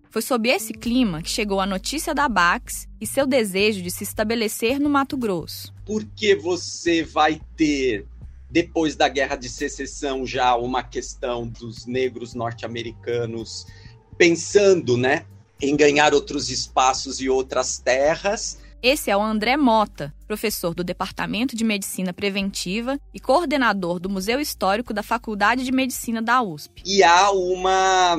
Foi 0.10 0.22
sob 0.22 0.48
esse 0.48 0.72
clima 0.72 1.22
que 1.22 1.30
chegou 1.30 1.60
a 1.60 1.66
notícia 1.66 2.14
da 2.14 2.30
Bax 2.30 2.88
e 3.02 3.08
seu 3.08 3.28
desejo 3.28 3.82
de 3.82 3.92
se 3.92 4.04
estabelecer 4.04 4.80
no 4.80 4.90
Mato 4.90 5.18
Grosso. 5.18 5.74
Porque 5.86 6.36
você 6.36 7.04
vai 7.04 7.42
ter, 7.58 8.06
depois 8.50 8.96
da 8.96 9.10
Guerra 9.10 9.36
de 9.36 9.50
Secessão, 9.50 10.26
já 10.26 10.56
uma 10.56 10.84
questão 10.84 11.46
dos 11.46 11.86
negros 11.86 12.34
norte-americanos 12.34 13.66
pensando 14.18 14.96
né, 14.96 15.26
em 15.62 15.76
ganhar 15.76 16.14
outros 16.14 16.50
espaços 16.50 17.20
e 17.20 17.28
outras 17.28 17.78
terras. 17.78 18.60
Esse 18.88 19.10
é 19.10 19.18
o 19.18 19.20
André 19.20 19.58
Mota, 19.58 20.14
professor 20.28 20.76
do 20.76 20.84
Departamento 20.84 21.56
de 21.56 21.64
Medicina 21.64 22.14
Preventiva 22.14 23.00
e 23.12 23.20
coordenador 23.20 24.00
do 24.00 24.08
Museu 24.08 24.40
Histórico 24.40 24.94
da 24.94 25.02
Faculdade 25.02 25.64
de 25.64 25.72
Medicina 25.72 26.22
da 26.22 26.40
USP. 26.44 26.84
E 26.86 27.02
há 27.02 27.32
uma 27.32 28.16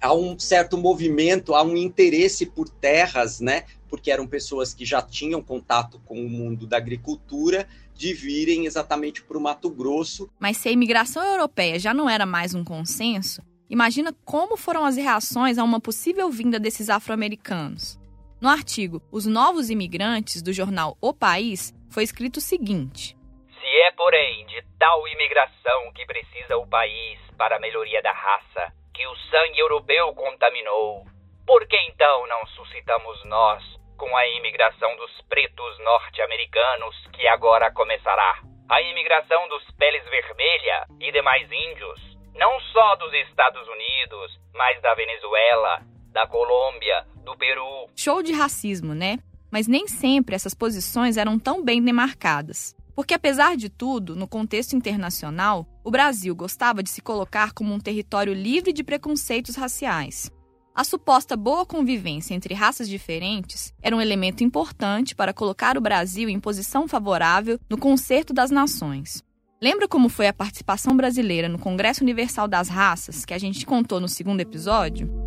há 0.00 0.12
um 0.12 0.36
certo 0.36 0.76
movimento, 0.76 1.54
há 1.54 1.62
um 1.62 1.76
interesse 1.76 2.44
por 2.44 2.68
terras, 2.68 3.38
né? 3.38 3.66
Porque 3.88 4.10
eram 4.10 4.26
pessoas 4.26 4.74
que 4.74 4.84
já 4.84 5.00
tinham 5.00 5.40
contato 5.40 6.00
com 6.04 6.26
o 6.26 6.28
mundo 6.28 6.66
da 6.66 6.76
agricultura, 6.76 7.64
de 7.94 8.12
virem 8.12 8.66
exatamente 8.66 9.22
para 9.22 9.38
o 9.38 9.40
Mato 9.40 9.70
Grosso. 9.70 10.28
Mas 10.40 10.56
se 10.56 10.68
a 10.68 10.72
imigração 10.72 11.22
europeia 11.22 11.78
já 11.78 11.94
não 11.94 12.10
era 12.10 12.26
mais 12.26 12.52
um 12.52 12.64
consenso, 12.64 13.40
imagina 13.70 14.12
como 14.24 14.56
foram 14.56 14.84
as 14.84 14.96
reações 14.96 15.56
a 15.56 15.62
uma 15.62 15.78
possível 15.78 16.28
vinda 16.32 16.58
desses 16.58 16.90
afro-americanos. 16.90 18.02
No 18.44 18.50
artigo 18.50 19.00
Os 19.10 19.24
Novos 19.24 19.70
Imigrantes, 19.70 20.42
do 20.42 20.52
jornal 20.52 20.98
O 21.00 21.14
País, 21.14 21.72
foi 21.90 22.02
escrito 22.02 22.36
o 22.36 22.42
seguinte: 22.42 23.16
Se 23.58 23.66
é, 23.80 23.90
porém, 23.92 24.44
de 24.44 24.62
tal 24.78 25.08
imigração 25.08 25.90
que 25.94 26.04
precisa 26.04 26.54
o 26.58 26.68
país 26.68 27.18
para 27.38 27.56
a 27.56 27.58
melhoria 27.58 28.02
da 28.02 28.12
raça, 28.12 28.70
que 28.92 29.06
o 29.06 29.16
sangue 29.30 29.58
europeu 29.58 30.12
contaminou, 30.12 31.06
por 31.46 31.66
que 31.66 31.74
então 31.88 32.26
não 32.26 32.46
suscitamos 32.48 33.24
nós 33.24 33.64
com 33.96 34.14
a 34.14 34.28
imigração 34.28 34.94
dos 34.98 35.22
pretos 35.22 35.78
norte-americanos 35.78 36.94
que 37.14 37.26
agora 37.28 37.72
começará? 37.72 38.42
A 38.68 38.82
imigração 38.82 39.48
dos 39.48 39.64
peles 39.78 40.04
vermelha 40.10 40.84
e 41.00 41.10
demais 41.12 41.50
índios, 41.50 41.98
não 42.34 42.60
só 42.60 42.94
dos 42.96 43.14
Estados 43.14 43.66
Unidos, 43.66 44.38
mas 44.52 44.78
da 44.82 44.92
Venezuela, 44.92 45.80
da 46.14 46.28
Colômbia, 46.28 47.04
do 47.24 47.36
Peru. 47.36 47.88
Show 47.96 48.22
de 48.22 48.32
racismo, 48.32 48.94
né? 48.94 49.18
Mas 49.50 49.66
nem 49.66 49.88
sempre 49.88 50.36
essas 50.36 50.54
posições 50.54 51.16
eram 51.16 51.40
tão 51.40 51.62
bem 51.64 51.82
demarcadas. 51.82 52.72
Porque, 52.94 53.14
apesar 53.14 53.56
de 53.56 53.68
tudo, 53.68 54.14
no 54.14 54.28
contexto 54.28 54.76
internacional, 54.76 55.66
o 55.82 55.90
Brasil 55.90 56.32
gostava 56.36 56.84
de 56.84 56.88
se 56.88 57.02
colocar 57.02 57.52
como 57.52 57.74
um 57.74 57.80
território 57.80 58.32
livre 58.32 58.72
de 58.72 58.84
preconceitos 58.84 59.56
raciais. 59.56 60.30
A 60.72 60.84
suposta 60.84 61.36
boa 61.36 61.66
convivência 61.66 62.32
entre 62.32 62.54
raças 62.54 62.88
diferentes 62.88 63.74
era 63.82 63.94
um 63.94 64.00
elemento 64.00 64.44
importante 64.44 65.16
para 65.16 65.34
colocar 65.34 65.76
o 65.76 65.80
Brasil 65.80 66.28
em 66.28 66.38
posição 66.38 66.86
favorável 66.86 67.58
no 67.68 67.76
concerto 67.76 68.32
das 68.32 68.52
nações. 68.52 69.20
Lembra 69.60 69.88
como 69.88 70.08
foi 70.08 70.28
a 70.28 70.32
participação 70.32 70.96
brasileira 70.96 71.48
no 71.48 71.58
Congresso 71.58 72.04
Universal 72.04 72.46
das 72.46 72.68
Raças, 72.68 73.24
que 73.24 73.34
a 73.34 73.38
gente 73.38 73.66
contou 73.66 73.98
no 73.98 74.08
segundo 74.08 74.40
episódio? 74.40 75.23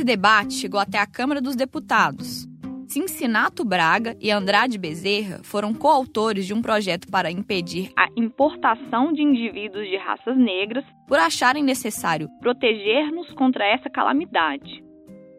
Esse 0.00 0.04
debate 0.06 0.54
chegou 0.54 0.80
até 0.80 0.98
a 0.98 1.06
Câmara 1.06 1.42
dos 1.42 1.54
Deputados. 1.54 2.48
Cincinato 2.88 3.62
Braga 3.66 4.16
e 4.18 4.30
Andrade 4.30 4.78
Bezerra 4.78 5.40
foram 5.42 5.74
coautores 5.74 6.46
de 6.46 6.54
um 6.54 6.62
projeto 6.62 7.06
para 7.10 7.30
impedir 7.30 7.92
a 7.94 8.08
importação 8.16 9.12
de 9.12 9.20
indivíduos 9.20 9.86
de 9.86 9.98
raças 9.98 10.38
negras 10.38 10.86
por 11.06 11.18
acharem 11.18 11.62
necessário 11.62 12.30
proteger-nos 12.40 13.30
contra 13.34 13.62
essa 13.62 13.90
calamidade. 13.90 14.82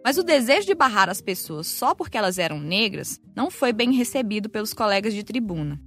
Mas 0.05 0.19
o 0.19 0.23
desejo 0.23 0.67
de 0.67 0.75
barrar 0.75 1.09
as 1.09 1.23
pessoas 1.23 1.65
só 1.65 1.95
porque 1.95 2.15
elas 2.15 2.37
eram 2.37 2.59
negras 2.59 3.19
não 3.35 3.49
foi 3.49 3.73
bem 3.73 3.91
recebido 3.91 4.47
pelos 4.47 4.75
colegas 4.75 5.15
de 5.15 5.23
tribuna. 5.23 5.81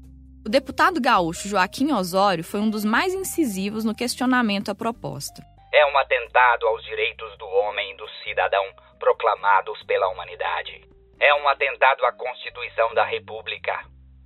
O 0.44 0.48
deputado 0.48 1.00
gaúcho 1.00 1.46
Joaquim 1.46 1.92
Osório 1.92 2.42
foi 2.42 2.58
um 2.58 2.68
dos 2.68 2.84
mais 2.84 3.14
incisivos 3.14 3.84
no 3.84 3.94
questionamento 3.94 4.68
à 4.68 4.74
proposta. 4.74 5.53
É 5.74 5.84
um 5.86 5.98
atentado 5.98 6.68
aos 6.68 6.84
direitos 6.84 7.36
do 7.36 7.48
homem 7.48 7.90
e 7.90 7.96
do 7.96 8.08
cidadão 8.22 8.64
proclamados 8.96 9.82
pela 9.82 10.06
humanidade. 10.06 10.88
É 11.18 11.34
um 11.34 11.48
atentado 11.48 12.06
à 12.06 12.12
Constituição 12.12 12.94
da 12.94 13.02
República. 13.02 13.80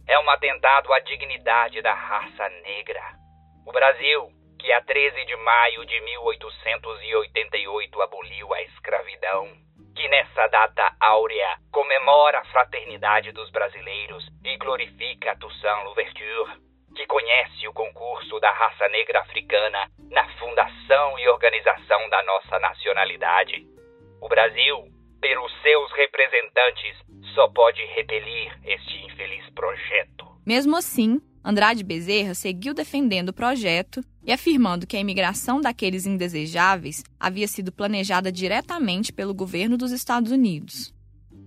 É 0.06 0.18
um 0.18 0.28
atentado 0.28 0.92
à 0.92 0.98
dignidade 0.98 1.80
da 1.80 1.94
raça 1.94 2.50
negra. 2.50 3.00
O 3.66 3.72
Brasil, 3.72 4.28
que 4.60 4.70
a 4.70 4.82
13 4.82 5.24
de 5.24 5.36
maio 5.36 5.86
de 5.86 5.98
1888 5.98 8.02
aboliu 8.02 8.52
a 8.52 8.60
escravidão, 8.64 9.48
que 9.96 10.06
nessa 10.06 10.48
data 10.48 10.94
áurea 11.00 11.56
comemora 11.72 12.40
a 12.40 12.44
fraternidade 12.44 13.32
dos 13.32 13.50
brasileiros 13.50 14.28
e 14.44 14.54
glorifica 14.58 15.34
Toussaint 15.38 15.84
Louverture, 15.84 16.67
que 16.94 17.06
conhece 17.06 17.68
o 17.68 17.72
concurso 17.72 18.38
da 18.40 18.50
raça 18.50 18.88
negra 18.88 19.20
africana 19.20 19.90
na 20.10 20.28
fundação 20.38 21.18
e 21.18 21.28
organização 21.28 22.08
da 22.10 22.22
nossa 22.24 22.58
nacionalidade. 22.58 23.66
O 24.20 24.28
Brasil, 24.28 24.84
pelos 25.20 25.52
seus 25.62 25.92
representantes, 25.92 26.96
só 27.34 27.48
pode 27.48 27.84
repelir 27.94 28.58
este 28.64 29.04
infeliz 29.04 29.48
projeto. 29.50 30.26
Mesmo 30.44 30.76
assim, 30.76 31.20
Andrade 31.44 31.84
Bezerra 31.84 32.34
seguiu 32.34 32.74
defendendo 32.74 33.30
o 33.30 33.32
projeto 33.32 34.02
e 34.24 34.32
afirmando 34.32 34.86
que 34.86 34.96
a 34.96 35.00
imigração 35.00 35.60
daqueles 35.60 36.04
indesejáveis 36.04 37.04
havia 37.18 37.46
sido 37.46 37.72
planejada 37.72 38.30
diretamente 38.30 39.12
pelo 39.12 39.32
governo 39.32 39.76
dos 39.76 39.92
Estados 39.92 40.32
Unidos. 40.32 40.92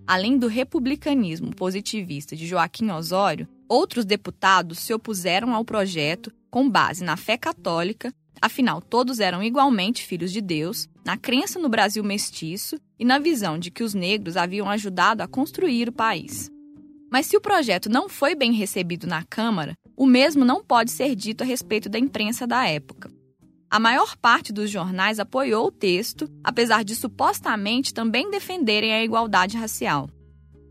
Além 0.08 0.38
do 0.38 0.48
republicanismo 0.48 1.56
positivista 1.56 2.36
de 2.36 2.48
Joaquim 2.48 2.90
Osório, 2.90 3.48
outros 3.72 4.04
deputados 4.04 4.80
se 4.80 4.94
opuseram 4.94 5.56
ao 5.56 5.64
projeto 5.64 6.30
com 6.50 6.70
base 6.70 7.06
na 7.06 7.16
fé 7.16 7.38
católica, 7.38 8.14
afinal 8.42 8.82
todos 8.82 9.22
eram 9.22 9.42
igualmente 9.42 10.06
filhos 10.06 10.30
de 10.34 10.42
Deus, 10.42 10.90
na 11.06 11.16
crença 11.16 11.58
no 11.58 11.70
Brasil 11.70 12.04
mestiço 12.04 12.78
e 13.00 13.06
na 13.06 13.18
visão 13.18 13.58
de 13.58 13.72
que 13.72 13.82
os 13.82 13.94
negros 13.94 14.36
haviam 14.36 14.70
ajudado 14.70 15.24
a 15.24 15.28
construir 15.28 15.88
o 15.88 15.94
país. 15.94 16.52
Mas 17.10 17.28
se 17.28 17.38
o 17.38 17.42
projeto 17.42 17.90
não 17.90 18.10
foi 18.10 18.36
bem 18.36 18.52
recebido 18.52 19.08
na 19.08 19.24
Câmara, 19.24 19.74
o 19.96 20.06
mesmo 20.06 20.44
não 20.44 20.62
pode 20.62 20.92
ser 20.92 21.16
dito 21.16 21.42
a 21.42 21.48
respeito 21.48 21.88
da 21.88 21.98
imprensa 21.98 22.46
da 22.46 22.68
época. 22.68 23.10
A 23.70 23.80
maior 23.80 24.18
parte 24.18 24.52
dos 24.52 24.70
jornais 24.70 25.18
apoiou 25.18 25.68
o 25.68 25.72
texto, 25.72 26.30
apesar 26.44 26.84
de 26.84 26.94
supostamente 26.94 27.94
também 27.94 28.30
defenderem 28.30 28.94
a 28.94 29.02
igualdade 29.02 29.56
racial. 29.56 30.10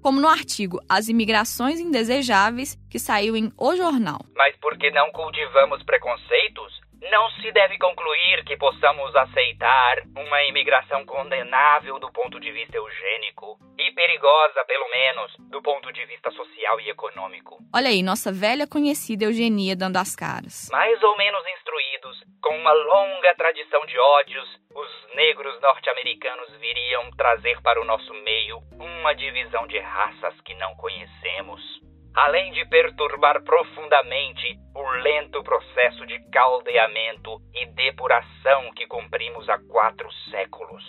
Como 0.03 0.21
no 0.21 0.29
artigo 0.29 0.81
As 0.89 1.09
Imigrações 1.09 1.79
Indesejáveis, 1.79 2.79
que 2.89 2.99
saiu 2.99 3.37
em 3.37 3.53
O 3.57 3.77
Jornal. 3.77 4.21
Mas 4.35 4.57
porque 4.57 4.91
não 4.91 5.11
cultivamos 5.13 5.83
preconceitos, 5.83 6.81
não 7.09 7.31
se 7.31 7.51
deve 7.53 7.79
concluir 7.79 8.45
que 8.45 8.57
possamos 8.57 9.15
aceitar 9.17 9.99
uma 10.17 10.43
imigração 10.45 11.05
condenável 11.07 11.99
do 11.99 12.11
ponto 12.13 12.39
de 12.39 12.53
vista 12.53 12.77
eugênico 12.77 13.59
e 13.79 13.91
perigosa, 13.93 14.65
pelo 14.67 14.89
menos, 14.91 15.35
do 15.51 15.63
ponto 15.63 15.93
de 15.93 16.05
vista 16.07 16.31
social 16.31 16.81
e 16.81 16.91
econômico. 16.91 17.59
Olha 17.75 17.89
aí, 17.89 18.03
nossa 18.03 18.31
velha 18.31 18.67
conhecida 18.67 19.25
eugenia 19.25 19.75
dando 19.75 19.97
as 19.97 20.15
caras. 20.15 20.69
Mais 20.71 21.03
ou 21.03 21.17
menos 21.17 21.43
instruídos, 21.57 22.23
com 22.43 22.57
uma 22.57 22.73
longa 22.73 23.35
tradição 23.35 23.85
de 23.87 23.99
ódios, 23.99 24.49
os 24.75 25.15
negros 25.15 25.61
norte-americanos 25.61 26.55
viriam 26.59 27.11
trazer 27.13 27.61
para 27.63 27.81
o 27.81 27.85
nosso 27.85 28.13
meio 28.23 28.59
uma 28.79 29.15
divisão 29.15 29.67
de 29.67 29.79
raças 29.79 30.39
que 30.43 30.55
não 30.55 30.75
conhecemos 30.77 31.81
além 32.15 32.53
de 32.53 32.65
perturbar 32.67 33.43
profundamente 33.45 34.59
o 34.75 34.91
lento 35.03 35.43
processo 35.43 36.05
de 36.07 36.19
caldeamento 36.31 37.41
e 37.55 37.67
depuração 37.67 38.73
que 38.75 38.87
cumprimos 38.87 39.49
há 39.49 39.59
quatro 39.59 40.11
séculos. 40.31 40.85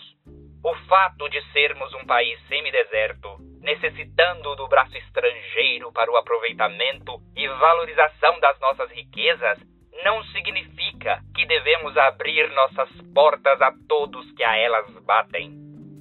O 0.64 0.76
fato 0.88 1.28
de 1.30 1.42
sermos 1.52 1.94
um 1.96 2.06
país 2.06 2.40
semideserto, 2.48 3.38
necessitando 3.62 4.56
do 4.56 4.68
braço 4.68 4.96
estrangeiro 4.98 5.92
para 5.92 6.12
o 6.12 6.18
aproveitamento 6.18 7.20
e 7.36 7.48
valorização 7.48 8.40
das 8.40 8.60
nossas 8.60 8.92
riquezas, 8.92 9.60
não 10.04 10.24
significa 10.26 11.20
que 11.36 11.46
devemos 11.46 11.96
abrir 11.98 12.50
nossas 12.52 12.90
portas 13.14 13.62
a 13.62 13.72
todos 13.88 14.32
que 14.34 14.44
a 14.44 14.56
elas 14.56 14.88
batem. 15.04 15.52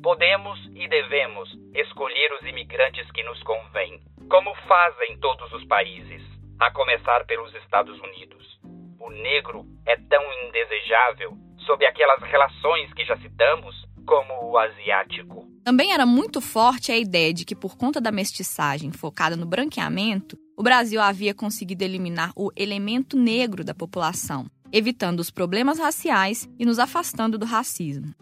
Podemos 0.03 0.59
e 0.75 0.89
devemos 0.89 1.51
escolher 1.75 2.33
os 2.35 2.47
imigrantes 2.47 3.11
que 3.13 3.23
nos 3.23 3.43
convêm 3.43 4.01
como 4.31 4.55
fazem 4.69 5.19
todos 5.19 5.53
os 5.53 5.65
países, 5.65 6.23
a 6.61 6.71
começar 6.71 7.27
pelos 7.27 7.53
Estados 7.57 7.99
Unidos. 7.99 8.61
O 9.01 9.11
negro 9.11 9.67
é 9.85 9.97
tão 9.97 10.23
indesejável, 10.47 11.37
sob 11.67 11.85
aquelas 11.85 12.23
relações 12.23 12.93
que 12.95 13.05
já 13.05 13.17
citamos, 13.17 13.75
como 14.07 14.53
o 14.53 14.57
asiático. 14.57 15.45
Também 15.65 15.93
era 15.93 16.07
muito 16.07 16.41
forte 16.41 16.93
a 16.93 16.97
ideia 16.97 17.35
de 17.35 17.45
que, 17.45 17.57
por 17.57 17.77
conta 17.77 18.01
da 18.01 18.13
mestiçagem 18.13 18.93
focada 18.93 19.37
no 19.37 19.47
branqueamento, 19.47 20.39
o 20.57 20.63
Brasil 20.63 21.01
havia 21.01 21.35
conseguido 21.35 21.83
eliminar 21.83 22.33
o 22.37 22.51
elemento 22.57 23.17
negro 23.17 23.65
da 23.65 23.75
população, 23.75 24.47
evitando 24.73 25.19
os 25.19 25.31
problemas 25.31 25.79
raciais 25.79 26.49
e 26.57 26.65
nos 26.65 26.79
afastando 26.79 27.37
do 27.37 27.47
racismo. 27.47 28.15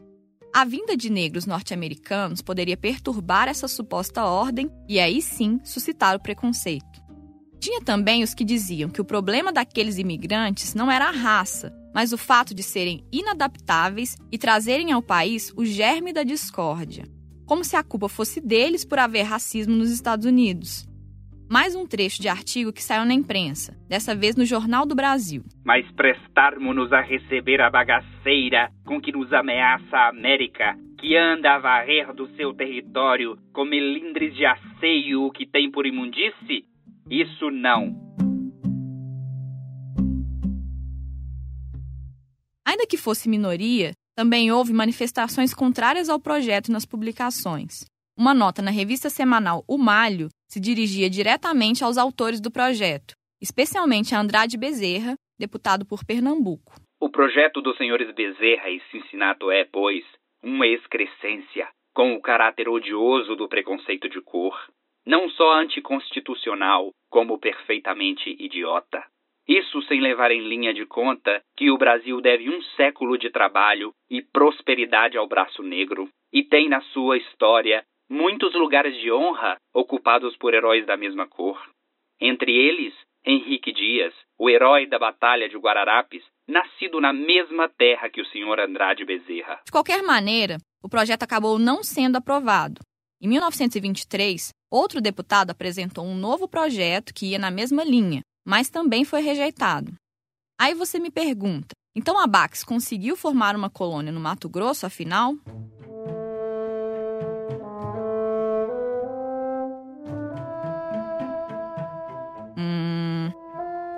A 0.54 0.64
vinda 0.64 0.96
de 0.96 1.10
negros 1.10 1.46
norte-americanos 1.46 2.40
poderia 2.42 2.76
perturbar 2.76 3.48
essa 3.48 3.68
suposta 3.68 4.24
ordem 4.24 4.70
e 4.88 4.98
aí 4.98 5.20
sim 5.20 5.60
suscitar 5.62 6.16
o 6.16 6.22
preconceito. 6.22 7.02
Tinha 7.60 7.80
também 7.80 8.22
os 8.22 8.34
que 8.34 8.44
diziam 8.44 8.88
que 8.88 9.00
o 9.00 9.04
problema 9.04 9.52
daqueles 9.52 9.98
imigrantes 9.98 10.74
não 10.74 10.90
era 10.90 11.08
a 11.08 11.12
raça, 11.12 11.72
mas 11.94 12.12
o 12.12 12.18
fato 12.18 12.54
de 12.54 12.62
serem 12.62 13.04
inadaptáveis 13.12 14.16
e 14.30 14.38
trazerem 14.38 14.92
ao 14.92 15.02
país 15.02 15.52
o 15.56 15.64
germe 15.64 16.12
da 16.12 16.22
discórdia, 16.22 17.04
como 17.44 17.64
se 17.64 17.76
a 17.76 17.82
culpa 17.82 18.08
fosse 18.08 18.40
deles 18.40 18.84
por 18.84 18.98
haver 18.98 19.24
racismo 19.24 19.74
nos 19.74 19.90
Estados 19.90 20.24
Unidos. 20.24 20.88
Mais 21.50 21.74
um 21.74 21.86
trecho 21.86 22.20
de 22.20 22.28
artigo 22.28 22.70
que 22.70 22.82
saiu 22.82 23.06
na 23.06 23.14
imprensa, 23.14 23.74
dessa 23.88 24.14
vez 24.14 24.36
no 24.36 24.44
Jornal 24.44 24.84
do 24.84 24.94
Brasil. 24.94 25.42
Mas 25.64 25.90
prestarmos-nos 25.92 26.92
a 26.92 27.00
receber 27.00 27.62
a 27.62 27.70
bagaceira 27.70 28.70
com 28.84 29.00
que 29.00 29.10
nos 29.10 29.32
ameaça 29.32 29.96
a 29.96 30.08
América, 30.10 30.76
que 30.98 31.16
anda 31.16 31.54
a 31.54 31.58
varrer 31.58 32.12
do 32.12 32.28
seu 32.36 32.52
território 32.52 33.38
com 33.50 33.64
melindres 33.64 34.36
de 34.36 34.44
asseio 34.44 35.22
o 35.22 35.30
que 35.30 35.46
tem 35.46 35.70
por 35.70 35.86
imundície? 35.86 36.66
Isso 37.10 37.50
não. 37.50 37.96
Ainda 42.66 42.86
que 42.86 42.98
fosse 42.98 43.26
minoria, 43.26 43.92
também 44.14 44.52
houve 44.52 44.74
manifestações 44.74 45.54
contrárias 45.54 46.10
ao 46.10 46.20
projeto 46.20 46.70
nas 46.70 46.84
publicações. 46.84 47.86
Uma 48.14 48.34
nota 48.34 48.60
na 48.60 48.70
revista 48.70 49.08
semanal 49.08 49.64
O 49.66 49.78
Malho 49.78 50.28
se 50.48 50.58
dirigia 50.58 51.10
diretamente 51.10 51.84
aos 51.84 51.98
autores 51.98 52.40
do 52.40 52.50
projeto, 52.50 53.14
especialmente 53.40 54.14
a 54.14 54.20
Andrade 54.20 54.56
Bezerra, 54.56 55.14
deputado 55.38 55.86
por 55.86 56.04
Pernambuco. 56.04 56.74
O 57.00 57.10
projeto 57.10 57.60
dos 57.60 57.76
senhores 57.76 58.12
Bezerra 58.14 58.70
e 58.70 58.80
Cincinnati 58.90 59.44
é, 59.50 59.64
pois, 59.64 60.04
uma 60.42 60.66
excrescência 60.66 61.68
com 61.94 62.14
o 62.14 62.20
caráter 62.20 62.68
odioso 62.68 63.36
do 63.36 63.48
preconceito 63.48 64.08
de 64.08 64.20
cor, 64.20 64.56
não 65.04 65.28
só 65.30 65.54
anticonstitucional, 65.60 66.90
como 67.10 67.38
perfeitamente 67.38 68.36
idiota. 68.38 69.04
Isso 69.48 69.80
sem 69.82 70.00
levar 70.00 70.30
em 70.30 70.46
linha 70.46 70.74
de 70.74 70.84
conta 70.84 71.42
que 71.56 71.70
o 71.70 71.78
Brasil 71.78 72.20
deve 72.20 72.50
um 72.50 72.60
século 72.76 73.16
de 73.16 73.30
trabalho 73.30 73.92
e 74.10 74.20
prosperidade 74.20 75.16
ao 75.16 75.26
braço 75.26 75.62
negro 75.62 76.08
e 76.32 76.42
tem 76.42 76.68
na 76.68 76.80
sua 76.92 77.16
história 77.16 77.82
muitos 78.08 78.54
lugares 78.54 78.94
de 79.00 79.12
honra 79.12 79.58
ocupados 79.74 80.36
por 80.36 80.54
heróis 80.54 80.86
da 80.86 80.96
mesma 80.96 81.26
cor. 81.26 81.60
Entre 82.20 82.50
eles, 82.52 82.94
Henrique 83.24 83.72
Dias, 83.72 84.14
o 84.38 84.48
herói 84.48 84.86
da 84.86 84.98
Batalha 84.98 85.48
de 85.48 85.56
Guararapes, 85.56 86.22
nascido 86.46 87.00
na 87.00 87.12
mesma 87.12 87.68
terra 87.68 88.08
que 88.08 88.20
o 88.20 88.26
senhor 88.26 88.58
Andrade 88.58 89.04
Bezerra. 89.04 89.60
De 89.64 89.70
qualquer 89.70 90.02
maneira, 90.02 90.56
o 90.82 90.88
projeto 90.88 91.22
acabou 91.22 91.58
não 91.58 91.82
sendo 91.82 92.16
aprovado. 92.16 92.80
Em 93.20 93.28
1923, 93.28 94.50
outro 94.70 95.00
deputado 95.00 95.50
apresentou 95.50 96.04
um 96.04 96.14
novo 96.14 96.48
projeto 96.48 97.12
que 97.12 97.26
ia 97.26 97.38
na 97.38 97.50
mesma 97.50 97.84
linha, 97.84 98.22
mas 98.46 98.70
também 98.70 99.04
foi 99.04 99.20
rejeitado. 99.20 99.92
Aí 100.58 100.72
você 100.72 100.98
me 100.98 101.10
pergunta: 101.10 101.74
então 101.94 102.18
a 102.18 102.26
Bax 102.26 102.64
conseguiu 102.64 103.16
formar 103.16 103.56
uma 103.56 103.68
colônia 103.68 104.12
no 104.12 104.20
Mato 104.20 104.48
Grosso, 104.48 104.86
afinal? 104.86 105.34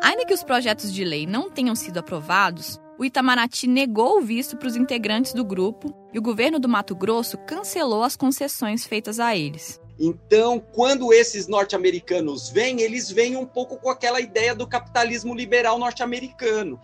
Ainda 0.02 0.24
que 0.24 0.32
os 0.32 0.42
projetos 0.42 0.92
de 0.92 1.04
lei 1.04 1.26
não 1.26 1.50
tenham 1.50 1.74
sido 1.74 1.98
aprovados, 1.98 2.80
o 2.98 3.04
Itamaraty 3.04 3.66
negou 3.66 4.18
o 4.18 4.22
visto 4.22 4.56
para 4.56 4.68
os 4.68 4.74
integrantes 4.74 5.34
do 5.34 5.44
grupo 5.44 5.94
e 6.12 6.18
o 6.18 6.22
governo 6.22 6.58
do 6.58 6.68
Mato 6.68 6.94
Grosso 6.94 7.36
cancelou 7.38 8.02
as 8.02 8.16
concessões 8.16 8.84
feitas 8.84 9.20
a 9.20 9.36
eles. 9.36 9.78
Então, 9.98 10.58
quando 10.72 11.12
esses 11.12 11.46
norte-americanos 11.46 12.48
vêm, 12.48 12.80
eles 12.80 13.10
vêm 13.10 13.36
um 13.36 13.44
pouco 13.44 13.76
com 13.76 13.90
aquela 13.90 14.20
ideia 14.20 14.54
do 14.54 14.66
capitalismo 14.66 15.34
liberal 15.34 15.78
norte-americano. 15.78 16.80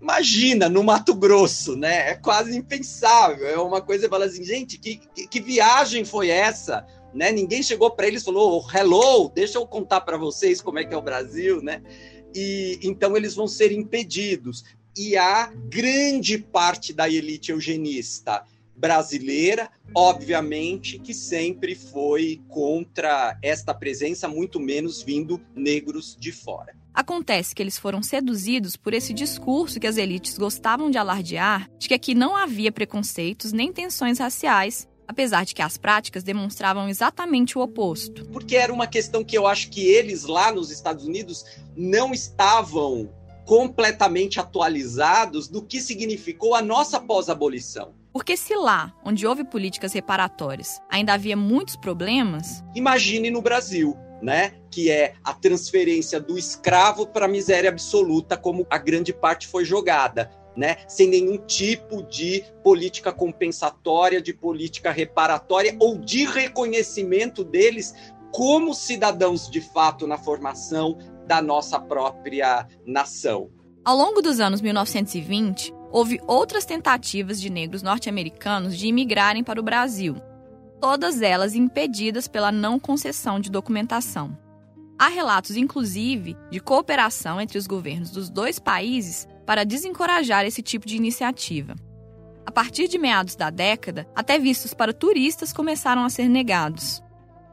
Imagina 0.00 0.68
no 0.68 0.84
Mato 0.84 1.14
Grosso, 1.14 1.76
né? 1.76 2.10
É 2.10 2.14
quase 2.14 2.56
impensável. 2.56 3.46
É 3.46 3.58
uma 3.58 3.80
coisa 3.80 4.08
fala 4.08 4.26
assim, 4.26 4.44
gente, 4.44 4.78
que, 4.78 4.96
que, 4.96 5.26
que 5.26 5.40
viagem 5.40 6.04
foi 6.04 6.28
essa? 6.28 6.86
Né? 7.12 7.30
Ninguém 7.30 7.62
chegou 7.62 7.90
para 7.90 8.06
eles 8.06 8.22
e 8.22 8.24
falou: 8.24 8.64
"Hello, 8.72 9.28
deixa 9.34 9.58
eu 9.58 9.66
contar 9.66 10.00
para 10.00 10.16
vocês 10.16 10.60
como 10.60 10.78
é 10.78 10.84
que 10.84 10.94
é 10.94 10.96
o 10.96 11.02
Brasil", 11.02 11.62
né? 11.62 11.82
E 12.34 12.78
então 12.82 13.16
eles 13.16 13.34
vão 13.34 13.46
ser 13.46 13.72
impedidos. 13.72 14.64
E 14.96 15.16
a 15.16 15.46
grande 15.68 16.38
parte 16.38 16.92
da 16.92 17.08
elite 17.08 17.50
eugenista 17.50 18.44
brasileira, 18.76 19.70
obviamente 19.94 20.98
que 20.98 21.14
sempre 21.14 21.74
foi 21.74 22.40
contra 22.48 23.38
esta 23.42 23.72
presença, 23.72 24.28
muito 24.28 24.58
menos 24.58 25.02
vindo 25.02 25.40
negros 25.54 26.16
de 26.18 26.32
fora. 26.32 26.74
Acontece 26.94 27.54
que 27.54 27.62
eles 27.62 27.78
foram 27.78 28.02
seduzidos 28.02 28.76
por 28.76 28.92
esse 28.92 29.14
discurso 29.14 29.80
que 29.80 29.86
as 29.86 29.96
elites 29.96 30.36
gostavam 30.36 30.90
de 30.90 30.98
alardear 30.98 31.70
de 31.78 31.88
que 31.88 31.94
aqui 31.94 32.14
não 32.14 32.36
havia 32.36 32.70
preconceitos 32.70 33.50
nem 33.50 33.72
tensões 33.72 34.18
raciais, 34.18 34.86
apesar 35.12 35.44
de 35.44 35.54
que 35.54 35.62
as 35.62 35.76
práticas 35.76 36.22
demonstravam 36.22 36.88
exatamente 36.88 37.56
o 37.56 37.60
oposto. 37.60 38.24
Porque 38.26 38.56
era 38.56 38.72
uma 38.72 38.86
questão 38.86 39.22
que 39.22 39.36
eu 39.36 39.46
acho 39.46 39.70
que 39.70 39.86
eles 39.86 40.24
lá 40.24 40.50
nos 40.50 40.70
Estados 40.70 41.04
Unidos 41.04 41.44
não 41.76 42.12
estavam 42.12 43.10
completamente 43.44 44.40
atualizados 44.40 45.48
do 45.48 45.62
que 45.62 45.80
significou 45.80 46.54
a 46.54 46.62
nossa 46.62 46.98
pós-abolição. 47.00 47.94
Porque 48.12 48.36
se 48.36 48.54
lá, 48.54 48.92
onde 49.04 49.26
houve 49.26 49.44
políticas 49.44 49.92
reparatórias, 49.92 50.80
ainda 50.90 51.14
havia 51.14 51.36
muitos 51.36 51.76
problemas, 51.76 52.62
imagine 52.74 53.30
no 53.30 53.40
Brasil, 53.40 53.96
né? 54.20 54.52
Que 54.70 54.90
é 54.90 55.14
a 55.24 55.32
transferência 55.32 56.20
do 56.20 56.38
escravo 56.38 57.06
para 57.06 57.24
a 57.24 57.28
miséria 57.28 57.70
absoluta, 57.70 58.36
como 58.36 58.66
a 58.70 58.78
grande 58.78 59.12
parte 59.12 59.48
foi 59.48 59.64
jogada. 59.64 60.30
Né, 60.54 60.76
sem 60.86 61.08
nenhum 61.08 61.38
tipo 61.38 62.02
de 62.02 62.44
política 62.62 63.10
compensatória, 63.10 64.20
de 64.20 64.34
política 64.34 64.90
reparatória 64.90 65.74
ou 65.80 65.96
de 65.96 66.26
reconhecimento 66.26 67.42
deles 67.42 67.94
como 68.30 68.74
cidadãos 68.74 69.48
de 69.48 69.62
fato 69.62 70.06
na 70.06 70.18
formação 70.18 70.98
da 71.26 71.40
nossa 71.40 71.80
própria 71.80 72.66
nação. 72.84 73.50
Ao 73.84 73.96
longo 73.96 74.20
dos 74.20 74.40
anos 74.40 74.60
1920, 74.60 75.72
houve 75.90 76.20
outras 76.26 76.64
tentativas 76.64 77.40
de 77.40 77.50
negros 77.50 77.82
norte-americanos 77.82 78.76
de 78.76 78.86
imigrarem 78.86 79.44
para 79.44 79.60
o 79.60 79.62
Brasil, 79.62 80.16
todas 80.80 81.20
elas 81.20 81.54
impedidas 81.54 82.26
pela 82.26 82.50
não 82.50 82.78
concessão 82.78 83.38
de 83.38 83.50
documentação. 83.50 84.36
Há 84.98 85.08
relatos, 85.08 85.56
inclusive, 85.56 86.36
de 86.50 86.60
cooperação 86.60 87.40
entre 87.40 87.58
os 87.58 87.66
governos 87.66 88.10
dos 88.10 88.30
dois 88.30 88.58
países 88.58 89.26
para 89.46 89.64
desencorajar 89.64 90.44
esse 90.44 90.62
tipo 90.62 90.86
de 90.86 90.96
iniciativa. 90.96 91.74
A 92.44 92.50
partir 92.50 92.88
de 92.88 92.98
meados 92.98 93.36
da 93.36 93.50
década, 93.50 94.06
até 94.14 94.38
vistos 94.38 94.74
para 94.74 94.92
turistas 94.92 95.52
começaram 95.52 96.04
a 96.04 96.10
ser 96.10 96.28
negados. 96.28 97.02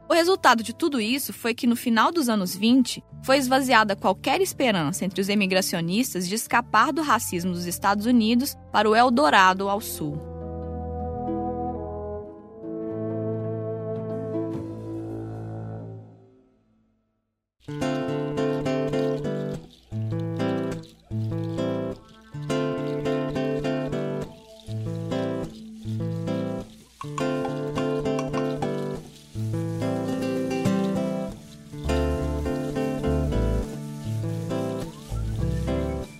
O 0.10 0.14
resultado 0.14 0.64
de 0.64 0.74
tudo 0.74 1.00
isso 1.00 1.32
foi 1.32 1.54
que, 1.54 1.68
no 1.68 1.76
final 1.76 2.12
dos 2.12 2.30
anos 2.30 2.56
20, 2.56 3.04
foi 3.24 3.38
esvaziada 3.38 3.96
qualquer 3.96 4.42
esperança 4.42 5.06
entre 5.06 5.22
os 5.22 5.30
emigracionistas 5.30 6.28
de 6.28 6.34
escapar 6.34 6.92
do 6.92 7.04
racismo 7.04 7.52
dos 7.52 7.68
Estados 7.68 8.08
Unidos 8.08 8.58
para 8.72 8.90
o 8.90 8.96
Eldorado 8.96 9.70
ao 9.70 9.80
sul. 9.80 10.39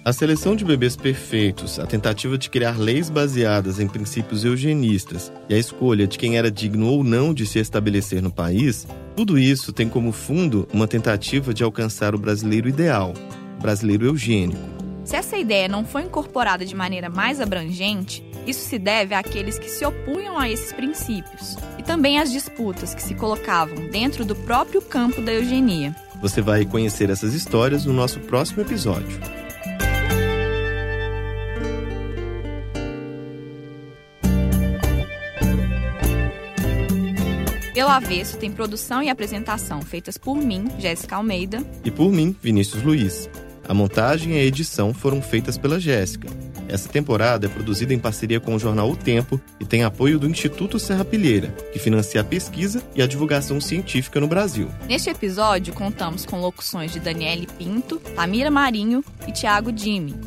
A 0.10 0.12
seleção 0.12 0.56
de 0.56 0.66
bebês 0.66 0.96
perfeitos, 0.96 1.78
a 1.78 1.86
tentativa 1.86 2.36
de 2.36 2.50
criar 2.50 2.80
leis 2.80 3.12
baseadas 3.12 3.80
em 3.80 3.88
princípios 3.88 4.44
eugenistas 4.44 5.32
e 5.48 5.54
a 5.54 5.58
escolha 5.60 6.08
de 6.08 6.18
quem 6.18 6.36
era 6.36 6.50
digno 6.50 6.88
ou 6.88 7.04
não 7.04 7.32
de 7.32 7.46
se 7.46 7.60
estabelecer 7.60 8.20
no 8.20 8.32
país, 8.32 8.88
tudo 9.16 9.38
isso 9.38 9.72
tem 9.72 9.88
como 9.88 10.12
fundo 10.12 10.68
uma 10.74 10.88
tentativa 10.88 11.54
de 11.54 11.64
alcançar 11.64 12.16
o 12.16 12.18
brasileiro 12.18 12.68
ideal, 12.68 13.14
brasileiro 13.62 14.08
eugênico. 14.08 14.60
Se 15.06 15.16
essa 15.16 15.38
ideia 15.38 15.68
não 15.68 15.86
foi 15.86 16.02
incorporada 16.02 16.66
de 16.66 16.76
maneira 16.76 17.08
mais 17.08 17.40
abrangente, 17.40 18.26
isso 18.48 18.68
se 18.68 18.80
deve 18.80 19.14
àqueles 19.14 19.60
que 19.60 19.70
se 19.70 19.86
opunham 19.86 20.40
a 20.40 20.50
esses 20.50 20.74
princípios 20.74 21.56
e 21.78 21.84
também 21.84 22.18
às 22.18 22.32
disputas 22.32 22.96
que 22.96 23.04
se 23.04 23.14
colocavam 23.14 23.88
dentro 23.92 24.26
do 24.26 24.36
próprio 24.36 24.82
campo 24.82 25.22
da 25.22 25.32
eugenia. 25.32 25.96
Você 26.20 26.42
vai 26.42 26.66
conhecer 26.66 27.12
essas 27.12 27.36
histórias 27.36 27.86
no 27.86 27.94
nosso 27.94 28.20
próximo 28.22 28.64
episódio. 28.64 29.20
Pelo 37.80 37.92
Avesso 37.92 38.36
tem 38.36 38.52
produção 38.52 39.02
e 39.02 39.10
apresentação 39.10 39.82
feitas 39.82 40.18
por 40.18 40.36
mim, 40.36 40.68
Jéssica 40.78 41.16
Almeida. 41.16 41.64
E 41.82 41.90
por 41.90 42.12
mim, 42.12 42.36
Vinícius 42.42 42.84
Luiz. 42.84 43.30
A 43.70 43.74
montagem 43.74 44.34
e 44.34 44.38
a 44.38 44.44
edição 44.44 44.94
foram 44.94 45.22
feitas 45.22 45.58
pela 45.58 45.80
Jéssica. 45.80 46.28
Essa 46.68 46.90
temporada 46.90 47.46
é 47.46 47.50
produzida 47.50 47.94
em 47.94 47.98
parceria 47.98 48.38
com 48.38 48.54
o 48.54 48.60
jornal 48.60 48.92
O 48.92 48.98
Tempo 48.98 49.40
e 49.62 49.66
tem 49.66 49.86
apoio 49.86 50.20
do 50.20 50.28
Instituto 50.28 50.78
Serra 50.78 51.06
Pilheira, 51.06 51.56
que 51.72 51.80
financia 51.80 52.20
a 52.20 52.24
pesquisa 52.26 52.84
e 52.94 53.02
a 53.02 53.08
divulgação 53.08 53.62
científica 53.62 54.20
no 54.20 54.28
Brasil. 54.28 54.68
Neste 54.86 55.10
episódio, 55.10 55.74
contamos 55.74 56.26
com 56.26 56.42
locuções 56.42 56.92
de 56.92 57.00
Daniele 57.00 57.48
Pinto, 57.58 57.96
Tamira 58.14 58.52
Marinho 58.52 59.02
e 59.26 59.32
Tiago 59.32 59.72
Dimi. 59.72 60.20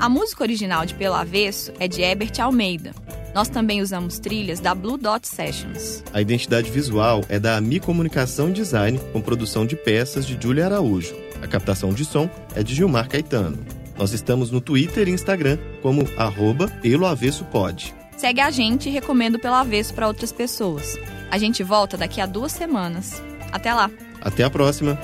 A 0.00 0.08
música 0.08 0.44
original 0.44 0.86
de 0.86 0.94
Pelo 0.94 1.16
Avesso 1.16 1.72
é 1.80 1.88
de 1.88 2.00
Herbert 2.00 2.32
Almeida. 2.40 2.92
Nós 3.34 3.48
também 3.48 3.82
usamos 3.82 4.20
trilhas 4.20 4.60
da 4.60 4.72
Blue 4.72 4.96
Dot 4.96 5.26
Sessions. 5.26 6.04
A 6.12 6.20
identidade 6.20 6.70
visual 6.70 7.24
é 7.28 7.40
da 7.40 7.60
Mi 7.60 7.80
Comunicação 7.80 8.48
e 8.48 8.52
Design, 8.52 9.00
com 9.12 9.20
produção 9.20 9.66
de 9.66 9.74
peças 9.74 10.24
de 10.24 10.38
Júlia 10.40 10.66
Araújo. 10.66 11.16
A 11.42 11.48
captação 11.48 11.92
de 11.92 12.04
som 12.04 12.30
é 12.54 12.62
de 12.62 12.76
Gilmar 12.76 13.08
Caetano. 13.08 13.58
Nós 13.98 14.12
estamos 14.12 14.52
no 14.52 14.60
Twitter 14.60 15.08
e 15.08 15.10
Instagram 15.10 15.58
como 15.82 16.08
arroba 16.16 16.68
peloavessopod. 16.80 17.92
Segue 18.16 18.40
a 18.40 18.52
gente 18.52 18.88
e 18.88 18.92
recomendo 18.92 19.38
pelo 19.40 19.54
avesso 19.56 19.94
para 19.94 20.06
outras 20.06 20.30
pessoas. 20.30 20.96
A 21.28 21.38
gente 21.38 21.64
volta 21.64 21.96
daqui 21.96 22.20
a 22.20 22.26
duas 22.26 22.52
semanas. 22.52 23.20
Até 23.50 23.74
lá! 23.74 23.90
Até 24.20 24.44
a 24.44 24.50
próxima! 24.50 24.96